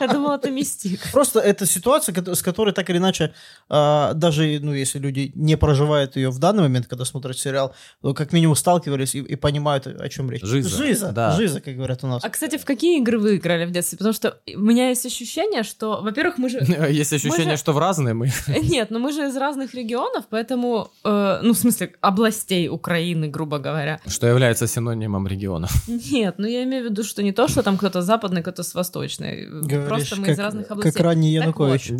я 0.00 0.06
думала, 0.06 0.36
это 0.36 0.50
мистик. 0.50 1.00
Просто 1.12 1.40
это 1.40 1.66
ситуация, 1.66 2.14
с 2.34 2.42
которой 2.42 2.72
так 2.72 2.88
или 2.90 2.98
иначе, 2.98 3.34
а, 3.68 4.14
даже 4.14 4.60
ну, 4.62 4.72
если 4.72 5.00
люди 5.00 5.32
не 5.34 5.56
проживают 5.56 6.16
ее 6.16 6.30
в 6.30 6.38
данный 6.38 6.62
момент, 6.62 6.86
когда 6.86 7.04
смотрят 7.04 7.36
сериал, 7.36 7.74
то 8.00 8.14
как 8.14 8.32
минимум 8.32 8.54
сталкивались 8.54 9.14
и, 9.16 9.36
понимают, 9.36 9.86
о 9.86 10.08
чем 10.08 10.30
речь. 10.30 10.42
Жиза, 10.42 10.68
Жиза, 10.68 11.12
да. 11.12 11.32
жиза, 11.32 11.60
как 11.60 11.74
говорят 11.74 12.04
у 12.04 12.06
нас. 12.06 12.24
А, 12.24 12.30
кстати, 12.30 12.58
в 12.58 12.64
какие 12.64 13.00
игры 13.00 13.18
вы 13.18 13.36
играли 13.36 13.66
в 13.66 13.72
детстве? 13.72 13.98
Потому 13.98 14.14
что 14.14 14.38
у 14.54 14.60
меня 14.60 14.90
есть 14.90 15.04
ощущение, 15.04 15.64
что, 15.64 16.00
во-первых, 16.00 16.38
мы 16.38 16.48
же... 16.48 16.58
Есть 16.90 17.12
ощущение, 17.12 17.56
что 17.56 17.72
в 17.72 17.78
разные 17.78 18.14
мы. 18.14 18.30
Нет, 18.62 18.90
но 18.90 18.98
мы 18.98 19.12
же 19.12 19.26
из 19.26 19.36
разных 19.36 19.74
регионов, 19.74 20.24
поэтому, 20.30 20.90
э, 21.04 21.40
ну, 21.42 21.52
в 21.52 21.58
смысле, 21.58 21.94
областей 22.00 22.67
Украины, 22.68 23.28
грубо 23.28 23.58
говоря. 23.58 24.00
Что 24.06 24.26
является 24.26 24.66
синонимом 24.66 25.26
региона. 25.26 25.68
Нет, 25.86 26.36
ну 26.38 26.46
я 26.46 26.62
имею 26.64 26.84
в 26.88 26.90
виду, 26.90 27.04
что 27.04 27.22
не 27.22 27.32
то, 27.32 27.48
что 27.48 27.62
там 27.62 27.76
кто-то 27.78 28.02
западный, 28.02 28.42
кто-то 28.42 28.62
с 28.62 28.74
восточной. 28.74 29.46
Говоришь, 29.46 29.88
Просто 29.88 30.16
мы 30.16 30.26
как, 30.26 30.34
из 30.34 30.38
разных 30.38 30.70
областей. 30.70 30.92
как 30.92 31.02
ранний 31.02 31.34
Так 31.36 31.42
Янукович. 31.46 31.92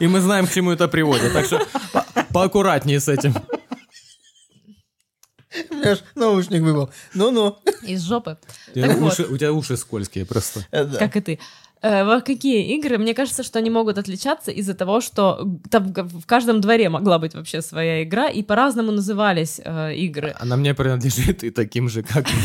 И 0.00 0.06
мы 0.08 0.20
знаем, 0.20 0.46
к 0.46 0.52
чему 0.52 0.70
это 0.72 0.88
приводит. 0.88 1.32
Так 1.32 1.46
что 1.46 1.60
по- 1.92 2.04
поаккуратнее 2.32 3.00
с 3.00 3.08
этим. 3.08 3.34
Знаешь, 5.70 6.02
наушник 6.14 6.60
выбыл. 6.62 6.90
Ну-ну. 7.14 7.56
Из 7.82 8.02
жопы. 8.02 8.36
У 8.68 8.74
тебя 8.74 8.94
вот. 8.96 9.12
уши- 9.12 9.24
у 9.26 9.36
тебя 9.38 9.52
уши 9.52 9.76
скользкие 9.76 10.26
просто. 10.26 10.66
Э. 10.70 10.86
Как 10.98 11.16
и 11.16 11.20
ты. 11.20 11.38
Э, 11.86 12.20
какие 12.20 12.74
игры? 12.76 12.98
Мне 12.98 13.14
кажется, 13.14 13.42
что 13.42 13.58
они 13.58 13.70
могут 13.70 13.98
отличаться 13.98 14.50
из-за 14.50 14.74
того, 14.74 15.00
что 15.00 15.46
там 15.70 15.92
в 15.92 16.26
в 16.26 16.26
каждом 16.26 16.60
дворе 16.60 16.88
могла 16.88 17.18
быть 17.18 17.34
вообще 17.34 17.62
своя 17.62 18.02
игра, 18.02 18.28
и 18.28 18.42
по-разному 18.42 18.92
назывались 18.92 19.60
э, 19.64 19.94
игры. 19.94 20.34
Она 20.40 20.56
мне 20.56 20.74
принадлежит 20.74 21.44
и 21.44 21.50
таким 21.50 21.88
же, 21.88 22.02
как... 22.02 22.26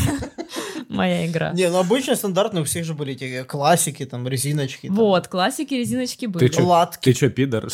Моя 0.92 1.26
игра. 1.26 1.52
Не, 1.52 1.68
ну 1.70 1.78
обычно 1.78 2.14
стандартные 2.16 2.62
у 2.62 2.64
всех 2.64 2.84
же 2.84 2.94
были 2.94 3.12
эти 3.14 3.42
классики, 3.44 4.04
там, 4.06 4.26
резиночки. 4.28 4.86
там. 4.88 4.96
Вот, 4.96 5.28
классики, 5.28 5.74
резиночки 5.74 6.26
были. 6.26 6.46
Ты 6.46 6.54
чё, 6.54 6.66
Латки. 6.66 7.04
ты 7.04 7.12
чё, 7.14 7.30
пидор? 7.30 7.68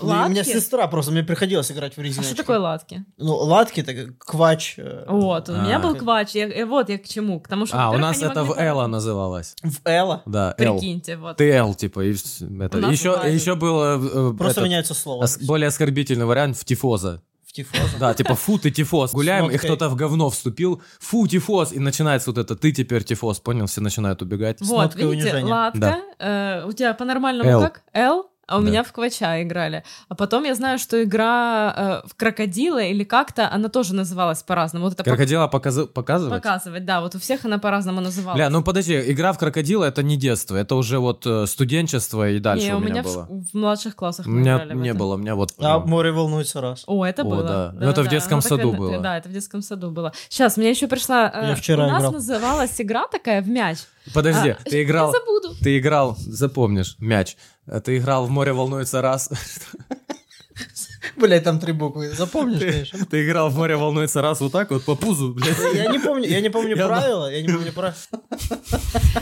Ну, 0.00 0.06
У 0.08 0.10
меня 0.12 0.38
Латки? 0.40 0.44
сестра 0.52 0.86
просто, 0.86 1.12
мне 1.12 1.22
приходилось 1.22 1.70
играть 1.70 1.94
в 1.94 1.98
А 1.98 2.02
резиночки. 2.02 2.32
что 2.32 2.36
такое 2.42 2.58
латки? 2.58 3.04
Ну, 3.18 3.34
латки, 3.36 3.82
так 3.82 3.96
квач. 4.18 4.74
э, 4.78 5.04
Вот, 5.08 5.48
у 5.48 5.52
меня 5.52 5.76
А. 5.76 5.80
был 5.80 5.94
квач. 5.94 6.30
Я, 6.34 6.48
э, 6.48 6.64
вот 6.64 6.88
я 6.88 6.98
к 6.98 7.06
чему. 7.06 7.40
К 7.40 7.48
тому, 7.48 7.66
что, 7.66 7.76
А, 7.78 7.90
у 7.90 7.98
нас 7.98 8.22
это 8.22 8.44
в 8.44 8.56
Элла 8.58 8.86
называлось. 8.86 9.54
В 9.62 9.80
Элла. 9.84 10.22
Да. 10.26 10.54
Прикиньте, 10.56 11.16
вот. 11.16 11.36
Ты 11.36 11.50
Л, 11.52 11.74
типа, 11.74 12.00
и 12.04 12.12
это. 12.60 12.78
Еще, 12.78 13.20
еще 13.26 13.54
было 13.56 14.30
э, 14.32 14.36
Просто 14.36 14.62
меняется 14.62 14.94
слово. 14.94 15.26
более 15.42 15.68
оскорбительный 15.68 16.24
вариант 16.26 16.56
в 16.56 16.64
тифоза. 16.64 17.22
В 17.50 17.52
тифоза. 17.52 17.98
Да, 17.98 18.14
типа 18.14 18.36
фу 18.36 18.60
ты 18.60 18.70
тифоз. 18.70 19.10
Гуляем, 19.12 19.50
и 19.50 19.56
кто-то 19.56 19.88
в 19.88 19.96
говно 19.96 20.30
вступил. 20.30 20.82
Фу, 21.00 21.26
тифоз. 21.26 21.72
И 21.72 21.80
начинается 21.80 22.30
вот 22.30 22.38
это 22.38 22.54
ты 22.54 22.70
теперь 22.70 23.02
тифоз. 23.02 23.40
Понял? 23.40 23.66
Все 23.66 23.80
начинают 23.80 24.22
убегать. 24.22 24.60
Вот, 24.60 24.94
видите, 24.94 25.08
унижения. 25.08 25.52
латка. 25.52 25.98
э, 26.20 26.64
у 26.64 26.72
тебя 26.72 26.94
по-нормальному 26.94 27.60
как? 27.60 27.82
Л? 27.92 28.30
А 28.50 28.58
у 28.58 28.62
Да. 28.62 28.66
меня 28.68 28.82
в 28.82 28.92
Квача 28.92 29.42
играли. 29.42 29.84
А 30.08 30.14
потом 30.14 30.44
я 30.44 30.54
знаю, 30.54 30.78
что 30.78 31.02
игра 31.02 32.02
э, 32.04 32.08
в 32.08 32.14
Крокодила 32.16 32.80
или 32.82 33.04
как-то, 33.04 33.48
она 33.50 33.68
тоже 33.68 33.94
называлась 33.94 34.42
по-разному. 34.42 34.86
Вот 34.86 34.94
это 34.94 35.02
пок- 35.04 35.10
Крокодила 35.14 35.46
показ- 35.46 35.86
показывать? 35.86 36.42
показывать, 36.42 36.84
да, 36.84 37.00
вот 37.00 37.14
у 37.14 37.18
всех 37.20 37.44
она 37.44 37.58
по-разному 37.58 38.00
называлась. 38.00 38.36
Бля, 38.36 38.50
ну 38.50 38.62
подожди, 38.64 39.00
игра 39.12 39.32
в 39.32 39.38
крокодила 39.38 39.84
это 39.84 40.02
не 40.02 40.16
детство, 40.16 40.56
это 40.56 40.74
уже 40.74 40.98
вот 40.98 41.24
э, 41.26 41.46
студенчество 41.46 42.28
и 42.28 42.40
дальше 42.40 42.66
не, 42.66 42.74
у 42.74 42.80
меня 42.80 43.02
в, 43.02 43.06
было. 43.06 43.26
ш- 43.26 43.32
в 43.52 43.54
младших 43.56 43.94
классах 43.94 44.26
У 44.26 44.30
меня 44.30 44.58
в 44.58 44.74
не 44.74 44.92
было, 44.94 45.14
у 45.14 45.18
меня 45.18 45.36
вот... 45.36 45.52
А 45.58 45.78
ну, 45.78 45.86
море 45.86 46.10
волнуется 46.10 46.60
раз. 46.60 46.82
О, 46.88 47.04
это 47.06 47.22
О, 47.22 47.24
было. 47.26 47.42
да. 47.44 47.72
Ну, 47.74 47.88
это 47.88 48.02
в 48.02 48.08
детском 48.08 48.40
так 48.40 48.48
саду 48.48 48.72
было. 48.72 48.98
Да, 48.98 49.16
это 49.16 49.28
в 49.28 49.32
детском 49.32 49.62
саду 49.62 49.90
было. 49.92 50.12
Сейчас, 50.28 50.56
у 50.56 50.60
меня 50.60 50.70
еще 50.70 50.88
пришла... 50.88 51.30
э, 51.32 51.48
Я 51.50 51.54
вчера 51.54 51.86
у 51.86 51.90
нас 51.90 52.00
играл. 52.00 52.12
называлась 52.12 52.80
игра 52.80 53.06
такая 53.06 53.42
в 53.42 53.48
мяч. 53.48 53.78
Подожди, 54.12 54.50
А, 54.50 54.58
ты 54.64 54.82
играл... 54.82 55.12
Я 55.12 55.18
забуду. 55.18 55.54
Ты 55.62 55.78
играл, 55.78 56.16
запомнишь, 56.18 56.96
мяч. 56.98 57.36
Ты 57.84 57.98
играл 57.98 58.26
в 58.26 58.30
море 58.30 58.52
волнуется 58.52 59.00
раз. 59.00 59.30
Блять, 61.16 61.44
там 61.44 61.58
три 61.58 61.72
буквы. 61.72 62.08
Запомнишь, 62.10 62.60
конечно. 62.60 63.06
Ты 63.06 63.24
играл 63.24 63.48
в 63.50 63.56
море 63.56 63.76
волнуется 63.76 64.20
раз 64.22 64.40
вот 64.40 64.52
так 64.52 64.70
вот 64.70 64.84
по 64.84 64.94
пузу, 64.94 65.34
блядь. 65.34 65.56
Я 65.74 65.86
не 65.90 65.98
помню, 65.98 66.28
я 66.28 66.40
не 66.40 66.50
помню 66.50 66.76
правила, 66.76 67.32
я 67.32 67.42
не 67.42 67.48
помню 67.48 67.72
правила. 67.72 67.96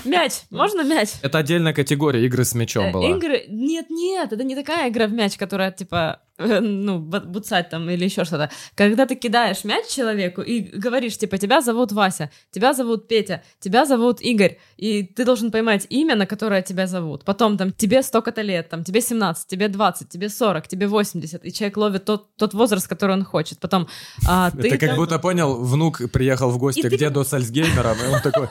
Мяч, 0.04 0.32
можно 0.50 0.82
мяч? 0.82 1.10
Это 1.22 1.38
отдельная 1.38 1.72
категория 1.72 2.24
игры 2.26 2.44
с 2.44 2.54
мячом 2.54 2.86
Э, 2.86 2.92
была. 2.92 3.08
Игры... 3.16 3.44
Нет, 3.48 3.90
нет, 3.90 4.32
это 4.32 4.44
не 4.44 4.54
такая 4.54 4.88
игра 4.90 5.06
в 5.06 5.12
мяч, 5.12 5.36
которая, 5.36 5.70
типа, 5.72 6.20
э, 6.38 6.60
ну, 6.60 6.98
бу- 6.98 7.24
буцать 7.24 7.68
там 7.70 7.88
или 7.90 8.04
еще 8.04 8.24
что-то. 8.24 8.50
Когда 8.74 9.06
ты 9.06 9.14
кидаешь 9.14 9.64
мяч 9.64 9.86
человеку 9.88 10.42
и 10.42 10.60
говоришь, 10.60 11.16
типа, 11.18 11.38
тебя 11.38 11.60
зовут 11.60 11.92
Вася, 11.92 12.30
тебя 12.50 12.74
зовут 12.74 13.08
Петя, 13.08 13.42
тебя 13.60 13.84
зовут 13.84 14.20
Игорь, 14.20 14.58
и 14.76 15.02
ты 15.02 15.24
должен 15.24 15.50
поймать 15.50 15.86
имя, 15.90 16.16
на 16.16 16.26
которое 16.26 16.62
тебя 16.62 16.86
зовут. 16.86 17.24
Потом 17.24 17.56
там 17.56 17.72
тебе 17.72 18.02
столько-то 18.02 18.42
лет, 18.42 18.68
там 18.68 18.84
тебе 18.84 19.00
17, 19.00 19.46
тебе 19.46 19.68
20, 19.68 20.08
тебе 20.08 20.28
40, 20.28 20.68
тебе 20.68 20.86
80, 20.86 21.44
и 21.44 21.52
человек 21.52 21.67
ловит 21.76 22.04
тот, 22.04 22.34
тот 22.36 22.54
возраст, 22.54 22.88
который 22.88 23.12
он 23.12 23.24
хочет. 23.24 23.58
Потом 23.60 23.86
а, 24.26 24.50
ты 24.52 24.68
Это 24.68 24.78
как 24.78 24.88
там- 24.90 24.96
будто, 24.96 25.18
понял, 25.18 25.62
внук 25.62 26.00
приехал 26.12 26.50
в 26.50 26.58
гости 26.58 26.80
И 26.80 26.82
к 26.82 26.90
ты- 26.90 26.98
деду 26.98 27.24
с 27.24 27.32
Альцгеймером, 27.34 27.96
и 28.04 28.14
он 28.14 28.20
такой, 28.22 28.48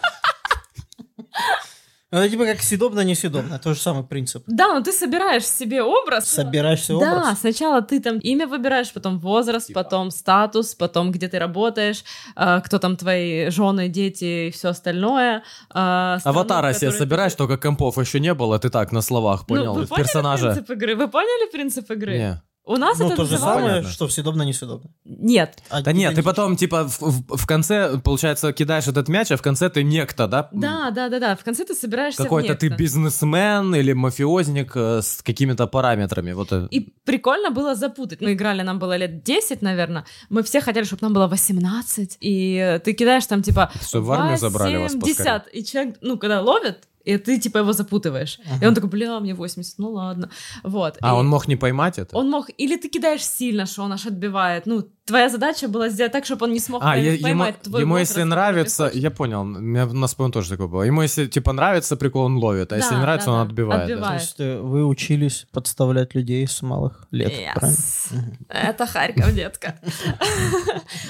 Ну, 2.09 2.19
Это 2.19 2.29
типа 2.29 2.45
как 2.45 2.61
съедобно, 2.61 3.01
несъедобно. 3.01 3.59
Тот 3.59 3.75
же 3.75 3.81
самый 3.81 4.05
принцип. 4.05 4.41
Да, 4.47 4.73
но 4.73 4.79
ты 4.81 4.93
собираешь 4.93 5.45
себе 5.45 5.83
образ. 5.83 6.29
Собираешься 6.29 6.93
Да, 6.97 7.17
образ. 7.17 7.39
сначала 7.41 7.81
ты 7.81 7.99
там 7.99 8.17
имя 8.19 8.47
выбираешь, 8.47 8.93
потом 8.93 9.19
возраст, 9.19 9.67
Типа. 9.67 9.83
потом 9.83 10.11
статус, 10.11 10.73
потом 10.73 11.11
где 11.11 11.27
ты 11.27 11.37
работаешь, 11.37 12.05
а, 12.37 12.61
кто 12.61 12.79
там 12.79 12.95
твои 12.95 13.49
жены, 13.49 13.89
дети 13.89 14.47
и 14.47 14.51
все 14.51 14.69
остальное. 14.69 15.43
а, 15.69 16.19
страну, 16.19 16.39
аватара 16.39 16.67
себе 16.71 16.75
которой 16.87 16.91
ты- 16.91 16.97
собираешь, 16.97 17.33
только 17.35 17.57
компов 17.57 17.97
еще 17.97 18.21
не 18.21 18.33
было, 18.33 18.57
ты 18.57 18.69
так 18.69 18.93
на 18.93 19.01
словах 19.01 19.41
Ну, 19.41 19.55
понял, 19.55 19.73
вы 19.73 19.85
в 19.85 19.89
поняли 19.89 20.05
персонажа. 20.05 20.51
принцип 20.53 20.69
игры? 20.71 20.95
Вы 20.95 21.07
поняли 21.09 21.51
принцип 21.51 21.91
игры? 21.91 22.17
Не. 22.17 22.41
У 22.67 22.75
нас 22.75 22.99
Ну, 22.99 23.05
это 23.07 23.15
то 23.15 23.25
же 23.25 23.31
называлось- 23.31 23.55
самое, 23.55 23.69
Понятно. 23.75 23.89
что 23.91 24.07
съедобно, 24.09 24.41
несъедобно. 24.43 24.89
Нет. 25.05 25.57
А 25.69 25.81
Да 25.81 25.93
нет, 25.93 26.15
ты 26.15 26.21
потом, 26.21 26.57
типа, 26.57 26.83
в, 26.83 26.99
в- 27.01 27.37
в 27.37 27.45
конце, 27.47 27.97
получается, 28.03 28.51
кидаешь 28.51 28.87
этот 28.87 29.07
мяч, 29.07 29.31
а 29.31 29.37
в 29.37 29.41
конце 29.41 29.69
ты 29.69 29.83
некто, 29.83 30.27
да? 30.27 30.49
Да, 30.51 30.91
да, 30.91 31.07
да, 31.07 31.19
да. 31.19 31.35
В 31.37 31.43
конце 31.45 31.63
ты 31.63 31.73
собираешься 31.73 32.23
Какой-то 32.23 32.55
ты 32.55 32.67
бизнесмен 32.67 33.73
или 33.73 33.93
мафиозник 33.93 34.73
э, 34.75 35.01
с 35.01 35.21
какими-то 35.23 35.67
параметрами. 35.67 36.33
Вот 36.33 36.51
это. 36.51 36.67
И 36.69 36.93
прикольно 37.05 37.51
было 37.51 37.73
запутать. 37.75 38.19
Мы 38.21 38.33
играли, 38.33 38.63
нам 38.63 38.79
было 38.79 38.97
лет 38.97 39.23
10, 39.23 39.61
наверное. 39.61 40.03
Мы 40.29 40.43
все 40.43 40.59
хотели, 40.59 40.83
чтобы 40.83 40.99
нам 41.03 41.13
было 41.13 41.27
18. 41.27 42.17
И 42.19 42.55
э, 42.57 42.79
ты 42.79 42.91
кидаешь 42.93 43.25
там, 43.27 43.41
типа, 43.43 43.71
Что, 43.81 44.01
в 44.01 44.11
армию 44.11 44.37
забрали 44.37 44.75
вас 44.77 44.93
80. 44.93 45.47
И 45.53 45.63
человек, 45.63 45.95
ну, 46.01 46.17
когда 46.17 46.41
ловит, 46.41 46.87
и 47.07 47.17
ты, 47.17 47.39
типа, 47.39 47.59
его 47.59 47.73
запутываешь. 47.73 48.39
И 48.61 48.65
он 48.65 48.73
такой, 48.75 48.89
бля, 48.89 49.19
мне 49.19 49.33
80, 49.33 49.79
ну 49.79 49.91
ладно. 49.91 50.29
Вот. 50.63 50.97
А, 51.01 51.09
И 51.09 51.11
он 51.13 51.27
мог 51.27 51.47
не 51.47 51.55
поймать 51.55 51.99
это? 51.99 52.15
Он 52.17 52.29
мог... 52.29 52.49
Или 52.57 52.75
ты 52.77 52.89
кидаешь 52.89 53.23
сильно, 53.25 53.65
что 53.65 53.83
он 53.83 53.93
аж 53.93 54.05
отбивает. 54.05 54.65
Ну, 54.65 54.83
твоя 55.05 55.29
задача 55.29 55.67
была 55.69 55.89
сделать 55.89 56.11
так, 56.11 56.25
чтобы 56.25 56.45
он 56.45 56.53
не 56.53 56.59
смог 56.59 56.81
А, 56.83 56.93
пой- 56.95 57.01
е- 57.03 57.13
ему, 57.13 57.23
поймать 57.23 57.61
твой 57.61 57.81
ему 57.81 57.91
возраст, 57.93 58.11
если 58.11 58.23
нравится, 58.23 58.91
я 58.93 59.09
понял, 59.11 59.41
у 59.41 59.45
меня 59.45 59.85
на 59.85 60.07
своем 60.07 60.31
тоже 60.31 60.49
такое 60.49 60.67
было. 60.67 60.83
Ему 60.83 61.01
если 61.01 61.27
типа 61.27 61.53
нравится 61.53 61.95
прикол, 61.95 62.23
он 62.25 62.37
ловит, 62.37 62.73
а 62.73 62.75
если 62.75 62.89
Да, 62.91 62.95
не 62.97 63.01
нравится, 63.01 63.27
да, 63.27 63.33
он 63.33 63.37
да. 63.39 63.49
отбивает. 63.49 63.81
да. 63.81 63.87
То 63.87 63.93
Отбивает. 63.93 64.21
есть 64.21 64.35
э, 64.39 64.59
вы 64.59 64.85
учились 64.85 65.47
подставлять 65.53 66.15
людей 66.15 66.45
с 66.47 66.61
малых 66.61 67.07
лет, 67.11 67.31
Yes. 67.31 67.53
правильно? 67.55 68.37
Это 68.49 68.85
Харьков, 68.85 69.33
детка. 69.33 69.75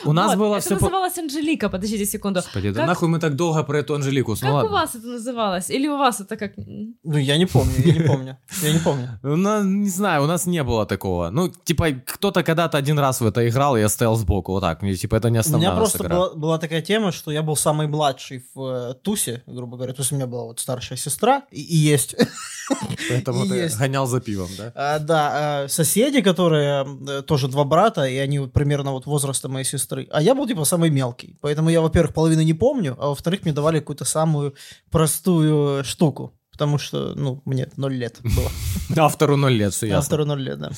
У 0.05 0.13
нас 0.13 0.35
было 0.35 0.55
это 0.57 0.65
все 0.65 0.75
по... 0.77 0.81
называлось 0.85 1.17
Анжелика, 1.17 1.69
подождите 1.69 2.05
секунду. 2.05 2.39
Господи, 2.41 2.71
да 2.71 2.85
нахуй 2.85 3.07
мы 3.09 3.19
так 3.19 3.35
долго 3.35 3.63
про 3.63 3.79
эту 3.79 3.95
Анжелику? 3.95 4.35
Как 4.35 4.65
у 4.65 4.69
вас 4.69 4.95
это 4.95 5.07
называлось? 5.07 5.69
Или 5.69 5.86
у 5.89 5.97
вас 5.97 6.21
это 6.21 6.37
как... 6.37 6.53
Ну, 6.57 7.17
я 7.17 7.37
не 7.37 7.45
помню, 7.45 7.73
я 7.85 7.93
не 7.93 7.99
помню. 8.07 8.37
Я 8.61 8.73
не 8.73 8.79
помню. 8.79 9.19
Ну, 9.23 9.63
не 9.63 9.89
знаю, 9.89 10.23
у 10.23 10.27
нас 10.27 10.45
не 10.47 10.63
было 10.63 10.85
такого. 10.85 11.29
Ну, 11.29 11.49
типа, 11.49 11.87
кто-то 12.05 12.43
когда-то 12.43 12.77
один 12.77 12.99
раз 12.99 13.21
в 13.21 13.25
это 13.25 13.47
играл, 13.47 13.77
и 13.77 13.79
я 13.79 13.89
стоял 13.89 14.15
сбоку, 14.15 14.51
вот 14.51 14.61
так. 14.61 14.81
Мне, 14.81 14.95
типа, 14.95 15.15
это 15.15 15.29
не 15.29 15.37
У 15.37 15.41
основная 15.41 15.69
меня 15.69 15.77
у 15.77 15.81
нас 15.81 15.91
просто 15.91 16.09
была, 16.09 16.33
была 16.33 16.57
такая 16.57 16.81
тема, 16.81 17.11
что 17.11 17.31
я 17.31 17.43
был 17.43 17.55
самый 17.55 17.87
младший 17.87 18.43
в 18.53 18.91
э, 18.91 18.93
тусе, 19.01 19.43
грубо 19.47 19.77
говоря. 19.77 19.93
То 19.93 20.01
есть 20.01 20.11
у 20.11 20.15
меня 20.15 20.27
была 20.27 20.43
вот 20.43 20.59
старшая 20.59 20.97
сестра, 20.97 21.43
и, 21.51 21.61
и 21.61 21.75
есть. 21.75 22.15
Поэтому 23.09 23.47
ты 23.47 23.55
есть. 23.55 23.77
гонял 23.77 24.07
за 24.07 24.19
пивом, 24.19 24.49
да? 24.57 24.71
А, 24.75 24.99
да, 24.99 25.31
а, 25.33 25.67
соседи, 25.67 26.21
которые 26.21 26.85
э, 27.07 27.21
тоже 27.21 27.47
два 27.47 27.63
брата, 27.63 28.05
и 28.05 28.17
они 28.17 28.39
вот 28.39 28.53
примерно 28.53 28.91
вот 28.91 29.05
возраста 29.05 29.49
моей 29.49 29.65
сестры. 29.65 30.07
А 30.11 30.21
я 30.21 30.35
был 30.35 30.47
типа 30.47 30.65
самый 30.65 30.89
мелкий. 30.89 31.37
Поэтому 31.41 31.69
я, 31.69 31.81
во-первых, 31.81 32.13
половины 32.13 32.43
не 32.43 32.53
помню, 32.53 32.95
а 32.99 33.09
во-вторых, 33.09 33.43
мне 33.43 33.53
давали 33.53 33.79
какую-то 33.79 34.05
самую 34.05 34.55
простую 34.91 35.76
штуку. 35.83 36.33
Потому 36.51 36.79
что, 36.79 37.13
ну, 37.15 37.41
мне 37.45 37.69
ноль 37.77 37.93
лет 37.93 38.19
было. 38.23 38.49
Автору 39.05 39.37
ноль 39.37 39.53
лет, 39.53 39.73
все 39.73 39.87
ясно. 39.87 40.01
второй 40.01 40.25
ноль 40.25 40.41
лет, 40.41 40.59
да. 40.59 40.71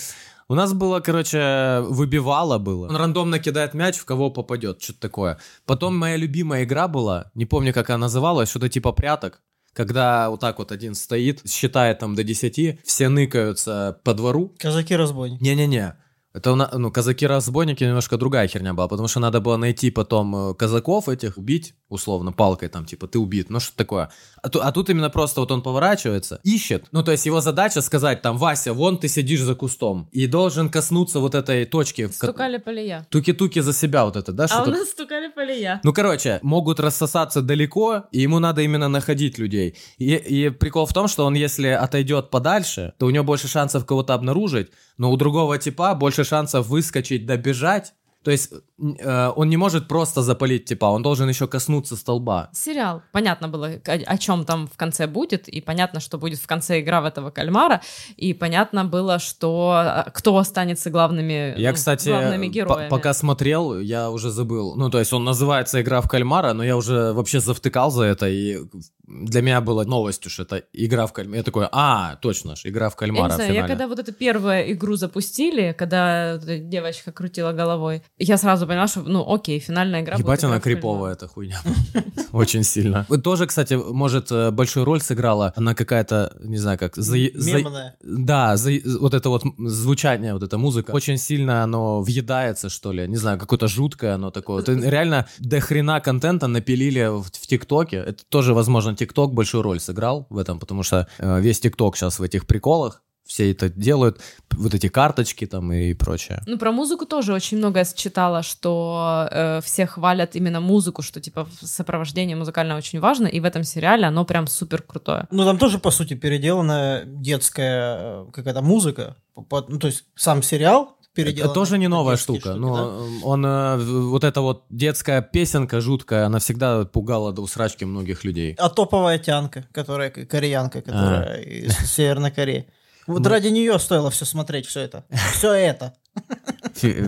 У 0.49 0.55
нас 0.55 0.73
было, 0.73 0.99
короче, 0.99 1.81
выбивало 1.87 2.57
было. 2.57 2.87
Он 2.87 2.95
рандомно 2.95 3.39
кидает 3.39 3.75
мяч, 3.75 3.97
в 3.97 4.05
кого 4.05 4.31
попадет, 4.31 4.81
что-то 4.81 4.99
такое. 4.99 5.37
Потом 5.65 5.95
моя 5.95 6.17
любимая 6.17 6.63
игра 6.63 6.87
была, 6.87 7.31
не 7.35 7.45
помню, 7.45 7.71
как 7.71 7.91
она 7.91 7.99
называлась, 7.99 8.49
что-то 8.49 8.67
типа 8.67 8.91
пряток. 8.91 9.41
Когда 9.73 10.29
вот 10.29 10.39
так 10.39 10.57
вот 10.57 10.71
один 10.71 10.95
стоит, 10.95 11.47
считает 11.49 11.99
там 11.99 12.15
до 12.15 12.23
10, 12.23 12.79
все 12.83 13.09
ныкаются 13.09 13.99
по 14.03 14.13
двору. 14.13 14.53
Казаки-разбойники. 14.57 15.41
Не-не-не. 15.43 15.95
Это 16.31 16.53
ну, 16.53 16.91
казаки-разбойники 16.91 17.83
немножко 17.83 18.15
другая 18.17 18.47
херня 18.47 18.73
была, 18.75 18.87
потому 18.87 19.07
что 19.07 19.19
надо 19.19 19.41
было 19.41 19.57
найти 19.57 19.89
потом 19.89 20.51
э, 20.51 20.53
казаков 20.53 21.09
этих, 21.09 21.37
убить, 21.39 21.73
условно, 21.89 22.31
палкой 22.31 22.69
там, 22.69 22.85
типа, 22.85 23.07
ты 23.07 23.17
убит, 23.17 23.49
ну 23.49 23.59
что 23.59 23.75
такое. 23.75 24.11
А, 24.43 24.49
ту- 24.49 24.59
а 24.61 24.71
тут 24.71 24.91
именно 24.91 25.09
просто 25.09 25.39
вот 25.41 25.51
он 25.51 25.63
поворачивается, 25.63 26.39
ищет, 26.43 26.85
ну 26.91 27.01
то 27.01 27.11
есть 27.11 27.25
его 27.25 27.41
задача 27.41 27.81
сказать 27.81 28.21
там, 28.21 28.37
Вася, 28.37 28.73
вон 28.73 28.99
ты 28.99 29.07
сидишь 29.07 29.41
за 29.41 29.55
кустом, 29.55 30.07
и 30.11 30.27
должен 30.27 30.69
коснуться 30.69 31.19
вот 31.19 31.33
этой 31.33 31.65
точки. 31.65 32.05
ко- 32.07 32.13
Стукали 32.13 32.57
полия. 32.59 33.07
Туки-туки 33.09 33.59
за 33.61 33.73
себя 33.73 34.05
вот 34.05 34.15
это, 34.15 34.31
да? 34.31 34.43
А 34.43 34.45
у 34.45 34.49
что-то? 34.65 34.69
нас 34.71 34.89
стукали 34.89 35.29
полия. 35.29 35.81
Ну, 35.83 35.93
короче, 35.93 36.39
могут 36.43 36.79
рассосаться 36.79 37.41
далеко, 37.41 38.03
и 38.11 38.21
ему 38.21 38.37
надо 38.37 38.61
именно 38.61 38.87
находить 38.87 39.39
людей. 39.39 39.75
И, 39.97 40.13
и 40.13 40.49
прикол 40.49 40.85
в 40.85 40.93
том, 40.93 41.07
что 41.07 41.25
он, 41.25 41.33
если 41.33 41.69
отойдет 41.69 42.29
подальше, 42.29 42.93
то 42.99 43.07
у 43.07 43.09
него 43.09 43.23
больше 43.23 43.47
шансов 43.47 43.85
кого-то 43.87 44.13
обнаружить, 44.13 44.69
но 44.99 45.11
у 45.11 45.17
другого 45.17 45.57
типа 45.57 45.95
больше 45.95 46.18
шансов 46.23 46.67
выскочить, 46.67 47.25
добежать. 47.25 47.93
То 48.23 48.31
есть 48.31 48.51
э, 48.99 49.31
он 49.35 49.49
не 49.49 49.55
может 49.55 49.87
просто 49.87 50.21
запалить 50.21 50.65
типа, 50.65 50.85
он 50.85 51.01
должен 51.01 51.29
еще 51.29 51.47
коснуться 51.47 51.95
столба. 51.95 52.49
Сериал. 52.53 53.01
Понятно 53.13 53.47
было, 53.47 53.67
о, 53.67 53.91
о 53.91 54.17
чем 54.17 54.43
там 54.43 54.67
в 54.67 54.75
конце 54.75 55.07
будет, 55.07 55.47
и 55.47 55.61
понятно, 55.61 56.01
что 56.01 56.17
будет 56.17 56.39
в 56.39 56.45
конце 56.45 56.81
игра 56.81 56.99
в 56.99 57.05
этого 57.05 57.31
кальмара, 57.31 57.81
и 58.17 58.33
понятно 58.33 58.83
было, 58.83 59.19
что 59.19 59.71
а, 59.73 60.09
кто 60.13 60.37
останется 60.37 60.89
главными, 60.89 61.57
Я, 61.57 61.69
ну, 61.69 61.75
кстати, 61.75 62.09
главными 62.09 62.47
героями. 62.47 62.89
пока 62.89 63.13
смотрел, 63.13 63.79
я 63.79 64.11
уже 64.11 64.31
забыл. 64.31 64.75
Ну, 64.75 64.89
то 64.89 64.99
есть 64.99 65.13
он 65.13 65.23
называется 65.23 65.81
«Игра 65.81 66.01
в 66.01 66.09
кальмара», 66.09 66.53
но 66.53 66.63
я 66.63 66.75
уже 66.75 67.13
вообще 67.13 67.39
завтыкал 67.39 67.89
за 67.89 68.03
это, 68.03 68.27
и 68.27 68.59
для 69.07 69.41
меня 69.41 69.61
было 69.61 69.85
новостью, 69.85 70.29
что 70.29 70.43
это 70.43 70.63
«Игра 70.73 71.07
в 71.07 71.13
кальмара». 71.13 71.37
Я 71.37 71.43
такой, 71.43 71.67
а, 71.71 72.17
точно 72.17 72.57
ж, 72.57 72.65
«Игра 72.65 72.89
в 72.89 72.93
Я 72.93 72.97
кальмара» 72.97 73.29
не 73.29 73.31
в 73.31 73.35
знаю, 73.35 73.53
я 73.53 73.65
когда 73.67 73.87
вот 73.87 73.99
эту 73.99 74.11
первую 74.11 74.73
игру 74.73 74.97
запустили, 74.97 75.73
когда 75.77 76.37
девочка 76.37 77.13
крутила 77.13 77.53
головой, 77.53 78.03
я 78.19 78.37
сразу 78.37 78.67
поняла, 78.67 78.87
что, 78.87 79.01
ну, 79.01 79.33
окей, 79.33 79.59
финальная 79.59 80.01
игра 80.01 80.17
Ебать, 80.17 80.41
будет 80.41 80.43
она 80.43 80.59
криповая, 80.59 81.13
эта 81.13 81.27
хуйня. 81.27 81.59
Очень 82.33 82.63
сильно. 82.63 83.05
Вот 83.09 83.23
Тоже, 83.23 83.47
кстати, 83.47 83.73
может, 83.73 84.31
э, 84.31 84.51
большую 84.51 84.85
роль 84.85 85.01
сыграла. 85.01 85.53
Она 85.55 85.73
какая-то, 85.73 86.35
не 86.43 86.57
знаю, 86.57 86.77
как... 86.77 86.97
Мемная. 86.97 87.95
Да, 88.03 88.55
вот 88.99 89.13
это 89.13 89.29
вот 89.29 89.43
звучание, 89.57 90.33
вот 90.33 90.43
эта 90.43 90.57
музыка, 90.57 90.91
очень 90.91 91.17
сильно 91.17 91.63
оно 91.63 92.01
въедается, 92.01 92.69
что 92.69 92.91
ли. 92.91 93.07
Не 93.07 93.17
знаю, 93.17 93.39
какое-то 93.39 93.67
жуткое 93.67 94.15
оно 94.15 94.31
такое. 94.31 94.57
Вот 94.57 94.69
реально 94.69 95.27
до 95.39 95.59
хрена 95.59 96.01
контента 96.01 96.47
напилили 96.47 97.07
в, 97.07 97.23
в 97.23 97.47
ТикТоке. 97.47 97.97
Это 97.97 98.23
тоже, 98.29 98.53
возможно, 98.53 98.95
ТикТок 98.95 99.33
большую 99.33 99.63
роль 99.63 99.79
сыграл 99.79 100.27
в 100.29 100.37
этом, 100.37 100.59
потому 100.59 100.83
что 100.83 101.07
э, 101.19 101.41
весь 101.41 101.59
ТикТок 101.59 101.95
сейчас 101.95 102.19
в 102.19 102.23
этих 102.23 102.45
приколах. 102.45 103.01
Все 103.29 103.51
это 103.51 103.69
делают, 103.69 104.19
вот 104.53 104.73
эти 104.73 104.89
карточки 104.89 105.45
там 105.45 105.71
и 105.71 105.93
прочее. 105.93 106.41
Ну, 106.47 106.57
про 106.57 106.71
музыку 106.71 107.05
тоже 107.05 107.31
очень 107.31 107.59
много 107.59 107.77
я 107.77 107.85
читала, 107.85 108.41
что 108.41 109.27
э, 109.29 109.61
все 109.63 109.85
хвалят 109.85 110.35
именно 110.35 110.59
музыку, 110.59 111.03
что, 111.03 111.21
типа, 111.21 111.47
сопровождение 111.61 112.35
музыкальное 112.35 112.75
очень 112.75 112.99
важно, 112.99 113.27
и 113.27 113.39
в 113.39 113.45
этом 113.45 113.63
сериале 113.63 114.07
оно 114.07 114.25
прям 114.25 114.47
супер 114.47 114.81
крутое. 114.81 115.27
Ну, 115.29 115.45
там 115.45 115.59
тоже, 115.59 115.77
по 115.77 115.91
сути, 115.91 116.15
переделанная 116.15 117.05
детская 117.05 117.97
э, 117.99 118.25
какая-то 118.33 118.63
музыка. 118.63 119.15
Ну, 119.35 119.77
то 119.79 119.85
есть 119.85 120.05
сам 120.15 120.41
сериал 120.41 120.97
переделан. 121.13 121.51
Это 121.51 121.53
тоже 121.53 121.77
не 121.77 121.87
новая 121.87 122.17
штука. 122.17 122.39
штуки, 122.39 122.57
но 122.57 122.75
да? 122.75 123.27
он 123.27 123.45
э, 123.45 123.77
вот 123.77 124.23
эта 124.23 124.41
вот 124.41 124.65
детская 124.71 125.21
песенка 125.21 125.81
жуткая, 125.81 126.25
она 126.25 126.39
всегда 126.39 126.85
пугала 126.85 127.31
до 127.31 127.43
усрачки 127.43 127.85
многих 127.85 128.23
людей. 128.23 128.55
А 128.57 128.69
топовая 128.69 129.19
тянка, 129.19 129.67
которая 129.71 130.09
кореянка, 130.09 130.81
которая 130.81 131.41
из 131.41 131.77
Северной 131.93 132.31
Кореи. 132.31 132.67
Вот 133.09 133.23
Ну. 133.23 133.29
ради 133.29 133.47
нее 133.47 133.77
стоило 133.79 134.09
все 134.09 134.25
смотреть, 134.25 134.65
все 134.67 134.81
это. 134.81 135.03
Все 135.33 135.51
это. 135.53 135.93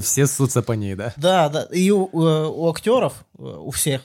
Все 0.02 0.26
ссутся 0.28 0.62
по 0.62 0.74
ней, 0.74 0.96
да? 0.96 1.14
Да, 1.18 1.50
да. 1.50 1.64
И 1.72 1.92
у, 1.92 2.08
э, 2.08 2.48
у 2.48 2.70
актеров, 2.70 3.14
э, 3.38 3.42
у 3.44 3.72
всех, 3.72 4.02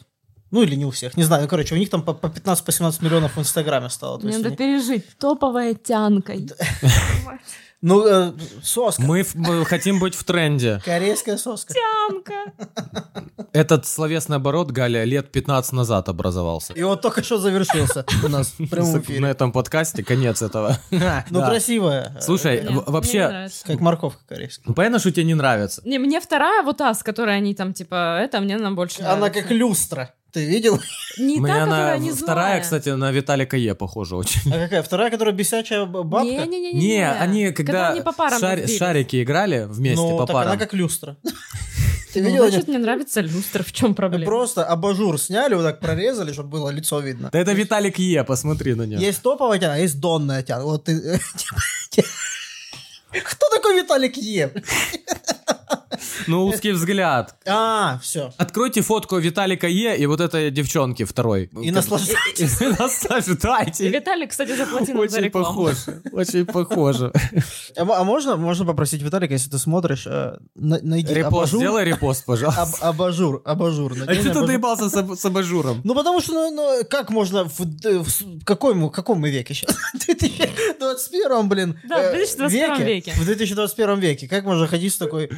ну 0.50 0.62
или 0.62 0.74
не 0.76 0.84
у 0.84 0.90
всех, 0.90 1.16
не 1.16 1.22
знаю, 1.24 1.42
ну, 1.42 1.48
короче, 1.48 1.74
у 1.74 1.78
них 1.78 1.90
там 1.90 2.02
по, 2.02 2.12
по 2.14 2.26
15-17 2.28 3.02
миллионов 3.04 3.36
в 3.36 3.40
Инстаграме 3.40 3.88
стало. 3.90 4.18
То 4.18 4.26
Мне 4.26 4.36
надо 4.36 4.48
они- 4.48 4.56
пережить 4.56 5.04
топовая 5.18 5.74
тянкой. 5.74 6.50
Ну, 7.82 8.06
э, 8.06 8.32
соска. 8.62 9.02
Мы, 9.02 9.22
в- 9.22 9.34
мы 9.34 9.64
хотим 9.66 9.98
быть 10.00 10.14
в 10.14 10.24
тренде. 10.24 10.80
Корейская 10.84 11.36
соска. 11.36 11.74
Тямка. 11.74 12.34
Этот 13.52 13.86
словесный 13.86 14.36
оборот, 14.36 14.70
Галя, 14.70 15.04
лет 15.04 15.30
15 15.30 15.72
назад 15.72 16.08
образовался. 16.08 16.72
И 16.72 16.82
вот 16.82 17.00
только 17.02 17.22
что 17.22 17.38
завершился 17.38 18.04
у 18.24 18.28
нас 18.28 18.54
в 18.58 18.66
прямом 18.68 18.92
На 18.94 18.98
эфире. 19.00 19.28
этом 19.28 19.52
подкасте 19.52 20.02
конец 20.02 20.42
этого. 20.42 20.78
Ну, 21.30 21.40
красивая. 21.44 22.16
Слушай, 22.20 22.66
вообще. 22.68 23.48
Как 23.64 23.80
морковка 23.80 24.20
корейская. 24.26 24.64
ну, 24.66 24.74
понятно, 24.74 24.98
что 24.98 25.12
тебе 25.12 25.24
не 25.24 25.34
нравится. 25.34 25.82
Не, 25.84 25.98
мне 25.98 26.20
вторая, 26.20 26.62
вот 26.62 26.78
та, 26.78 26.92
с 26.94 27.02
которой 27.02 27.36
они 27.36 27.54
там, 27.54 27.72
типа, 27.72 28.18
это 28.20 28.40
мне 28.40 28.56
нам 28.56 28.74
больше 28.74 29.02
Она 29.02 29.30
как 29.30 29.50
люстра. 29.50 30.14
Ты 30.36 30.44
видел? 30.44 30.78
Не 31.16 31.40
У 31.40 31.46
та, 31.46 31.60
которая 31.60 31.94
она 31.94 31.96
не 31.96 32.10
вторая, 32.12 32.46
злая. 32.48 32.60
кстати, 32.60 32.90
на 32.90 33.10
Виталика 33.10 33.56
Е 33.56 33.74
похожа 33.74 34.16
очень. 34.16 34.52
А 34.52 34.58
какая? 34.58 34.82
Вторая, 34.82 35.10
которая 35.10 35.34
бесячая 35.34 35.86
бабка? 35.86 36.24
Не-не-не. 36.26 36.72
Не, 36.74 37.10
они 37.10 37.52
когда 37.52 37.88
они 37.92 38.02
по 38.02 38.12
парам 38.12 38.38
шар- 38.38 38.68
шарики 38.68 39.22
играли 39.22 39.64
вместе 39.66 39.96
Ну, 40.02 40.18
по 40.18 40.26
так 40.26 40.36
она 40.36 40.44
парам. 40.44 40.58
как 40.58 40.74
люстра. 40.74 41.16
Ты 42.12 42.20
Ну, 42.22 42.28
видел? 42.28 42.48
значит, 42.48 42.68
мне 42.68 42.76
нравится 42.78 43.22
люстр, 43.22 43.64
в 43.64 43.72
чем 43.72 43.94
проблема? 43.94 44.26
Просто 44.26 44.62
абажур 44.64 45.18
сняли, 45.18 45.54
вот 45.54 45.62
так 45.64 45.80
прорезали, 45.80 46.32
чтобы 46.34 46.50
было 46.50 46.68
лицо 46.68 47.00
видно. 47.00 47.30
Да 47.32 47.38
это 47.38 47.52
Виталик 47.54 47.98
Е, 47.98 48.22
посмотри 48.24 48.74
на 48.74 48.82
него. 48.82 49.00
Есть 49.00 49.22
топовая 49.22 49.58
тяна, 49.58 49.78
есть 49.80 49.98
донная 50.00 50.42
тяна. 50.42 50.64
Вот 50.64 50.84
ты... 50.84 51.18
Кто 53.24 53.46
такой 53.54 53.80
Виталик 53.80 54.16
Е? 54.18 54.50
Ну, 56.26 56.44
узкий 56.46 56.72
взгляд. 56.72 57.34
А, 57.46 57.98
все. 58.02 58.32
Откройте 58.36 58.82
фотку 58.82 59.16
Виталика 59.18 59.66
Е 59.68 59.96
и 59.96 60.06
вот 60.06 60.20
этой 60.20 60.50
девчонки 60.50 61.04
второй. 61.04 61.50
И 61.62 61.70
наслаждайтесь. 61.70 62.60
И 62.60 62.66
наслаждайтесь. 62.66 63.80
Виталик, 63.92 64.30
кстати, 64.30 64.56
заплатил 64.56 64.96
за 64.96 65.02
Очень 65.02 65.24
рекламу. 65.24 65.46
похоже. 65.48 66.02
Очень 66.12 66.46
похоже. 66.46 67.12
А 67.76 67.82
а 67.82 68.04
можно, 68.04 68.36
можно 68.36 68.64
попросить 68.64 69.02
Виталика, 69.02 69.34
если 69.34 69.50
ты 69.50 69.58
смотришь, 69.58 70.06
э, 70.06 70.36
на- 70.54 70.80
найди 70.82 71.14
Репост, 71.14 71.52
сделай 71.52 71.84
репост, 71.84 72.24
пожалуйста. 72.24 72.76
абажур, 72.80 73.42
абажур. 73.44 73.92
А 74.06 74.14
что 74.14 74.32
ты 74.34 74.46
доебался 74.46 74.88
с 74.88 74.94
аб- 74.94 75.16
с 75.16 75.24
абажуром? 75.24 75.80
Ну, 75.84 75.94
потому 75.94 76.20
что, 76.20 76.32
ну, 76.32 76.50
ну, 76.50 76.84
как 76.88 77.10
можно 77.10 77.44
в, 77.44 78.44
каком, 78.44 78.78
мы- 78.78 79.30
веке 79.30 79.54
сейчас? 79.54 79.76
В 79.94 79.98
2021, 80.06 81.48
блин, 81.48 81.78
Да, 81.88 81.96
в 81.96 82.00
э, 82.06 82.12
2021 82.12 82.86
веке. 82.86 83.12
В 83.12 83.24
2021 83.24 83.98
веке. 84.00 84.28
Как 84.28 84.44
можно 84.44 84.66
ходить 84.66 84.92
с 84.94 84.98
такой, 84.98 85.30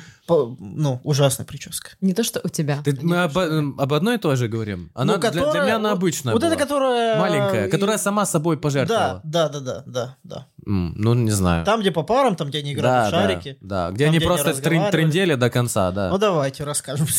ну, 0.79 1.01
ужасной 1.05 1.45
прической? 1.45 1.93
Не 2.01 2.15
то, 2.15 2.23
что 2.25 2.41
у 2.45 2.49
тебя. 2.49 2.81
Ты- 2.85 2.97
мы 3.03 3.23
об, 3.25 3.37
об 3.37 3.93
одной 3.93 4.15
и 4.15 4.19
той 4.19 4.37
же 4.37 4.49
говорим. 4.49 4.91
Она 4.95 5.15
Ну, 5.15 5.19
для- 5.21 5.31
для, 5.31 5.43
которая- 5.43 5.65
меня 5.65 5.77
она 5.77 5.89
вот- 5.91 5.99
обычная 5.99 6.33
Вот 6.33 6.43
была. 6.43 6.53
это, 6.53 6.63
которая... 6.63 7.19
Маленькая, 7.19 7.67
э, 7.67 7.69
которая 7.69 7.99
сама 7.99 8.25
собой 8.27 8.57
Да, 8.57 8.61
пожертвовала. 8.63 9.21
да, 9.25 9.49
да, 9.49 9.61
да, 9.61 9.83
да, 9.87 10.17
да. 10.25 10.47
М, 10.67 10.95
ну, 10.97 11.15
не 11.15 11.31
знаю. 11.33 11.65
Там, 11.65 11.81
где 11.81 11.91
по 11.91 12.03
парам, 12.03 12.37
там, 12.37 12.49
где 12.49 12.59
они 12.59 12.73
играют 12.73 13.09
в 13.09 13.11
да, 13.13 13.23
шарики. 13.23 13.57
Да, 13.61 13.91
где 13.91 14.05
Там, 14.05 14.11
они 14.11 14.19
где 14.19 14.27
они 14.29 14.39
просто 14.39 14.63
трендели 14.91 15.35
до 15.35 15.51
конца, 15.51 15.91
да. 15.91 16.11
Ну, 16.11 16.19
давайте 16.19 16.65
расскажем. 16.65 17.07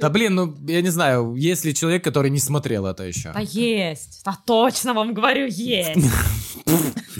Да 0.00 0.10
блин, 0.10 0.34
ну 0.34 0.56
я 0.66 0.82
не 0.82 0.88
знаю, 0.90 1.36
есть 1.36 1.64
ли 1.64 1.72
человек, 1.72 2.02
который 2.02 2.30
не 2.30 2.40
смотрел 2.40 2.84
это 2.84 3.04
еще? 3.04 3.30
Да 3.32 3.38
есть. 3.38 4.22
Да 4.24 4.36
точно 4.44 4.92
вам 4.92 5.14
говорю, 5.14 5.46
есть. 5.46 6.00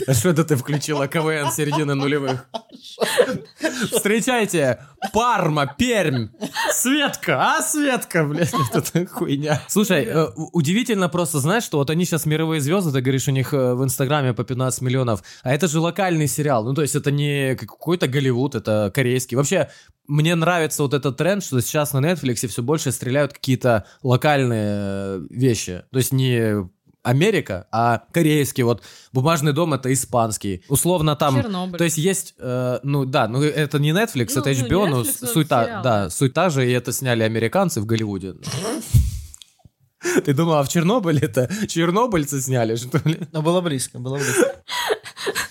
А 0.07 0.13
что 0.13 0.29
это 0.29 0.43
ты 0.43 0.55
включила 0.55 1.07
КВН 1.07 1.51
середины 1.51 1.95
нулевых? 1.95 2.47
Встречайте, 3.91 4.79
Парма, 5.13 5.73
Пермь, 5.77 6.29
Светка, 6.71 7.55
а 7.55 7.61
Светка, 7.61 8.25
блядь, 8.25 8.53
вот 8.53 8.75
эта 8.75 9.05
хуйня. 9.05 9.61
Слушай, 9.67 10.05
э, 10.05 10.27
удивительно 10.35 11.09
просто, 11.09 11.39
знаешь, 11.39 11.63
что 11.63 11.77
вот 11.77 11.89
они 11.89 12.05
сейчас 12.05 12.25
мировые 12.25 12.61
звезды, 12.61 12.91
ты 12.91 13.01
говоришь, 13.01 13.27
у 13.27 13.31
них 13.31 13.53
э, 13.53 13.73
в 13.73 13.83
Инстаграме 13.83 14.33
по 14.33 14.43
15 14.43 14.81
миллионов, 14.81 15.23
а 15.43 15.53
это 15.53 15.67
же 15.67 15.79
локальный 15.79 16.27
сериал, 16.27 16.63
ну 16.63 16.73
то 16.73 16.81
есть 16.81 16.95
это 16.95 17.11
не 17.11 17.55
какой-то 17.55 18.07
Голливуд, 18.07 18.55
это 18.55 18.91
корейский. 18.93 19.37
Вообще, 19.37 19.69
мне 20.07 20.35
нравится 20.35 20.83
вот 20.83 20.93
этот 20.93 21.17
тренд, 21.17 21.43
что 21.43 21.61
сейчас 21.61 21.93
на 21.93 21.99
Netflix 21.99 22.47
все 22.47 22.63
больше 22.63 22.91
стреляют 22.91 23.33
какие-то 23.33 23.85
локальные 24.01 24.67
э, 24.69 25.21
вещи. 25.29 25.83
То 25.91 25.97
есть 25.97 26.13
не 26.13 26.67
Америка, 27.07 27.67
а 27.71 28.03
корейский. 28.11 28.63
Вот 28.63 28.83
«Бумажный 29.13 29.53
дом»— 29.53 29.73
это 29.75 29.93
испанский. 29.93 30.63
Условно 30.67 31.15
там... 31.15 31.41
Чернобыль. 31.41 31.77
То 31.77 31.85
есть 31.85 31.97
есть, 31.97 32.35
э, 32.37 32.79
ну 32.83 33.05
да, 33.05 33.29
ну 33.29 33.41
это 33.41 33.79
не 33.79 33.91
Netflix, 33.91 34.33
Ну, 34.35 34.41
это 34.41 34.49
ну, 34.49 34.67
HBO, 34.67 34.87
но 34.87 35.01
Netflix, 35.01 35.17
но 35.21 35.27
суть 35.27 35.47
та, 35.47 35.81
да, 35.81 36.09
суть 36.09 36.33
та 36.33 36.49
же, 36.49 36.69
и 36.69 36.71
это 36.73 36.91
сняли 36.91 37.23
американцы 37.23 37.79
в 37.79 37.85
Голливуде. 37.85 38.35
Ты 40.25 40.33
думал, 40.33 40.55
а 40.55 40.63
в 40.63 40.69
Чернобыле 40.69 41.19
это 41.21 41.49
чернобыльцы 41.67 42.41
сняли, 42.41 42.75
что 42.75 42.99
ли? 43.09 43.19
Но 43.31 43.41
было 43.41 43.61
близко, 43.61 43.99
было 43.99 44.17
близко. 44.17 44.55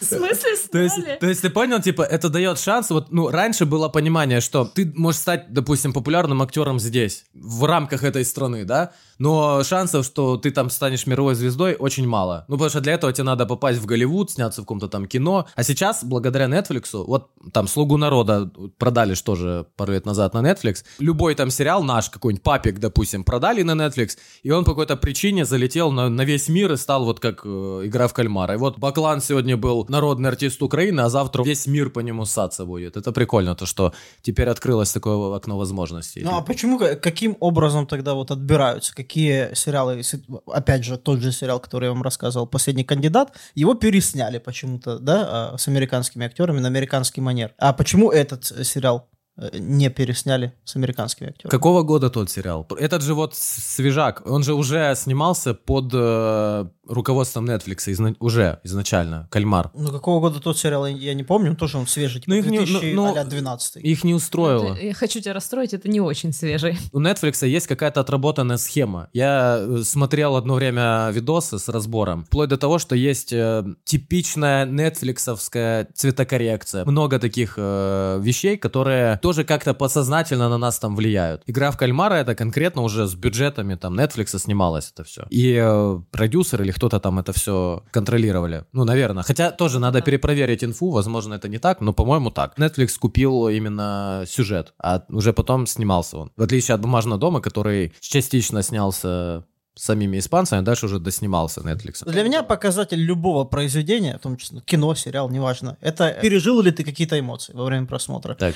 В 0.01 0.05
смысле 0.05 0.46
То 0.71 0.79
есть, 0.79 1.19
то 1.21 1.27
есть 1.27 1.43
ты 1.43 1.51
понял, 1.51 1.81
типа, 1.81 2.03
это 2.03 2.29
дает 2.29 2.59
шанс. 2.59 2.91
Вот, 2.91 3.13
ну, 3.13 3.29
раньше 3.31 3.67
было 3.67 3.89
понимание, 3.89 4.41
что 4.41 4.65
ты 4.65 4.93
можешь 4.95 5.21
стать, 5.21 5.53
допустим, 5.53 5.93
популярным 5.93 6.43
актером 6.43 6.79
здесь, 6.79 7.25
в 7.35 7.65
рамках 7.65 8.05
этой 8.05 8.25
страны, 8.25 8.65
да, 8.65 8.93
но 9.19 9.63
шансов, 9.65 10.05
что 10.05 10.37
ты 10.37 10.51
там 10.51 10.71
станешь 10.71 11.07
мировой 11.07 11.35
звездой, 11.35 11.75
очень 11.75 12.07
мало. 12.07 12.45
Ну, 12.49 12.57
потому 12.57 12.71
что 12.71 12.81
для 12.81 12.95
этого 12.95 13.13
тебе 13.13 13.25
надо 13.25 13.47
попасть 13.47 13.79
в 13.79 13.87
Голливуд, 13.87 14.31
сняться 14.31 14.61
в 14.61 14.65
каком-то 14.65 14.89
там 14.89 15.07
кино. 15.07 15.47
А 15.55 15.63
сейчас, 15.63 16.05
благодаря 16.05 16.47
Netflix, 16.47 16.91
вот 16.93 17.31
там 17.53 17.67
«Слугу 17.67 17.97
народа» 17.97 18.51
продали 18.79 19.15
что 19.15 19.35
же 19.35 19.67
пару 19.77 19.93
лет 19.93 20.07
назад 20.07 20.35
на 20.35 20.43
Netflix. 20.43 20.85
Любой 20.99 21.35
там 21.35 21.51
сериал 21.51 21.83
наш, 21.83 22.11
какой-нибудь 22.11 22.43
«Папик», 22.43 22.79
допустим, 22.79 23.25
продали 23.25 23.63
на 23.63 23.73
Netflix, 23.73 24.17
и 24.43 24.51
он 24.51 24.65
по 24.65 24.73
какой-то 24.73 24.97
причине 24.97 25.45
залетел 25.45 25.93
на, 25.93 26.09
на 26.09 26.23
весь 26.23 26.49
мир 26.49 26.73
и 26.73 26.77
стал 26.77 27.05
вот 27.05 27.21
как 27.21 27.43
э, 27.45 27.83
игра 27.85 28.09
в 28.09 28.15
кальмара. 28.15 28.55
И 28.55 28.59
вот 28.59 28.79
Баклан 28.79 29.21
сегодня 29.21 29.57
был 29.57 29.87
народный 29.89 30.29
артист 30.29 30.56
Украины, 30.63 31.01
а 31.03 31.09
завтра 31.09 31.43
весь 31.45 31.67
мир 31.67 31.91
по 31.91 32.01
нему 32.01 32.25
ссаться 32.25 32.65
будет. 32.65 32.97
Это 32.97 33.13
прикольно, 33.13 33.55
то, 33.55 33.67
что 33.67 33.93
теперь 34.23 34.49
открылось 34.49 34.93
такое 34.93 35.37
окно 35.37 35.59
возможностей. 35.59 36.23
Ну, 36.25 36.37
а 36.37 36.43
почему, 36.43 36.79
ка- 36.79 36.97
каким 36.97 37.37
образом 37.41 37.87
тогда 37.87 38.15
вот 38.15 38.31
отбираются? 38.31 38.95
Какие 38.95 39.55
сериалы, 39.55 40.03
опять 40.47 40.85
же, 40.85 40.97
тот 40.97 41.21
же 41.21 41.33
сериал, 41.33 41.61
который 41.61 41.87
я 41.87 41.93
вам 41.93 42.03
рассказывал, 42.03 42.47
«Последний 42.47 42.85
кандидат», 42.85 43.33
его 43.55 43.75
пересняли 43.75 44.39
почему-то, 44.39 44.99
да, 44.99 45.53
а, 45.53 45.59
с 45.59 45.69
американскими 45.69 46.27
актерами 46.27 46.61
на 46.61 46.69
американский 46.69 47.21
манер. 47.21 47.55
А 47.59 47.73
почему 47.73 48.11
этот 48.11 48.45
сериал 48.45 49.09
не 49.53 49.91
пересняли 49.91 50.53
с 50.65 50.77
американскими 50.77 51.29
актерами? 51.31 51.51
Какого 51.51 51.83
года 51.83 52.11
тот 52.11 52.31
сериал? 52.31 52.67
Этот 52.79 53.03
же 53.03 53.15
вот 53.15 53.35
свежак, 53.35 54.23
он 54.27 54.43
же 54.43 54.55
уже 54.55 54.95
снимался 54.97 55.55
под 55.55 55.91
э, 55.93 56.67
руководством 56.89 57.45
Netflix 57.51 57.89
изна- 57.89 58.17
уже 58.21 58.61
изначально, 58.65 59.29
«Кальмар». 59.31 59.71
Ну, 59.75 59.91
какого 59.91 60.21
года 60.21 60.41
тот 60.41 60.59
сериал, 60.59 60.87
я 60.87 61.15
не 61.15 61.25
помню, 61.25 61.55
тоже 61.57 61.79
он 61.79 61.87
свежий, 61.87 62.21
типа 62.21 62.31
Ну, 62.33 62.37
их 62.39 62.47
не- 62.47 62.59
ну, 62.61 63.07
ну, 63.07 63.13
2012 63.15 63.77
Их 63.85 64.05
не 64.05 64.15
устроило. 64.15 64.73
Это- 64.75 64.81
Я 64.87 64.95
хочу 64.95 65.21
тебя 65.21 65.35
расстроить, 65.35 65.75
это 65.75 65.89
не 65.89 66.01
очень 66.01 66.33
свежий. 66.33 66.79
У 66.93 67.01
Netflix 67.01 67.47
есть 67.47 67.67
какая-то 67.67 68.01
отработанная 68.01 68.57
схема. 68.57 69.09
Я 69.13 69.59
э, 69.61 69.83
смотрел 69.85 70.37
одно 70.37 70.55
время 70.55 71.11
видосы 71.13 71.59
с 71.59 71.69
разбором, 71.69 72.25
вплоть 72.25 72.49
до 72.49 72.57
того, 72.57 72.79
что 72.79 72.95
есть 72.95 73.33
э, 73.33 73.65
типичная 73.85 74.65
нетфликсовская 74.67 75.89
цветокоррекция. 75.95 76.85
Много 76.85 77.19
таких 77.19 77.55
э, 77.57 78.19
вещей, 78.23 78.57
которые 78.57 79.19
тоже 79.27 79.43
как-то 79.43 79.75
подсознательно 79.75 80.49
на 80.49 80.57
нас 80.57 80.79
там 80.79 80.95
влияют. 80.95 81.43
Игра 81.47 81.73
в 81.73 81.77
кальмара 81.77 82.15
это 82.15 82.37
конкретно 82.37 82.83
уже 82.83 83.09
с 83.09 83.15
бюджетами 83.17 83.75
там 83.75 83.99
Netflix 83.99 84.39
снималось 84.39 84.93
это 84.93 85.03
все. 85.03 85.27
И 85.31 85.59
э, 85.61 86.01
продюсер 86.13 86.63
или 86.63 86.71
кто-то 86.71 87.01
там 87.01 87.19
это 87.19 87.33
все 87.33 87.83
контролировали. 87.91 88.67
Ну, 88.73 88.85
наверное. 88.85 89.25
Хотя 89.25 89.51
тоже 89.51 89.81
надо 89.81 90.01
перепроверить 90.01 90.63
инфу, 90.63 90.91
возможно, 90.91 91.35
это 91.35 91.49
не 91.49 91.59
так, 91.59 91.81
но, 91.81 91.93
по-моему, 91.93 92.31
так. 92.31 92.57
Netflix 92.57 93.01
купил 93.01 93.49
именно 93.49 94.23
сюжет, 94.29 94.75
а 94.79 95.03
уже 95.09 95.33
потом 95.33 95.67
снимался 95.67 96.19
он. 96.19 96.31
В 96.37 96.43
отличие 96.43 96.77
от 96.77 96.81
«Бумажного 96.81 97.19
дома», 97.19 97.41
который 97.41 97.93
частично 98.01 98.63
снялся 98.63 99.45
самими 99.77 100.19
испанцами, 100.19 100.61
а 100.61 100.63
дальше 100.63 100.87
уже 100.87 100.99
доснимался 100.99 101.61
Netflix. 101.61 102.11
Для 102.11 102.23
меня 102.23 102.43
показатель 102.43 102.99
любого 102.99 103.45
произведения, 103.45 104.17
в 104.19 104.23
том 104.23 104.37
числе 104.37 104.61
кино, 104.61 104.95
сериал, 104.95 105.31
неважно, 105.31 105.77
это 105.81 106.17
пережил 106.23 106.63
ли 106.63 106.71
ты 106.73 106.83
какие-то 106.83 107.19
эмоции 107.19 107.53
во 107.53 107.65
время 107.65 107.87
просмотра. 107.87 108.35
Так. 108.35 108.55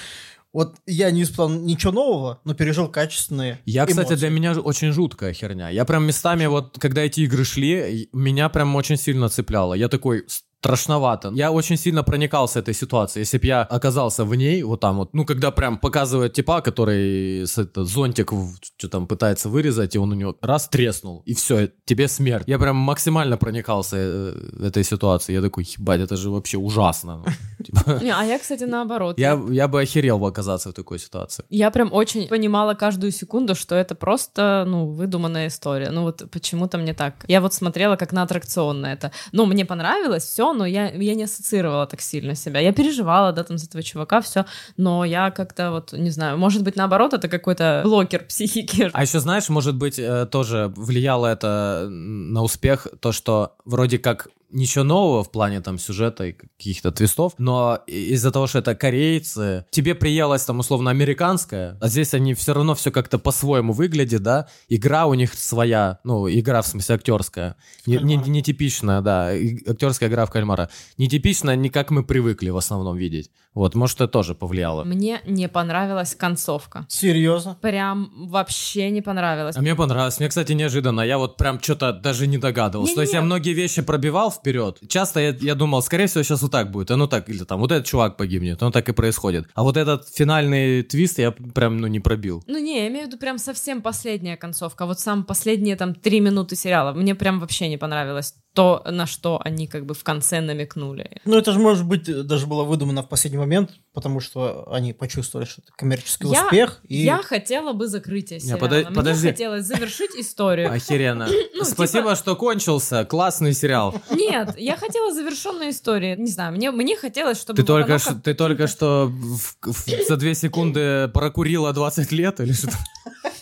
Вот 0.53 0.77
я 0.87 1.11
не 1.11 1.23
испытал 1.23 1.49
ничего 1.49 1.93
нового, 1.93 2.41
но 2.45 2.55
пережил 2.55 2.89
качественные 2.89 3.61
Я, 3.67 3.87
кстати, 3.87 4.09
эмоции. 4.09 4.21
для 4.21 4.31
меня 4.31 4.53
очень 4.53 4.91
жуткая 4.93 5.33
херня. 5.33 5.69
Я 5.69 5.85
прям 5.85 6.05
местами, 6.05 6.47
вот, 6.47 6.77
когда 6.79 7.03
эти 7.03 7.21
игры 7.21 7.45
шли, 7.45 8.09
меня 8.13 8.49
прям 8.49 8.75
очень 8.75 8.97
сильно 8.97 9.29
цепляло. 9.29 9.75
Я 9.75 9.89
такой, 9.89 10.25
страшновато. 10.61 11.33
Я 11.35 11.51
очень 11.51 11.77
сильно 11.77 12.03
проникался 12.03 12.59
этой 12.59 12.75
ситуацией. 12.75 13.23
Если 13.23 13.39
бы 13.39 13.47
я 13.47 13.63
оказался 13.63 14.25
в 14.25 14.35
ней, 14.35 14.63
вот 14.63 14.81
там 14.81 14.97
вот, 14.97 15.15
ну, 15.15 15.25
когда 15.25 15.51
прям 15.51 15.79
показывают 15.79 16.35
типа, 16.35 16.61
который 16.61 17.47
с 17.47 17.59
это, 17.59 17.85
зонтик 17.85 18.33
что 18.79 18.89
там 18.89 19.07
пытается 19.07 19.49
вырезать, 19.49 19.95
и 19.95 19.99
он 19.99 20.13
у 20.13 20.15
него 20.15 20.37
раз 20.43 20.69
треснул, 20.69 21.23
и 21.27 21.33
все, 21.35 21.69
тебе 21.85 22.09
смерть. 22.09 22.45
Я 22.47 22.59
прям 22.59 22.77
максимально 22.77 23.37
проникался 23.37 23.97
э, 23.97 24.67
этой 24.67 24.85
ситуацией. 24.85 25.37
Я 25.37 25.43
такой, 25.43 25.65
ебать, 25.79 26.01
это 26.01 26.17
же 26.17 26.31
вообще 26.31 26.59
ужасно. 26.59 27.17
Ну, 27.17 27.25
типа, 27.65 28.01
Не, 28.03 28.11
а 28.11 28.25
я, 28.25 28.39
кстати, 28.39 28.65
наоборот. 28.65 29.19
Я, 29.19 29.41
я 29.51 29.67
бы 29.67 29.81
охерел 29.81 30.19
бы 30.19 30.29
оказаться 30.29 30.69
в 30.69 30.73
такой 30.73 30.99
ситуации. 30.99 31.45
Я 31.51 31.71
прям 31.71 31.93
очень 31.93 32.29
понимала 32.29 32.75
каждую 32.75 33.13
секунду, 33.13 33.55
что 33.55 33.75
это 33.75 33.95
просто, 33.95 34.65
ну, 34.67 34.87
выдуманная 34.87 35.47
история. 35.47 35.91
Ну, 35.91 36.03
вот 36.03 36.31
почему-то 36.31 36.79
мне 36.79 36.95
так. 36.95 37.15
Я 37.29 37.41
вот 37.41 37.55
смотрела 37.55 37.97
как 37.97 38.13
на 38.13 38.23
аттракцион 38.23 38.81
на 38.81 38.93
это. 38.93 39.11
Ну, 39.33 39.47
мне 39.47 39.65
понравилось 39.65 40.25
все, 40.25 40.50
но 40.53 40.67
я, 40.67 40.91
я 40.91 41.15
не 41.15 41.25
ассоциировала 41.25 41.87
так 41.87 42.01
сильно 42.01 42.35
себя. 42.35 42.61
Я 42.61 42.73
переживала, 42.73 43.33
да, 43.33 43.45
там 43.45 43.59
за 43.59 43.67
этого 43.67 43.83
чувака, 43.83 44.21
все, 44.21 44.47
но 44.77 45.05
я 45.05 45.31
как-то 45.31 45.71
вот, 45.71 45.93
не 45.93 46.11
знаю, 46.11 46.39
может 46.39 46.63
быть, 46.63 46.77
наоборот, 46.77 47.15
это 47.15 47.29
какой-то 47.29 47.83
блокер 47.85 48.25
психики. 48.25 48.91
А 48.93 49.03
еще, 49.03 49.21
знаешь, 49.21 49.49
может 49.49 49.77
быть, 49.77 49.99
э, 49.99 50.27
тоже 50.27 50.73
влияло 50.77 51.27
это 51.27 51.87
на 51.91 52.43
успех, 52.43 52.87
то, 53.01 53.13
что 53.13 53.57
вроде 53.65 53.99
как 53.99 54.29
ничего 54.51 54.85
нового 54.85 55.25
в 55.25 55.31
плане 55.31 55.61
там 55.61 55.79
сюжета 55.79 56.25
и 56.27 56.33
каких-то 56.33 56.93
твистов, 56.93 57.35
но 57.39 57.81
из-за 57.87 58.31
того, 58.31 58.47
что 58.47 58.59
это 58.59 58.75
корейцы, 58.75 59.65
тебе 59.71 59.95
приелось 59.95 60.45
там 60.45 60.59
условно 60.59 60.91
американская, 60.91 61.77
а 61.81 61.89
здесь 61.89 62.15
они 62.15 62.35
все 62.35 62.55
равно 62.55 62.75
все 62.75 62.91
как-то 62.91 63.19
по-своему 63.19 63.73
выглядят, 63.73 64.23
да, 64.23 64.49
игра 64.69 65.07
у 65.07 65.15
них 65.15 65.35
своя, 65.35 66.01
ну, 66.05 66.29
игра 66.29 66.63
в 66.63 66.67
смысле 66.67 66.97
актерская, 66.97 67.57
не, 67.87 67.99
не, 67.99 68.17
не 68.17 68.43
типичная, 68.43 69.01
да, 69.01 69.31
актерская 69.31 70.09
игра 70.09 70.27
в 70.27 70.31
кальмара, 70.31 70.71
не 70.99 71.09
типичная, 71.09 71.57
не 71.57 71.71
как 71.71 71.91
мы 71.91 72.05
привыкли 72.05 72.51
в 72.51 72.57
основном 72.57 72.97
видеть. 72.97 73.31
Вот, 73.55 73.75
может, 73.75 73.97
это 73.97 74.09
тоже 74.09 74.35
повлияло. 74.35 74.85
Мне 74.85 75.21
не 75.27 75.49
понравилась 75.49 76.15
концовка. 76.15 76.87
Серьезно? 76.89 77.57
Прям 77.61 78.13
вообще 78.29 78.91
не 78.91 79.03
понравилось. 79.03 79.57
А 79.57 79.61
мне 79.61 79.75
понравилось. 79.75 80.21
Мне, 80.21 80.29
кстати, 80.29 80.53
неожиданно. 80.53 81.01
Я 81.01 81.19
вот 81.19 81.37
прям 81.37 81.61
что-то 81.61 81.93
даже 81.93 82.27
не 82.27 82.39
догадывался. 82.39 82.93
Не, 82.93 82.95
То 82.95 83.01
есть 83.01 83.13
я 83.13 83.23
многие 83.23 83.53
вещи 83.53 83.83
пробивал 83.83 84.31
вперед. 84.31 84.79
Часто 84.89 85.21
я, 85.21 85.31
я 85.41 85.55
думал, 85.55 85.83
скорее 85.83 86.07
всего, 86.07 86.23
сейчас 86.23 86.43
вот 86.43 86.53
так 86.53 86.71
будет. 86.71 86.91
А 86.91 86.97
ну 86.97 87.09
так, 87.09 87.29
или 87.29 87.43
там, 87.45 87.61
вот 87.61 87.73
этот 87.73 87.87
чувак 87.87 88.17
погибнет. 88.17 88.63
Оно 88.63 88.71
так 88.71 88.89
и 88.89 88.93
происходит. 88.93 89.49
А 89.55 89.65
вот 89.65 89.77
этот 89.77 90.09
финальный 90.09 90.83
твист 90.83 91.19
я 91.19 91.33
прям, 91.33 91.79
ну, 91.79 91.89
не 91.89 91.99
пробил. 91.99 92.45
Ну 92.47 92.59
не, 92.59 92.83
я 92.83 92.89
имею 92.89 93.05
в 93.05 93.07
виду 93.09 93.19
прям 93.19 93.39
совсем 93.39 93.83
последняя 93.83 94.37
концовка. 94.37 94.87
Вот 94.87 95.01
сам 95.01 95.25
последние 95.25 95.75
там 95.75 95.95
три 95.95 96.21
минуты 96.21 96.55
сериала. 96.55 96.93
Мне 96.93 97.17
прям 97.17 97.41
вообще 97.41 97.69
не 97.69 97.79
понравилось 97.79 98.35
то, 98.53 98.83
на 98.85 99.07
что 99.07 99.41
они 99.45 99.69
как 99.69 99.87
бы 99.87 99.95
в 99.95 100.03
конце 100.03 100.41
намекнули. 100.41 101.21
Ну, 101.25 101.39
это 101.39 101.53
же, 101.53 101.61
может 101.61 101.87
быть, 101.87 102.05
даже 102.27 102.47
было 102.47 102.65
выдумано 102.65 103.03
в 103.03 103.09
последний 103.09 103.39
момент, 103.39 103.71
потому 103.93 104.19
что 104.19 104.69
они 104.73 104.93
почувствовали, 104.93 105.47
что 105.47 105.63
это 105.63 105.73
коммерческий 105.77 106.27
я, 106.29 106.45
успех. 106.45 106.81
И... 106.83 106.97
Я 106.97 107.19
хотела 107.19 107.73
бы 107.73 107.87
закрытие 107.87 108.41
сериала. 108.41 108.59
Подо- 108.59 108.87
Мне 108.87 108.95
подожди. 108.95 109.29
хотелось 109.29 109.65
завершить 109.65 110.17
историю. 110.17 110.73
Охеренно. 110.73 111.29
Ну, 111.61 111.67
Спасибо, 111.67 112.11
типа... 112.11 112.17
что 112.17 112.37
кончился. 112.37 113.05
Классный 113.05 113.53
сериал. 113.53 113.95
Нет, 114.11 114.55
я 114.57 114.77
хотела 114.77 115.13
завершенную 115.13 115.71
историю. 115.71 116.19
Не 116.19 116.31
знаю, 116.31 116.53
мне, 116.55 116.71
мне 116.71 116.97
хотелось, 116.97 117.39
чтобы... 117.39 117.57
Ты 117.57 117.65
только, 117.65 117.99
ш... 117.99 118.15
ты 118.15 118.33
только 118.33 118.67
что 118.67 119.09
в, 119.13 119.57
в, 119.61 119.87
за 120.09 120.17
две 120.17 120.35
секунды 120.35 121.09
прокурила 121.09 121.73
20 121.75 122.13
лет 122.13 122.41
или 122.41 122.53
что? 122.53 122.71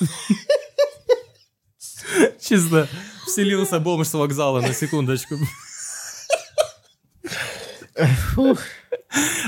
Чисто 2.40 2.88
вселился 3.26 3.78
бомж 3.78 4.08
с 4.08 4.14
вокзала 4.14 4.60
на 4.60 4.74
секундочку. 4.74 5.36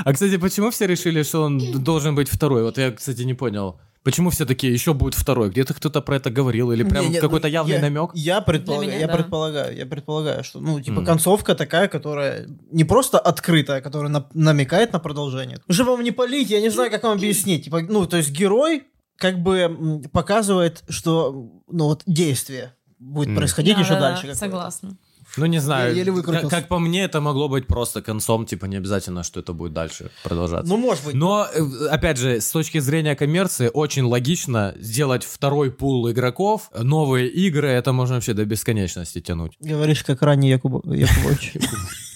А, 0.05 0.13
кстати, 0.13 0.37
почему 0.37 0.69
все 0.69 0.87
решили, 0.87 1.23
что 1.23 1.43
он 1.43 1.83
должен 1.83 2.15
быть 2.15 2.29
второй? 2.29 2.63
Вот 2.63 2.77
я, 2.77 2.91
кстати, 2.91 3.21
не 3.21 3.33
понял. 3.33 3.79
Почему 4.03 4.31
все 4.31 4.45
такие, 4.45 4.73
еще 4.73 4.93
будет 4.93 5.13
второй? 5.13 5.49
Где-то 5.49 5.73
кто-то 5.73 6.01
про 6.01 6.17
это 6.17 6.29
говорил 6.29 6.73
или 6.73 6.83
прям 6.83 7.09
не, 7.09 7.19
какой-то 7.19 7.47
ну, 7.47 7.53
явный 7.53 7.75
я, 7.75 7.81
намек? 7.81 8.11
Я, 8.13 8.41
предполагаю, 8.41 8.89
меня, 8.89 8.99
я 8.99 9.07
да. 9.07 9.13
предполагаю, 9.15 9.77
я 9.77 9.85
предполагаю, 9.85 10.43
что, 10.43 10.59
ну, 10.59 10.81
типа, 10.81 10.99
mm. 10.99 11.05
концовка 11.05 11.55
такая, 11.55 11.87
которая 11.87 12.47
не 12.69 12.83
просто 12.83 13.17
открытая, 13.17 13.79
которая 13.79 14.09
на, 14.09 14.27
намекает 14.33 14.91
на 14.91 14.99
продолжение. 14.99 15.59
Уже 15.69 15.85
вам 15.85 16.03
не 16.03 16.11
полить, 16.11 16.49
я 16.49 16.59
не 16.59 16.69
знаю, 16.69 16.91
как 16.91 17.03
вам 17.03 17.13
объяснить. 17.13 17.63
Типа, 17.63 17.81
ну, 17.81 18.05
то 18.05 18.17
есть 18.17 18.31
герой 18.31 18.83
как 19.15 19.39
бы 19.39 20.01
показывает, 20.11 20.83
что, 20.89 21.61
ну, 21.71 21.85
вот 21.85 22.03
действие 22.05 22.75
будет 22.99 23.29
mm. 23.29 23.35
происходить 23.37 23.75
да, 23.75 23.81
еще 23.81 23.93
да, 23.93 23.99
дальше. 23.99 24.27
Да, 24.27 24.35
согласна. 24.35 24.97
Ну, 25.37 25.45
не 25.47 25.59
знаю. 25.59 25.95
Еле 25.95 26.21
как, 26.21 26.49
как 26.49 26.67
по 26.67 26.79
мне, 26.79 27.03
это 27.03 27.19
могло 27.21 27.49
быть 27.49 27.67
просто 27.67 28.01
концом, 28.01 28.45
типа, 28.45 28.65
не 28.65 28.77
обязательно, 28.77 29.23
что 29.23 29.39
это 29.39 29.53
будет 29.53 29.73
дальше 29.73 30.11
продолжаться. 30.23 30.69
Ну, 30.69 30.77
может 30.77 31.05
быть. 31.05 31.15
Но, 31.15 31.47
э, 31.51 31.87
опять 31.87 32.17
же, 32.17 32.39
с 32.39 32.51
точки 32.51 32.79
зрения 32.79 33.15
коммерции, 33.15 33.69
очень 33.73 34.03
логично 34.03 34.75
сделать 34.77 35.23
второй 35.23 35.71
пул 35.71 36.09
игроков, 36.11 36.69
новые 36.77 37.29
игры, 37.29 37.69
это 37.69 37.93
можно 37.93 38.15
вообще 38.15 38.33
до 38.33 38.45
бесконечности 38.45 39.21
тянуть. 39.21 39.53
Говоришь, 39.59 40.03
как 40.03 40.21
ранее 40.21 40.51
Якуб... 40.51 40.85
Якубович. 40.85 41.53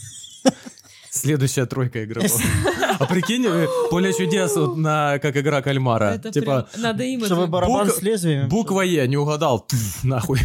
Следующая 1.18 1.66
тройка 1.66 2.04
игроков. 2.04 2.42
А 3.00 3.06
прикинь, 3.06 3.46
э, 3.46 3.68
поле 3.92 4.12
чудес 4.12 4.56
вот 4.56 4.76
на 4.78 5.20
как 5.20 5.38
игра 5.38 5.62
кальмара. 5.62 6.16
Это 6.16 6.32
типа 6.32 6.68
надо 6.78 7.04
им 7.04 7.24
Чтобы 7.24 7.48
барабан 7.48 7.92
с 7.92 8.02
лезвием. 8.02 8.50
Буква 8.50 8.82
Е 8.82 9.08
не 9.08 9.18
угадал. 9.18 9.68
Нахуй. 10.04 10.40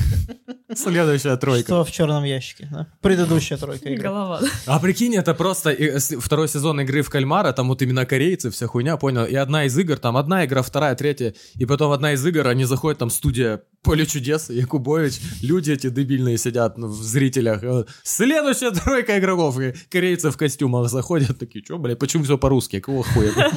Следующая 0.74 1.36
тройка. 1.36 1.66
Что 1.66 1.84
в 1.84 1.90
черном 1.90 2.24
ящике, 2.24 2.68
да? 2.70 2.88
Предыдущая 3.00 3.58
тройка 3.58 3.88
игры. 3.88 4.02
Голова. 4.02 4.40
А 4.66 4.78
прикинь, 4.80 5.14
это 5.16 5.34
просто 5.34 5.74
второй 6.20 6.48
сезон 6.48 6.80
игры 6.80 7.02
в 7.02 7.10
кальмара, 7.10 7.52
там 7.52 7.68
вот 7.68 7.82
именно 7.82 8.06
корейцы, 8.06 8.50
вся 8.50 8.66
хуйня, 8.66 8.96
понял? 8.96 9.24
И 9.24 9.34
одна 9.34 9.64
из 9.64 9.76
игр, 9.78 9.98
там 9.98 10.16
одна 10.16 10.44
игра, 10.44 10.62
вторая, 10.62 10.94
третья, 10.94 11.34
и 11.54 11.66
потом 11.66 11.92
одна 11.92 12.12
из 12.12 12.26
игр, 12.26 12.46
они 12.46 12.64
заходят, 12.64 12.98
там 12.98 13.10
студия 13.10 13.62
Поле 13.82 14.06
чудес, 14.06 14.48
Якубович, 14.48 15.14
люди 15.42 15.72
эти 15.72 15.90
дебильные 15.90 16.38
сидят 16.38 16.78
в 16.78 17.02
зрителях. 17.02 17.64
Э, 17.64 17.84
следующая 18.04 18.70
тройка 18.70 19.18
игроков, 19.18 19.58
корейцы 19.90 20.30
в 20.30 20.36
костюмах 20.62 20.88
заходят, 20.90 21.38
такие, 21.38 21.64
что, 21.64 21.78
блядь, 21.78 21.98
почему 21.98 22.24
все 22.24 22.38
по-русски, 22.38 22.80
какого 22.80 23.02
хуя? 23.02 23.32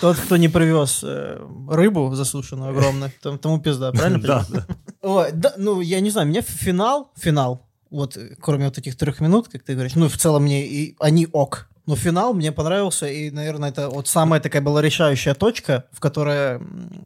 Тот, 0.00 0.16
кто 0.16 0.36
не 0.36 0.48
привез 0.48 1.00
э, 1.04 1.40
рыбу 1.70 2.12
засушенную 2.14 2.70
огромную, 2.70 3.12
тому 3.40 3.60
пизда, 3.60 3.92
правильно? 3.92 4.44
Да. 5.02 5.54
Ну, 5.56 5.80
я 5.80 6.00
не 6.00 6.10
знаю, 6.10 6.28
мне 6.28 6.42
финал, 6.42 7.10
финал, 7.16 7.66
вот 7.90 8.16
кроме 8.40 8.66
вот 8.66 8.78
этих 8.78 8.96
трех 8.96 9.20
минут, 9.20 9.48
как 9.48 9.64
ты 9.64 9.74
говоришь, 9.74 9.96
ну, 9.96 10.08
в 10.08 10.16
целом 10.16 10.44
мне 10.44 10.64
и 10.64 10.96
они 11.00 11.26
ок. 11.32 11.68
Но 11.84 11.96
финал 11.96 12.32
мне 12.32 12.52
понравился, 12.52 13.06
и, 13.06 13.30
наверное, 13.30 13.70
это 13.70 13.88
вот 13.88 14.06
самая 14.06 14.40
такая 14.40 14.62
была 14.62 14.80
решающая 14.80 15.34
точка, 15.34 15.84
в 15.90 15.98
которой, 15.98 16.60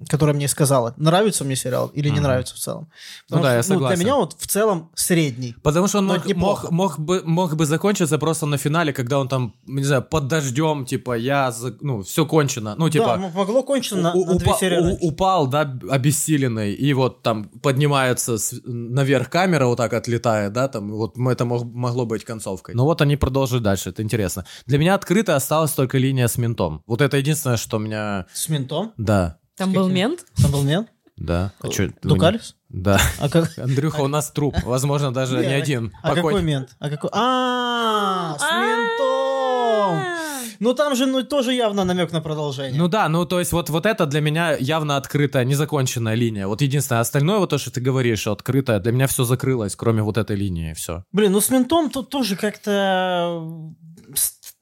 которая 0.08 0.36
мне 0.36 0.48
сказала, 0.48 0.92
нравится 0.98 1.44
мне 1.44 1.56
сериал 1.56 1.90
или 1.94 2.10
не 2.10 2.20
нравится 2.20 2.54
в 2.54 2.58
целом. 2.58 2.88
Потому 3.26 3.42
ну 3.42 3.48
да, 3.48 3.56
я 3.56 3.62
согласен. 3.62 3.82
Ну, 3.82 3.96
для 3.96 4.04
меня 4.04 4.16
вот 4.16 4.36
в 4.38 4.46
целом 4.46 4.90
средний. 4.94 5.54
Потому 5.62 5.88
что 5.88 5.98
он 5.98 6.06
мог, 6.06 6.26
мог, 6.34 6.70
мог, 6.70 6.98
бы, 6.98 7.22
мог 7.24 7.56
бы 7.56 7.64
закончиться 7.64 8.18
просто 8.18 8.44
на 8.44 8.58
финале, 8.58 8.92
когда 8.92 9.18
он 9.18 9.28
там, 9.28 9.54
не 9.66 9.84
знаю, 9.84 10.02
под 10.02 10.28
дождем, 10.28 10.84
типа, 10.84 11.16
я, 11.16 11.54
ну, 11.80 12.02
все 12.02 12.26
кончено. 12.26 12.74
Ну, 12.76 12.90
типа... 12.90 13.16
Да, 13.18 13.30
могло 13.34 13.62
кончиться 13.62 13.96
на, 13.96 14.14
на 14.14 14.34
две 14.34 14.52
серии 14.60 14.78
у, 14.78 15.08
Упал, 15.08 15.46
да, 15.46 15.78
обессиленный, 15.90 16.74
и 16.74 16.92
вот 16.92 17.22
там 17.22 17.44
поднимается 17.62 18.36
с, 18.36 18.60
наверх 18.64 19.30
камера 19.30 19.66
вот 19.66 19.76
так 19.76 19.94
отлетает, 19.94 20.52
да, 20.52 20.68
там, 20.68 20.90
вот 20.90 21.16
это 21.16 21.44
мог, 21.46 21.64
могло 21.64 22.04
быть 22.04 22.24
концовкой. 22.24 22.74
Но 22.74 22.84
вот 22.84 23.00
они 23.00 23.16
продолжат 23.16 23.62
дальше, 23.62 23.90
это 23.90 24.02
интересно. 24.02 24.44
Для 24.66 24.78
меня 24.78 24.94
открыто 24.94 25.36
осталась 25.36 25.72
только 25.72 25.98
линия 25.98 26.26
с 26.26 26.38
ментом. 26.38 26.82
Вот 26.86 27.00
это 27.00 27.16
единственное, 27.16 27.56
что 27.56 27.78
меня... 27.78 28.26
С 28.32 28.48
ментом? 28.48 28.92
Да. 28.96 29.38
Там 29.56 29.72
был 29.72 29.88
мент? 29.88 30.26
Там 30.42 30.50
был 30.50 30.62
мент? 30.62 30.88
Да. 31.16 31.52
А 31.60 31.68
чё, 31.68 31.90
Дукалис? 32.02 32.56
Да. 32.68 33.00
А 33.18 33.28
как... 33.28 33.58
Андрюха, 33.58 34.00
у 34.00 34.08
нас 34.08 34.30
труп. 34.30 34.56
Возможно, 34.64 35.12
даже 35.12 35.38
не 35.38 35.52
один. 35.52 35.92
А 36.02 36.14
какой 36.14 36.42
мент? 36.42 36.70
А 36.78 36.90
какой? 36.90 37.10
А, 37.12 38.36
с 38.38 38.42
ментом! 38.42 40.16
Ну 40.58 40.74
там 40.74 40.96
же 40.96 41.06
ну, 41.06 41.22
тоже 41.22 41.52
явно 41.52 41.84
намек 41.84 42.12
на 42.12 42.20
продолжение. 42.20 42.80
Ну 42.80 42.88
да, 42.88 43.08
ну 43.08 43.26
то 43.26 43.38
есть 43.38 43.52
вот, 43.52 43.68
вот 43.68 43.86
это 43.86 44.06
для 44.06 44.20
меня 44.20 44.56
явно 44.56 44.96
открытая, 44.96 45.44
незаконченная 45.44 46.14
линия. 46.14 46.46
Вот 46.46 46.62
единственное, 46.62 47.00
остальное 47.00 47.38
вот 47.38 47.50
то, 47.50 47.58
что 47.58 47.70
ты 47.70 47.80
говоришь, 47.80 48.26
открытое, 48.26 48.80
для 48.80 48.92
меня 48.92 49.06
все 49.06 49.24
закрылось, 49.24 49.76
кроме 49.76 50.02
вот 50.02 50.16
этой 50.16 50.36
линии, 50.36 50.72
все. 50.72 51.04
Блин, 51.12 51.32
ну 51.32 51.40
с 51.40 51.50
ментом 51.50 51.90
тут 51.90 52.08
тоже 52.08 52.36
как-то 52.36 53.46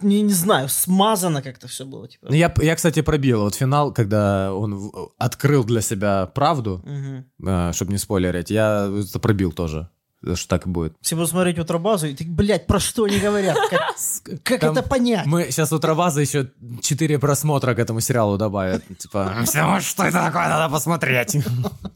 не, 0.05 0.23
не 0.23 0.33
знаю, 0.33 0.69
смазано 0.69 1.43
как-то 1.43 1.67
все 1.67 1.85
было. 1.85 2.07
Типа. 2.09 2.27
Ну, 2.29 2.35
я, 2.35 2.55
я, 2.61 2.77
кстати, 2.77 3.03
пробил 3.03 3.43
вот 3.43 3.55
финал, 3.55 3.93
когда 3.93 4.55
он 4.55 4.93
открыл 5.19 5.65
для 5.65 5.81
себя 5.81 6.27
правду, 6.27 6.83
угу. 6.85 7.49
э, 7.49 7.73
чтобы 7.73 7.93
не 7.93 7.99
спойлерить, 7.99 8.51
я 8.51 8.91
это 9.09 9.19
пробил 9.19 9.53
тоже. 9.53 9.89
Что 10.35 10.49
так 10.49 10.67
и 10.67 10.71
будет. 10.71 10.95
Все 11.03 11.17
будут 11.17 11.31
смотреть 11.31 11.59
Утробазу 11.59 12.07
и 12.07 12.15
ты, 12.15 12.25
блядь, 12.25 12.67
про 12.67 12.81
что 12.81 13.05
они 13.05 13.19
говорят? 13.19 13.59
Как, 13.69 14.43
как 14.43 14.65
это 14.65 14.83
понять? 14.83 15.27
Мы 15.27 15.51
сейчас 15.51 15.73
Утробаза 15.73 16.21
еще 16.21 16.51
4 16.81 17.19
просмотра 17.19 17.75
к 17.75 17.79
этому 17.79 18.01
сериалу 18.01 18.39
добавят. 18.39 18.83
Типа, 18.99 19.45
что 19.81 20.05
это 20.05 20.25
такое, 20.25 20.49
надо 20.49 20.73
посмотреть. 20.73 21.37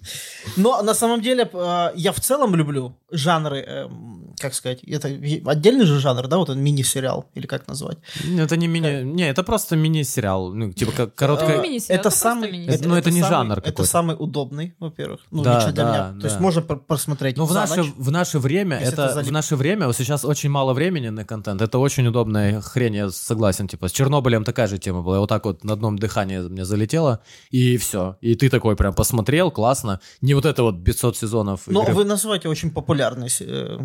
Но 0.57 0.83
на 0.83 0.95
самом 0.95 1.23
деле 1.23 1.49
э, 1.51 1.91
я 1.95 2.13
в 2.13 2.21
целом 2.21 2.55
люблю 2.55 2.99
жанры, 3.11 3.61
эм, 3.61 4.28
как 4.41 4.55
сказать, 4.55 4.83
это 4.85 5.09
отдельный 5.09 5.85
же 5.87 5.99
жанр, 6.01 6.27
да, 6.29 6.39
вот 6.39 6.51
он 6.51 6.61
мини-сериал, 6.61 7.27
или 7.35 7.47
как 7.47 7.67
назвать? 7.69 7.99
Ну, 8.25 8.43
Это 8.43 8.57
не 8.57 8.67
мини... 8.69 9.03
Не, 9.03 9.29
это 9.29 9.43
просто 9.43 9.77
мини-сериал. 9.77 10.53
Ну, 10.55 10.73
типа 10.73 10.93
как 10.93 11.09
Это 11.09 11.17
короткая... 11.17 11.61
мини-сериал, 11.63 11.85
это 11.89 11.95
это 11.95 12.03
просто 12.03 12.21
самый, 12.21 12.53
мини-сериал. 12.53 12.79
Это- 12.81 12.89
ну, 12.89 12.95
это 12.97 13.11
не 13.11 13.21
самый- 13.21 13.31
жанр 13.31 13.53
Это 13.59 13.71
какой-то. 13.71 13.91
самый 13.91 14.17
удобный, 14.19 14.75
во-первых, 14.79 15.21
ну, 15.31 15.43
Да, 15.43 15.57
лично 15.57 15.73
для 15.73 15.85
да, 15.85 15.91
меня. 16.11 16.21
То 16.21 16.27
есть 16.27 16.37
да. 16.37 16.43
можно 16.43 16.63
пр- 16.63 16.79
просмотреть 16.81 17.37
Ну, 17.37 17.45
в 17.45 17.53
наше, 17.55 17.77
ночь. 17.77 17.93
в 17.97 18.11
наше 18.11 18.39
время, 18.39 18.79
это, 18.79 19.13
за- 19.15 19.23
в 19.23 19.33
наше 19.33 19.57
время, 19.57 19.87
вот 19.87 19.97
сейчас 19.97 20.25
очень 20.25 20.51
мало 20.51 20.73
времени 20.75 21.09
на 21.09 21.25
контент, 21.25 21.63
это 21.63 21.79
очень 21.79 22.07
удобная 22.07 22.61
хрень, 22.61 22.95
я 22.95 23.11
согласен, 23.11 23.69
типа, 23.69 23.89
с 23.89 23.93
Чернобылем 23.93 24.45
такая 24.45 24.67
же 24.67 24.79
тема 24.79 25.03
была, 25.03 25.17
я 25.17 25.21
вот 25.21 25.29
так 25.29 25.45
вот 25.45 25.65
на 25.65 25.73
одном 25.73 25.99
дыхании 25.99 26.39
мне 26.39 26.65
залетело, 26.65 27.21
и 27.51 27.77
все, 27.77 28.17
и 28.21 28.35
ты 28.35 28.49
такой 28.51 28.77
прям 28.77 28.95
посмотрел, 28.95 29.51
классно, 29.51 30.01
не 30.21 30.35
вот 30.35 30.45
это 30.45 30.63
вот 30.63 30.83
500 30.85 31.17
сезонов 31.17 31.63
Но 31.67 31.83
игры. 31.83 31.95
вы 31.95 32.05
называете 32.05 32.49
очень 32.49 32.71
популярные 32.71 33.29
се- 33.29 33.45
э, 33.49 33.79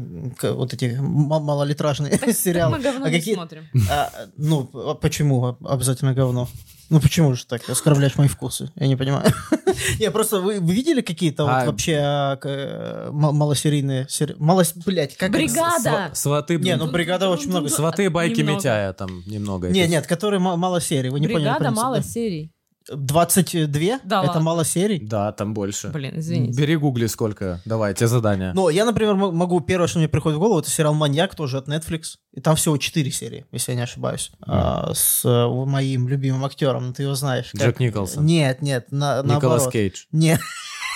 вот 0.52 0.74
эти 0.74 0.98
малолитражные 1.00 2.20
сериалы. 2.34 2.78
Мы 2.78 2.84
говно 2.84 3.06
А 3.06 3.10
не 3.10 3.18
какие- 3.20 3.36
смотрим. 3.36 3.64
А, 3.90 4.12
ну, 4.38 4.70
а 4.74 4.96
почему 4.96 5.58
обязательно 5.64 6.14
говно? 6.14 6.48
Ну 6.90 7.00
почему 7.00 7.34
же 7.34 7.46
так 7.46 7.68
оскорблять 7.70 8.18
мои 8.18 8.28
вкусы? 8.28 8.72
Я 8.76 8.88
не 8.88 8.96
понимаю. 8.96 9.32
Не, 10.00 10.12
просто 10.12 10.40
вы, 10.40 10.60
вы 10.60 10.74
видели 10.74 11.02
какие-то 11.02 11.46
А- 11.48 11.60
вот 11.62 11.68
вообще 11.72 11.98
а, 12.00 12.38
э, 12.44 13.08
м- 13.10 13.16
малосерийные? 13.36 14.08
Малос... 14.38 14.74
Блять, 14.86 15.18
как 15.18 15.32
Бригада! 15.32 16.12
Сва- 16.12 16.16
Сваты, 16.16 16.58
Не, 16.60 16.76
ну 16.76 16.92
бригада 16.92 17.30
очень 17.30 17.50
много. 17.50 17.70
сваты 17.70 18.10
байки. 18.12 18.42
Митяя 18.42 18.94
там 18.94 19.24
немного. 19.26 19.70
Не, 19.70 19.82
это- 19.82 19.90
нет, 19.92 20.08
которые 20.08 20.40
ма- 20.40 20.58
мало 20.58 20.80
серий. 20.82 21.10
Вы 21.10 21.20
не 21.20 21.28
поняли. 21.28 21.50
Бригада 21.50 21.72
мало 21.72 22.04
серий. 22.04 22.52
22? 22.92 24.00
Да 24.04 24.20
Это 24.20 24.28
ладно. 24.28 24.42
мало 24.42 24.66
серий? 24.66 25.00
Да, 25.00 25.32
там 25.32 25.54
больше. 25.54 25.90
Блин, 25.90 26.14
извините. 26.20 26.60
Бери 26.60 26.76
гугли 26.76 27.08
сколько, 27.08 27.62
давай, 27.66 27.94
тебе 27.94 28.08
задание. 28.08 28.52
Ну, 28.54 28.70
я, 28.70 28.86
например, 28.86 29.16
могу, 29.16 29.60
первое, 29.62 29.88
что 29.88 30.00
мне 30.00 30.08
приходит 30.08 30.38
в 30.38 30.40
голову, 30.40 30.60
это 30.60 30.70
сериал 30.70 30.94
«Маньяк», 30.94 31.36
тоже 31.36 31.58
от 31.58 31.68
Netflix. 31.68 32.18
И 32.34 32.42
там 32.42 32.56
всего 32.56 32.78
4 32.78 33.12
серии, 33.12 33.46
если 33.52 33.72
я 33.72 33.76
не 33.76 33.84
ошибаюсь. 33.84 34.32
А, 34.42 34.92
с 34.94 35.24
э, 35.24 35.48
моим 35.66 36.08
любимым 36.08 36.44
актером, 36.46 36.88
ну, 36.88 36.94
ты 36.94 37.04
его 37.04 37.16
знаешь. 37.16 37.52
как- 37.52 37.62
Джек 37.62 37.80
Николсон. 37.80 38.26
Нет, 38.26 38.62
нет, 38.62 38.92
на, 38.92 39.18
Николас 39.22 39.42
наоборот. 39.42 39.72
Кейдж. 39.72 40.06
Нет, 40.12 40.40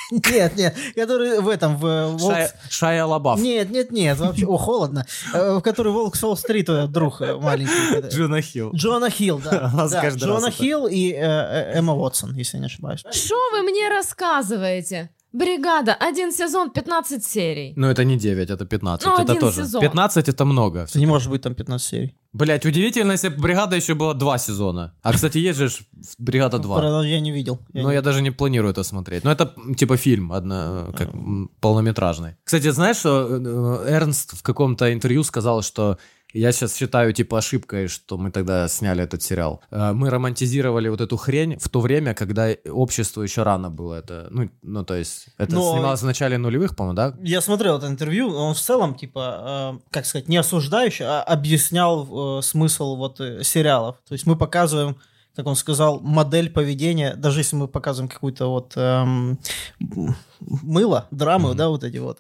нет, 0.32 0.56
нет, 0.56 0.76
который 0.96 1.40
в 1.42 1.50
этом, 1.50 1.78
в 1.78 1.86
э, 1.86 2.08
Волк... 2.08 2.34
Шая, 2.34 2.52
Шая 2.70 3.06
Лабаф. 3.06 3.40
Нет, 3.40 3.70
нет, 3.70 3.92
нет, 3.92 4.18
вообще, 4.18 4.46
о, 4.46 4.58
холодно. 4.58 5.06
Э, 5.34 5.58
В 5.58 5.62
который 5.62 5.92
Волк 5.92 6.16
с 6.16 6.24
Уолл-стрит, 6.24 6.70
э, 6.70 6.88
друг 6.88 7.22
э, 7.22 7.36
маленький. 7.36 8.08
Джона 8.10 8.42
Хилл. 8.42 8.72
Джона 8.74 9.10
Хилл, 9.10 9.40
да. 9.40 9.72
Джона. 10.16 10.52
Хилл 10.52 10.88
и 10.88 11.12
э, 11.12 11.18
э, 11.18 11.80
Эмма 11.80 11.94
Уотсон, 11.94 12.34
если 12.36 12.58
я 12.58 12.62
не 12.62 12.68
ошибаюсь. 12.68 13.04
Что 13.12 13.36
вы 13.52 13.64
мне 13.64 13.90
рассказываете? 13.90 15.10
Бригада, 15.34 15.94
один 15.94 16.32
сезон, 16.32 16.72
15 16.72 17.26
серий. 17.26 17.74
Ну, 17.76 17.88
это 17.88 18.04
не 18.06 18.18
9, 18.18 18.50
это 18.50 18.66
15. 18.66 19.06
Ну, 19.06 19.14
это 19.14 19.22
один 19.34 19.40
тоже. 19.40 19.66
сезон. 19.66 19.82
15 19.82 20.30
это 20.30 20.46
много. 20.46 20.88
Не 20.96 21.06
может 21.06 21.30
быть 21.30 21.42
там 21.42 21.54
15 21.54 21.88
серий. 21.88 22.16
Блять, 22.38 22.66
удивительно, 22.66 23.14
если 23.14 23.30
бы 23.30 23.42
бригада 23.42 23.76
еще 23.76 23.94
была 23.94 24.14
два 24.14 24.38
сезона. 24.38 24.94
А, 25.02 25.12
кстати, 25.14 25.40
есть 25.40 25.58
же 25.60 25.68
ж 25.70 25.80
бригада 26.20 26.60
2. 26.60 26.78
Правда, 26.80 27.02
Я 27.08 27.20
не 27.20 27.32
видел. 27.32 27.60
Я 27.74 27.84
Но 27.84 27.90
не- 27.90 27.96
я 27.96 28.02
даже 28.02 28.22
не 28.22 28.32
планирую 28.32 28.72
это 28.72 28.84
смотреть. 28.84 29.24
Но 29.24 29.32
это 29.32 29.54
типа 29.78 29.98
фильм, 29.98 30.32
одно, 30.32 30.94
как 30.98 31.14
м, 31.14 31.50
полнометражный. 31.60 32.36
Кстати, 32.44 32.72
знаешь, 32.72 32.98
что 32.98 33.28
э, 33.30 33.90
Эрнст 33.90 34.38
в 34.38 34.42
каком-то 34.44 34.94
интервью 34.94 35.24
сказал, 35.24 35.62
что 35.64 35.98
я 36.34 36.52
сейчас 36.52 36.76
считаю 36.76 37.14
типа 37.14 37.38
ошибкой, 37.38 37.88
что 37.88 38.18
мы 38.18 38.32
тогда 38.32 38.68
сняли 38.68 39.04
этот 39.04 39.22
сериал. 39.24 39.62
Э, 39.72 39.94
Мы 39.94 40.10
романтизировали 40.10 40.90
вот 40.90 41.02
эту 41.02 41.18
хрень 41.18 41.58
в 41.58 41.70
то 41.70 41.80
время, 41.80 42.14
когда 42.14 42.50
обществу 42.70 43.22
еще 43.24 43.44
рано 43.44 43.70
было 43.70 43.96
это. 43.96 44.28
Ну, 44.32 44.50
ну 44.62 44.84
то 44.84 44.96
есть, 44.96 45.28
это 45.38 45.56
Но- 45.56 45.74
снималось 45.74 46.02
в 46.02 46.06
начале 46.06 46.38
нулевых, 46.38 46.76
по-моему, 46.76 46.96
да? 46.96 47.14
Я 47.22 47.42
смотрел 47.42 47.78
это 47.78 47.88
интервью, 47.88 48.30
он 48.30 48.54
в 48.54 48.60
целом, 48.60 48.96
типа, 48.96 49.80
э, 49.82 49.90
как 49.92 50.06
сказать, 50.06 50.28
не 50.28 50.38
осуждающий, 50.38 51.06
а 51.06 51.22
объяснял 51.24 52.40
э, 52.40 52.42
смысл 52.42 52.96
вот 52.96 53.20
э, 53.22 53.44
сериалов. 53.44 53.96
То 54.08 54.14
есть 54.14 54.26
мы 54.28 54.36
показываем, 54.36 54.98
как 55.38 55.46
он 55.46 55.56
сказал, 55.56 56.00
модель 56.02 56.50
поведения, 56.50 57.16
даже 57.16 57.40
если 57.42 57.56
мы 57.56 57.68
показываем 57.68 58.10
какую-то 58.10 58.48
вот 58.48 58.74
эм, 58.76 59.38
мыло, 60.40 61.08
драмы, 61.12 61.54
да, 61.54 61.70
вот 61.70 61.84
эти 61.84 61.98
вот, 61.98 62.20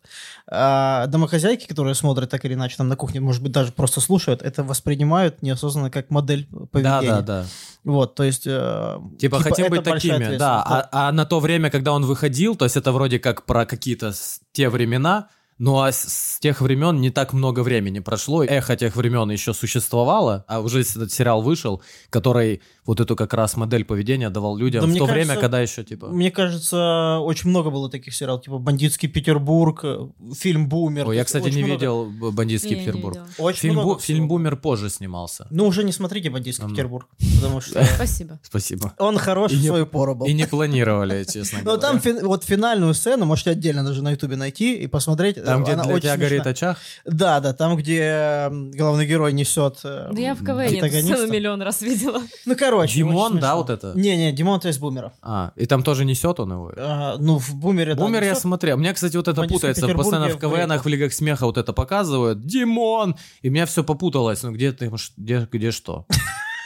а 0.49 1.07
домохозяйки, 1.07 1.65
которые 1.65 1.95
смотрят 1.95 2.30
так 2.30 2.45
или 2.45 2.53
иначе 2.53 2.78
там 2.78 2.88
на 2.88 2.95
кухне, 2.95 3.20
может 3.20 3.41
быть, 3.41 3.51
даже 3.51 3.72
просто 3.72 4.01
слушают, 4.01 4.41
это 4.43 4.63
воспринимают 4.63 5.41
неосознанно 5.41 5.89
как 5.89 6.11
модель 6.11 6.47
Да, 6.51 6.65
поведения. 6.72 7.22
да, 7.22 7.22
да. 7.22 7.45
Вот, 7.84 8.15
то 8.15 8.24
есть... 8.24 8.43
э, 8.45 8.99
Типа, 9.20 9.39
хотим 9.39 9.65
это 9.65 9.76
быть 9.76 9.84
такими, 9.84 10.38
да. 10.38 10.61
А, 10.61 10.89
а 10.91 11.11
на 11.11 11.26
то 11.26 11.39
время, 11.39 11.70
когда 11.70 11.93
он 11.93 12.05
выходил, 12.05 12.55
то 12.55 12.65
есть 12.65 12.78
это 12.78 12.91
вроде 12.91 13.18
как 13.18 13.45
про 13.45 13.65
какие-то 13.65 14.13
те 14.51 14.70
времена, 14.70 15.30
ну 15.59 15.80
а 15.82 15.91
с, 15.91 16.36
с 16.36 16.39
тех 16.39 16.61
времен 16.61 17.01
не 17.01 17.09
так 17.09 17.34
много 17.34 17.61
времени 17.61 17.99
прошло, 17.99 18.43
эхо 18.43 18.76
тех 18.76 18.95
времен 18.95 19.32
еще 19.32 19.53
существовало, 19.53 20.45
а 20.47 20.59
уже 20.59 20.82
этот 20.82 21.11
сериал 21.11 21.41
вышел, 21.41 21.82
который 22.11 22.61
вот 22.88 23.00
эту 23.02 23.16
как 23.16 23.34
раз 23.34 23.56
модель 23.58 23.84
поведения 23.86 24.30
давал 24.30 24.58
людям 24.58 24.82
Да 24.82 24.88
в 24.88 24.94
то 24.94 25.06
кажется, 25.06 25.14
время, 25.28 25.40
когда 25.40 25.60
еще 25.62 25.84
типа... 25.84 26.08
Мне 26.08 26.32
кажется, 26.32 27.20
очень 27.20 27.50
много 27.50 27.70
было 27.70 27.90
таких 27.90 28.16
сериалов, 28.16 28.42
типа 28.44 28.58
«Бандитский 28.58 29.10
Петербург», 29.10 29.82
э, 29.84 30.08
фильм 30.36 30.68
«Бумер». 30.70 31.08
Ой, 31.08 31.16
я, 31.18 31.26
кстати, 31.26 31.46
очень 31.48 31.58
не 31.58 31.64
много- 31.64 31.74
видел 31.80 32.06
«Б- 32.06 32.32
«Бандитский 32.32 32.72
Я 32.72 32.78
не 32.78 32.86
Петербург». 32.86 33.18
Очень 33.38 33.60
Фильм, 33.60 33.74
много 33.74 33.92
Бу- 33.96 34.02
фильм. 34.02 34.28
«Бумер» 34.30 34.56
позже 34.56 34.90
снимался. 34.90 35.48
Ну, 35.50 35.68
уже 35.68 35.84
не 35.84 35.92
смотрите 35.92 36.30
«Бандитский 36.30 36.64
Ну. 36.66 36.72
Петербург», 36.72 37.08
потому 37.36 37.60
что 37.62 37.84
Спасибо. 37.84 38.40
Спасибо. 38.42 38.94
он 39.00 39.18
хорош 39.18 39.52
в 39.52 39.62
свою 39.66 39.86
пору 39.86 40.16
был. 40.16 40.26
И 40.26 40.34
не 40.34 40.48
планировали, 40.48 41.26
честно 41.26 41.60
Но 41.66 41.76
там 41.78 42.02
вот 42.24 42.46
финальную 42.46 42.94
сцену 42.94 43.26
можете 43.26 43.52
отдельно 43.52 43.84
даже 43.84 44.02
на 44.02 44.12
ютубе 44.12 44.38
найти 44.38 44.76
и 44.78 44.88
посмотреть. 44.88 45.44
Там, 45.44 45.64
где 45.64 45.76
для 45.76 46.00
тебя 46.00 46.16
горит 46.16 46.48
очаг. 46.48 46.78
Да, 47.06 47.42
да, 47.42 47.54
там, 47.54 47.76
где 47.76 48.48
главный 48.50 49.06
герой 49.06 49.34
несет... 49.34 49.80
э, 49.84 50.10
Да 50.14 50.22
я 50.22 50.36
в 50.36 50.44
КВН 50.46 50.70
сцену 50.90 51.28
миллион 51.32 51.62
раз 51.62 51.82
видела. 51.82 52.22
Ну, 52.46 52.56
короче. 52.56 52.76
Димон, 52.86 53.15
очень 53.34 53.41
да, 53.41 53.47
смешно. 53.53 53.57
вот 53.57 53.69
это? 53.69 53.93
Не-не, 53.95 54.32
Димон 54.32 54.59
то 54.59 54.67
есть 54.67 54.80
Бумера. 54.80 55.13
А, 55.21 55.51
и 55.55 55.65
там 55.65 55.84
тоже 55.84 56.05
несет 56.05 56.39
он 56.39 56.51
его? 56.51 56.71
А, 56.78 57.15
ну, 57.19 57.38
в 57.39 57.55
Бумере, 57.55 57.95
да, 57.95 58.01
Бумер 58.03 58.23
я 58.23 58.30
несет. 58.32 58.41
смотрел. 58.43 58.78
У 58.78 58.80
меня, 58.80 58.93
кстати, 58.93 59.15
вот 59.17 59.28
это 59.28 59.41
Бандитском 59.41 59.71
путается. 59.73 59.95
Постоянно 59.97 60.30
в 60.30 60.39
КВНах, 60.39 60.86
в 60.86 60.88
Лигах 60.88 61.13
Смеха 61.13 61.45
вот 61.45 61.57
это 61.57 61.73
показывают. 61.73 62.45
Димон! 62.45 63.15
И 63.41 63.49
у 63.49 63.51
меня 63.51 63.65
все 63.65 63.84
попуталось. 63.84 64.43
Ну, 64.43 64.51
где 64.51 64.71
ты, 64.71 64.95
ш- 64.97 65.13
где, 65.17 65.47
где 65.51 65.71
что? 65.71 66.05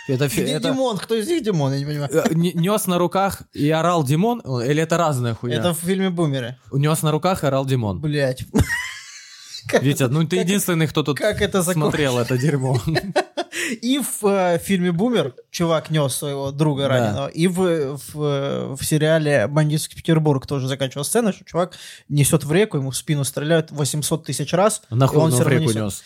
Это, 0.07 0.28
Где 0.28 0.43
это 0.53 0.70
Димон? 0.72 0.97
Кто 0.97 1.16
из 1.16 1.28
них 1.28 1.43
Димон? 1.43 1.72
Я 1.74 1.80
не 1.80 1.86
понимаю. 1.86 2.09
э, 2.12 2.34
не- 2.34 2.51
нес 2.53 2.88
на 2.88 2.97
руках 2.97 3.43
и 3.53 3.70
орал 3.70 4.03
Димон? 4.03 4.39
Или 4.41 4.82
это 4.82 4.97
разная 4.97 5.36
хуйня? 5.36 5.57
Это 5.57 5.74
в 5.74 5.78
фильме 5.78 6.09
«Бумере». 6.09 6.57
Нес 6.72 7.03
на 7.03 7.12
руках 7.12 7.43
и 7.43 7.47
орал 7.47 7.66
Димон. 7.66 8.01
Блять. 8.01 8.43
Витя, 9.82 10.03
ну 10.09 10.26
ты 10.28 10.38
единственный, 10.38 10.88
кто 10.88 11.03
тут 11.03 11.18
Как 11.20 11.39
это 11.41 11.62
смотрел 11.64 12.18
это 12.18 12.36
дерьмо. 12.38 12.80
И 13.74 14.00
в 14.00 14.26
э, 14.26 14.60
фильме 14.60 14.92
«Бумер» 14.92 15.34
чувак 15.52 15.90
нес 15.90 16.16
своего 16.16 16.52
друга 16.52 16.88
раненого, 16.88 17.28
и 17.28 17.48
в, 17.48 17.98
в, 17.98 18.16
э, 18.16 18.76
в 18.76 18.84
сериале 18.84 19.48
«Бандитский 19.48 19.96
Петербург» 19.98 20.46
тоже 20.46 20.68
заканчивал 20.68 21.04
сцена, 21.06 21.32
что 21.34 21.46
чувак 21.46 21.74
несет 22.10 22.44
в 22.44 22.52
реку, 22.52 22.78
ему 22.78 22.92
в 22.92 22.98
спину 22.98 23.24
стреляют 23.24 23.72
800 23.72 24.26
тысяч 24.26 24.54
раз, 24.54 24.82
и 24.90 24.96
Нахуй 24.96 25.20
он 25.20 25.26
он 25.26 25.32
всё 25.32 25.44
в 25.44 25.48
равно 25.48 25.60
реку 25.60 25.72
несет. 25.72 25.84
нес. 25.84 26.04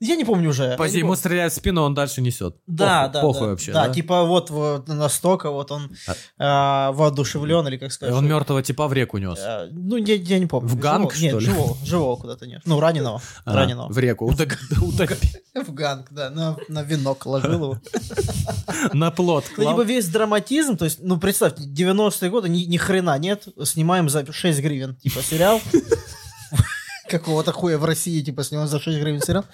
Я 0.00 0.14
не 0.14 0.24
помню 0.24 0.50
уже. 0.50 0.76
По 0.76 0.84
Я 0.84 0.90
не 0.92 0.98
ему 0.98 1.08
помню. 1.08 1.18
стреляют 1.18 1.52
в 1.52 1.56
спину, 1.56 1.82
он 1.82 1.92
дальше 1.94 2.20
несет. 2.20 2.54
Да, 2.68 3.06
Похуй- 3.08 3.12
да, 3.12 3.20
Похуй 3.20 3.40
да. 3.40 3.50
вообще, 3.50 3.72
да, 3.72 3.86
да? 3.88 3.92
типа 3.94 4.22
вот, 4.24 4.50
вот 4.50 4.86
настолько 4.86 5.50
вот 5.50 5.72
он 5.72 5.90
а, 6.38 6.92
воодушевлен, 6.92 7.66
или 7.66 7.76
как 7.78 7.90
сказать. 7.92 8.14
Он 8.14 8.20
что- 8.24 8.28
мертвого 8.34 8.62
типа 8.62 8.86
в 8.86 8.92
реку 8.92 9.18
нес. 9.18 9.38
А, 9.42 9.66
Ну, 9.72 9.96
я, 9.96 10.14
я 10.14 10.38
не 10.38 10.46
помню. 10.46 10.68
В 10.68 10.78
ганг, 10.78 11.12
Живого- 11.14 11.22
Нет, 11.22 11.30
что 11.30 11.38
ли? 11.40 11.46
живого, 11.46 11.76
живого 11.84 12.16
куда-то 12.16 12.46
нет. 12.46 12.62
Ну, 12.64 12.78
раненого. 12.78 13.20
А, 13.44 13.54
раненого. 13.54 13.92
В 13.92 13.98
реку. 13.98 14.28
В 15.66 15.74
ганг, 15.74 16.06
да, 16.12 16.30
на, 16.30 16.56
на 16.68 16.82
венок 16.84 17.26
ложил 17.26 17.52
его. 17.54 17.78
На 18.92 19.10
плот 19.10 19.44
Ну, 19.56 19.68
либо 19.70 19.82
весь 19.82 20.06
драматизм, 20.08 20.76
то 20.76 20.84
есть, 20.84 20.98
ну, 21.02 21.18
представьте, 21.18 21.64
90-е 21.64 22.30
годы 22.30 22.48
ни, 22.48 22.60
ни 22.60 22.76
хрена 22.76 23.18
нет, 23.18 23.48
снимаем 23.64 24.08
за 24.08 24.30
6 24.32 24.60
гривен, 24.60 24.94
типа, 24.96 25.20
сериал. 25.22 25.60
Какого-то 27.08 27.52
хуя 27.52 27.78
в 27.78 27.84
России, 27.84 28.22
типа, 28.22 28.44
снимаем 28.44 28.68
за 28.68 28.78
6 28.80 28.98
гривен 28.98 29.20
сериал. 29.20 29.44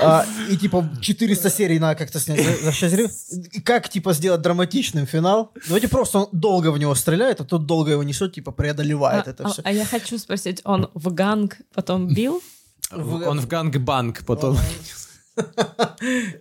А, 0.00 0.24
и, 0.48 0.56
типа, 0.56 0.88
400 1.00 1.50
серий 1.50 1.78
надо 1.78 1.96
как-то 1.98 2.20
снять 2.20 2.44
за, 2.44 2.64
за 2.64 2.72
6 2.72 2.94
гривен. 2.94 3.10
И 3.52 3.60
как, 3.60 3.88
типа, 3.88 4.12
сделать 4.14 4.40
драматичным 4.40 5.06
финал? 5.06 5.52
Давайте 5.66 5.88
просто 5.88 6.18
он 6.18 6.28
долго 6.32 6.70
в 6.70 6.78
него 6.78 6.94
стреляет, 6.94 7.40
а 7.40 7.44
тот 7.44 7.66
долго 7.66 7.90
его 7.90 8.02
несет, 8.02 8.32
типа, 8.34 8.52
преодолевает 8.52 9.26
А, 9.26 9.30
это 9.30 9.44
а- 9.44 9.48
все. 9.48 9.62
а 9.64 9.72
я 9.72 9.84
хочу 9.84 10.18
спросить, 10.18 10.60
он 10.64 10.90
в 10.94 11.12
ганг 11.12 11.56
потом 11.74 12.14
бил? 12.14 12.40
В- 12.90 13.28
Он 13.28 13.40
в 13.40 13.46
gang 13.46 13.85
bang 13.85 14.24
потом. 14.26 14.58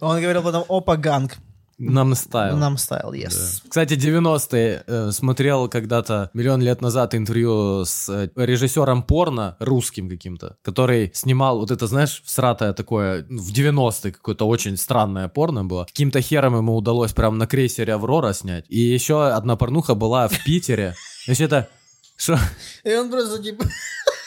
Он 0.02 0.22
говорил 0.22 0.42
потом, 0.44 0.66
опа, 0.70 0.96
Gangnam 0.98 2.14
Style. 2.16 2.58
Nam 2.58 2.78
Style, 2.78 3.14
yes. 3.14 3.62
Да. 3.64 3.70
Кстати, 3.70 3.94
90-е 3.94 4.84
э, 4.86 5.12
смотрел 5.12 5.70
когда-то 5.70 6.30
миллион 6.34 6.62
лет 6.62 6.82
назад 6.82 7.16
интервью 7.16 7.86
с 7.86 8.10
э, 8.10 8.30
режиссером 8.36 9.04
порно, 9.04 9.56
русским 9.60 10.10
каким-то, 10.10 10.58
который 10.62 11.12
снимал 11.14 11.60
вот 11.60 11.72
это, 11.72 11.88
знаешь, 11.88 12.22
всратое 12.26 12.74
такое, 12.74 13.26
ну, 13.30 13.42
в 13.42 13.52
90-е 13.52 14.12
какое-то 14.12 14.46
очень 14.46 14.76
странное 14.76 15.30
порно 15.30 15.64
было. 15.64 15.86
Каким-то 15.86 16.22
хером 16.22 16.58
ему 16.58 16.76
удалось 16.76 17.14
прям 17.14 17.38
на 17.38 17.48
крейсере 17.48 17.94
Аврора 17.94 18.34
снять. 18.34 18.66
И 18.68 18.80
еще 18.80 19.28
одна 19.28 19.56
порнуха 19.56 19.96
была 19.96 20.28
в 20.28 20.44
Питере. 20.44 20.96
То 21.26 21.32
есть 21.32 21.42
это... 21.42 21.70
Что? 22.18 22.38
И 22.84 22.94
он 22.94 23.10
просто, 23.10 23.42
типа... 23.42 23.64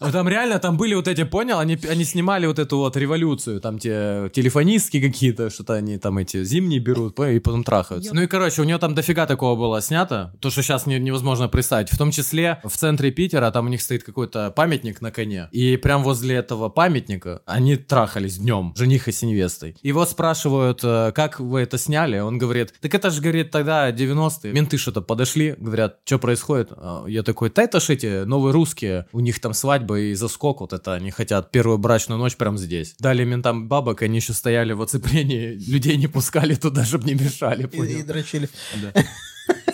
Ну, 0.00 0.12
Там 0.12 0.28
реально, 0.28 0.58
там 0.58 0.76
были 0.76 0.94
вот 0.94 1.08
эти, 1.08 1.24
понял, 1.24 1.58
они, 1.58 1.78
они 1.88 2.04
снимали 2.04 2.46
вот 2.46 2.58
эту 2.58 2.78
вот 2.78 2.96
революцию, 2.96 3.60
там 3.60 3.78
те 3.78 4.30
телефонистки 4.32 5.00
какие-то, 5.00 5.50
что-то 5.50 5.74
они 5.74 5.98
там 5.98 6.18
эти 6.18 6.44
зимние 6.44 6.80
берут, 6.80 7.18
и 7.20 7.38
потом 7.40 7.64
трахаются. 7.64 8.14
Ну 8.14 8.22
и, 8.22 8.26
короче, 8.26 8.62
у 8.62 8.64
нее 8.64 8.78
там 8.78 8.94
дофига 8.94 9.26
такого 9.26 9.56
было 9.56 9.80
снято, 9.80 10.32
то, 10.40 10.50
что 10.50 10.62
сейчас 10.62 10.86
не- 10.86 10.98
невозможно 10.98 11.48
представить. 11.48 11.90
В 11.90 11.98
том 11.98 12.10
числе 12.10 12.60
в 12.64 12.76
центре 12.76 13.10
Питера, 13.10 13.50
там 13.50 13.66
у 13.66 13.68
них 13.68 13.80
стоит 13.82 14.04
какой-то 14.04 14.50
памятник 14.50 15.00
на 15.00 15.10
коне, 15.10 15.48
и 15.52 15.76
прям 15.76 16.02
возле 16.02 16.36
этого 16.36 16.68
памятника 16.68 17.42
они 17.46 17.76
трахались 17.76 18.38
днем, 18.38 18.72
жених 18.76 19.08
и 19.08 19.12
с 19.12 19.22
невестой. 19.22 19.76
Вот 19.92 20.10
спрашивают, 20.10 20.80
э, 20.84 21.12
как 21.14 21.40
вы 21.40 21.60
это 21.60 21.76
сняли? 21.78 22.18
Он 22.18 22.38
говорит, 22.38 22.72
так 22.80 22.94
это 22.94 23.10
же, 23.10 23.20
говорит, 23.20 23.50
тогда 23.50 23.90
90-е. 23.90 24.52
Менты 24.52 24.76
что-то 24.78 25.00
подошли, 25.00 25.54
говорят, 25.58 25.96
что 26.04 26.18
происходит? 26.18 26.70
А 26.76 27.04
Я 27.08 27.22
такой, 27.22 27.50
да 27.54 27.62
это 27.62 27.80
ж 27.80 27.90
эти 27.90 28.24
новые 28.24 28.52
русские, 28.52 29.06
у 29.12 29.20
них 29.20 29.40
там 29.40 29.54
свадьба 29.54 29.87
и 29.96 30.14
заскок, 30.14 30.60
вот 30.60 30.72
это 30.72 30.94
они 30.94 31.10
хотят 31.10 31.50
первую 31.50 31.78
брачную 31.78 32.18
ночь 32.18 32.36
прям 32.36 32.58
здесь. 32.58 32.94
Дали 32.98 33.24
ментам 33.24 33.68
бабок, 33.68 34.02
они 34.02 34.16
еще 34.16 34.32
стояли 34.32 34.72
в 34.72 34.82
оцеплении, 34.82 35.54
людей 35.68 35.96
не 35.96 36.06
пускали 36.06 36.54
туда, 36.54 36.84
чтобы 36.84 37.04
не 37.06 37.14
мешали. 37.14 37.64
И, 37.64 37.66
понял? 37.66 37.98
и 37.98 38.02
дрочили. 38.02 38.48
Да. 38.82 38.92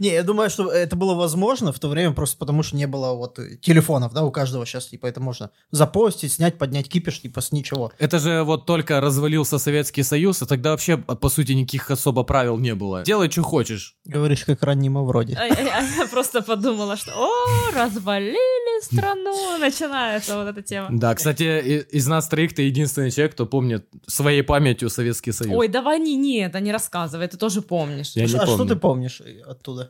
Не, 0.00 0.08
я 0.08 0.22
думаю, 0.22 0.48
что 0.48 0.72
это 0.72 0.96
было 0.96 1.14
возможно 1.14 1.72
в 1.72 1.78
то 1.78 1.88
время 1.88 2.12
просто 2.12 2.38
потому, 2.38 2.62
что 2.62 2.74
не 2.76 2.86
было 2.86 3.14
вот 3.14 3.38
э, 3.38 3.56
телефонов, 3.56 4.14
да, 4.14 4.24
у 4.24 4.30
каждого 4.30 4.64
сейчас, 4.64 4.86
типа, 4.86 5.06
это 5.06 5.20
можно 5.20 5.50
запостить, 5.70 6.32
снять, 6.32 6.56
поднять 6.56 6.88
кипиш, 6.88 7.20
типа, 7.20 7.42
с 7.42 7.52
ничего. 7.52 7.92
Это 7.98 8.18
же 8.18 8.42
вот 8.42 8.64
только 8.64 9.00
развалился 9.00 9.58
Советский 9.58 10.02
Союз, 10.02 10.40
и 10.40 10.46
тогда 10.46 10.70
вообще, 10.70 10.96
по 10.96 11.28
сути, 11.28 11.52
никаких 11.52 11.90
особо 11.90 12.22
правил 12.22 12.56
не 12.56 12.74
было. 12.74 13.02
Делай, 13.02 13.30
что 13.30 13.42
хочешь. 13.42 13.96
Говоришь, 14.06 14.44
как 14.46 14.62
раннему 14.62 15.04
вроде. 15.04 15.34
А 15.34 15.44
я, 15.44 15.78
а 15.78 15.82
я 15.82 16.06
просто 16.06 16.40
подумала, 16.40 16.96
что 16.96 17.12
о, 17.14 17.70
развалили 17.74 18.82
страну, 18.82 19.58
начинается 19.58 20.36
вот 20.36 20.48
эта 20.48 20.62
тема. 20.62 20.88
Да, 20.90 21.14
кстати, 21.14 21.86
из 21.90 22.06
нас 22.06 22.26
троих 22.26 22.54
ты 22.54 22.62
единственный 22.62 23.10
человек, 23.10 23.34
кто 23.34 23.44
помнит 23.44 23.86
своей 24.06 24.42
памятью 24.42 24.88
Советский 24.88 25.32
Союз. 25.32 25.54
Ой, 25.54 25.68
давай 25.68 26.00
не, 26.00 26.16
не, 26.16 26.38
это 26.38 26.60
не 26.60 26.72
рассказывай, 26.72 27.28
ты 27.28 27.36
тоже 27.36 27.60
помнишь. 27.60 28.12
Я 28.14 28.24
не 28.24 28.34
а 28.34 28.46
что 28.46 28.56
помню. 28.56 28.74
ты 28.74 28.76
помнишь 28.76 29.20
э, 29.20 29.42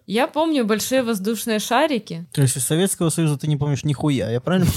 Я 0.06 0.26
помню 0.26 0.64
большие 0.64 1.02
воздушные 1.02 1.58
шарики. 1.58 2.26
То 2.32 2.42
есть 2.42 2.56
из 2.56 2.64
Советского 2.64 3.10
Союза 3.10 3.38
ты 3.38 3.46
не 3.46 3.56
помнишь 3.56 3.84
нихуя, 3.84 4.30
я 4.30 4.40
правильно? 4.40 4.70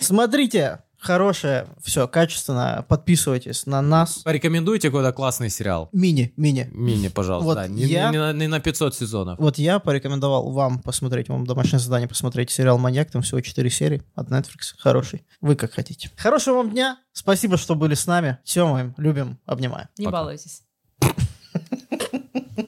Смотрите, 0.00 0.80
хорошее, 0.98 1.66
все, 1.82 2.08
качественно, 2.08 2.84
подписывайтесь 2.88 3.66
на 3.66 3.80
нас. 3.82 4.18
Порекомендуйте 4.18 4.88
какой-то 4.88 5.12
классный 5.12 5.50
сериал. 5.50 5.88
Мини, 5.92 6.32
мини. 6.36 6.68
Мини, 6.72 7.08
пожалуйста. 7.08 7.46
Вот 7.46 7.54
да, 7.54 7.68
не, 7.68 7.84
я- 7.84 8.10
не 8.10 8.18
на, 8.18 8.32
не 8.32 8.46
на 8.46 8.60
500 8.60 8.94
сезонов. 8.94 9.38
Вот 9.38 9.58
я 9.58 9.78
порекомендовал 9.78 10.50
вам 10.50 10.80
посмотреть, 10.80 11.28
вам 11.28 11.46
домашнее 11.46 11.78
задание 11.80 12.08
посмотреть 12.08 12.50
сериал 12.50 12.78
«Маньяк», 12.78 13.10
там 13.10 13.22
всего 13.22 13.40
4 13.40 13.70
серии 13.70 14.02
от 14.14 14.28
Netflix, 14.30 14.74
хороший. 14.78 15.24
Вы 15.40 15.56
как 15.56 15.72
хотите. 15.72 16.10
Хорошего 16.16 16.56
вам 16.56 16.70
дня, 16.70 16.98
спасибо, 17.12 17.56
что 17.56 17.74
были 17.74 17.94
с 17.94 18.06
нами. 18.06 18.38
Все, 18.44 18.66
мы 18.66 18.94
любим, 18.96 19.38
обнимаем. 19.46 19.88
Не 19.98 20.06
Пока. 20.06 20.18
балуйтесь. 20.18 20.62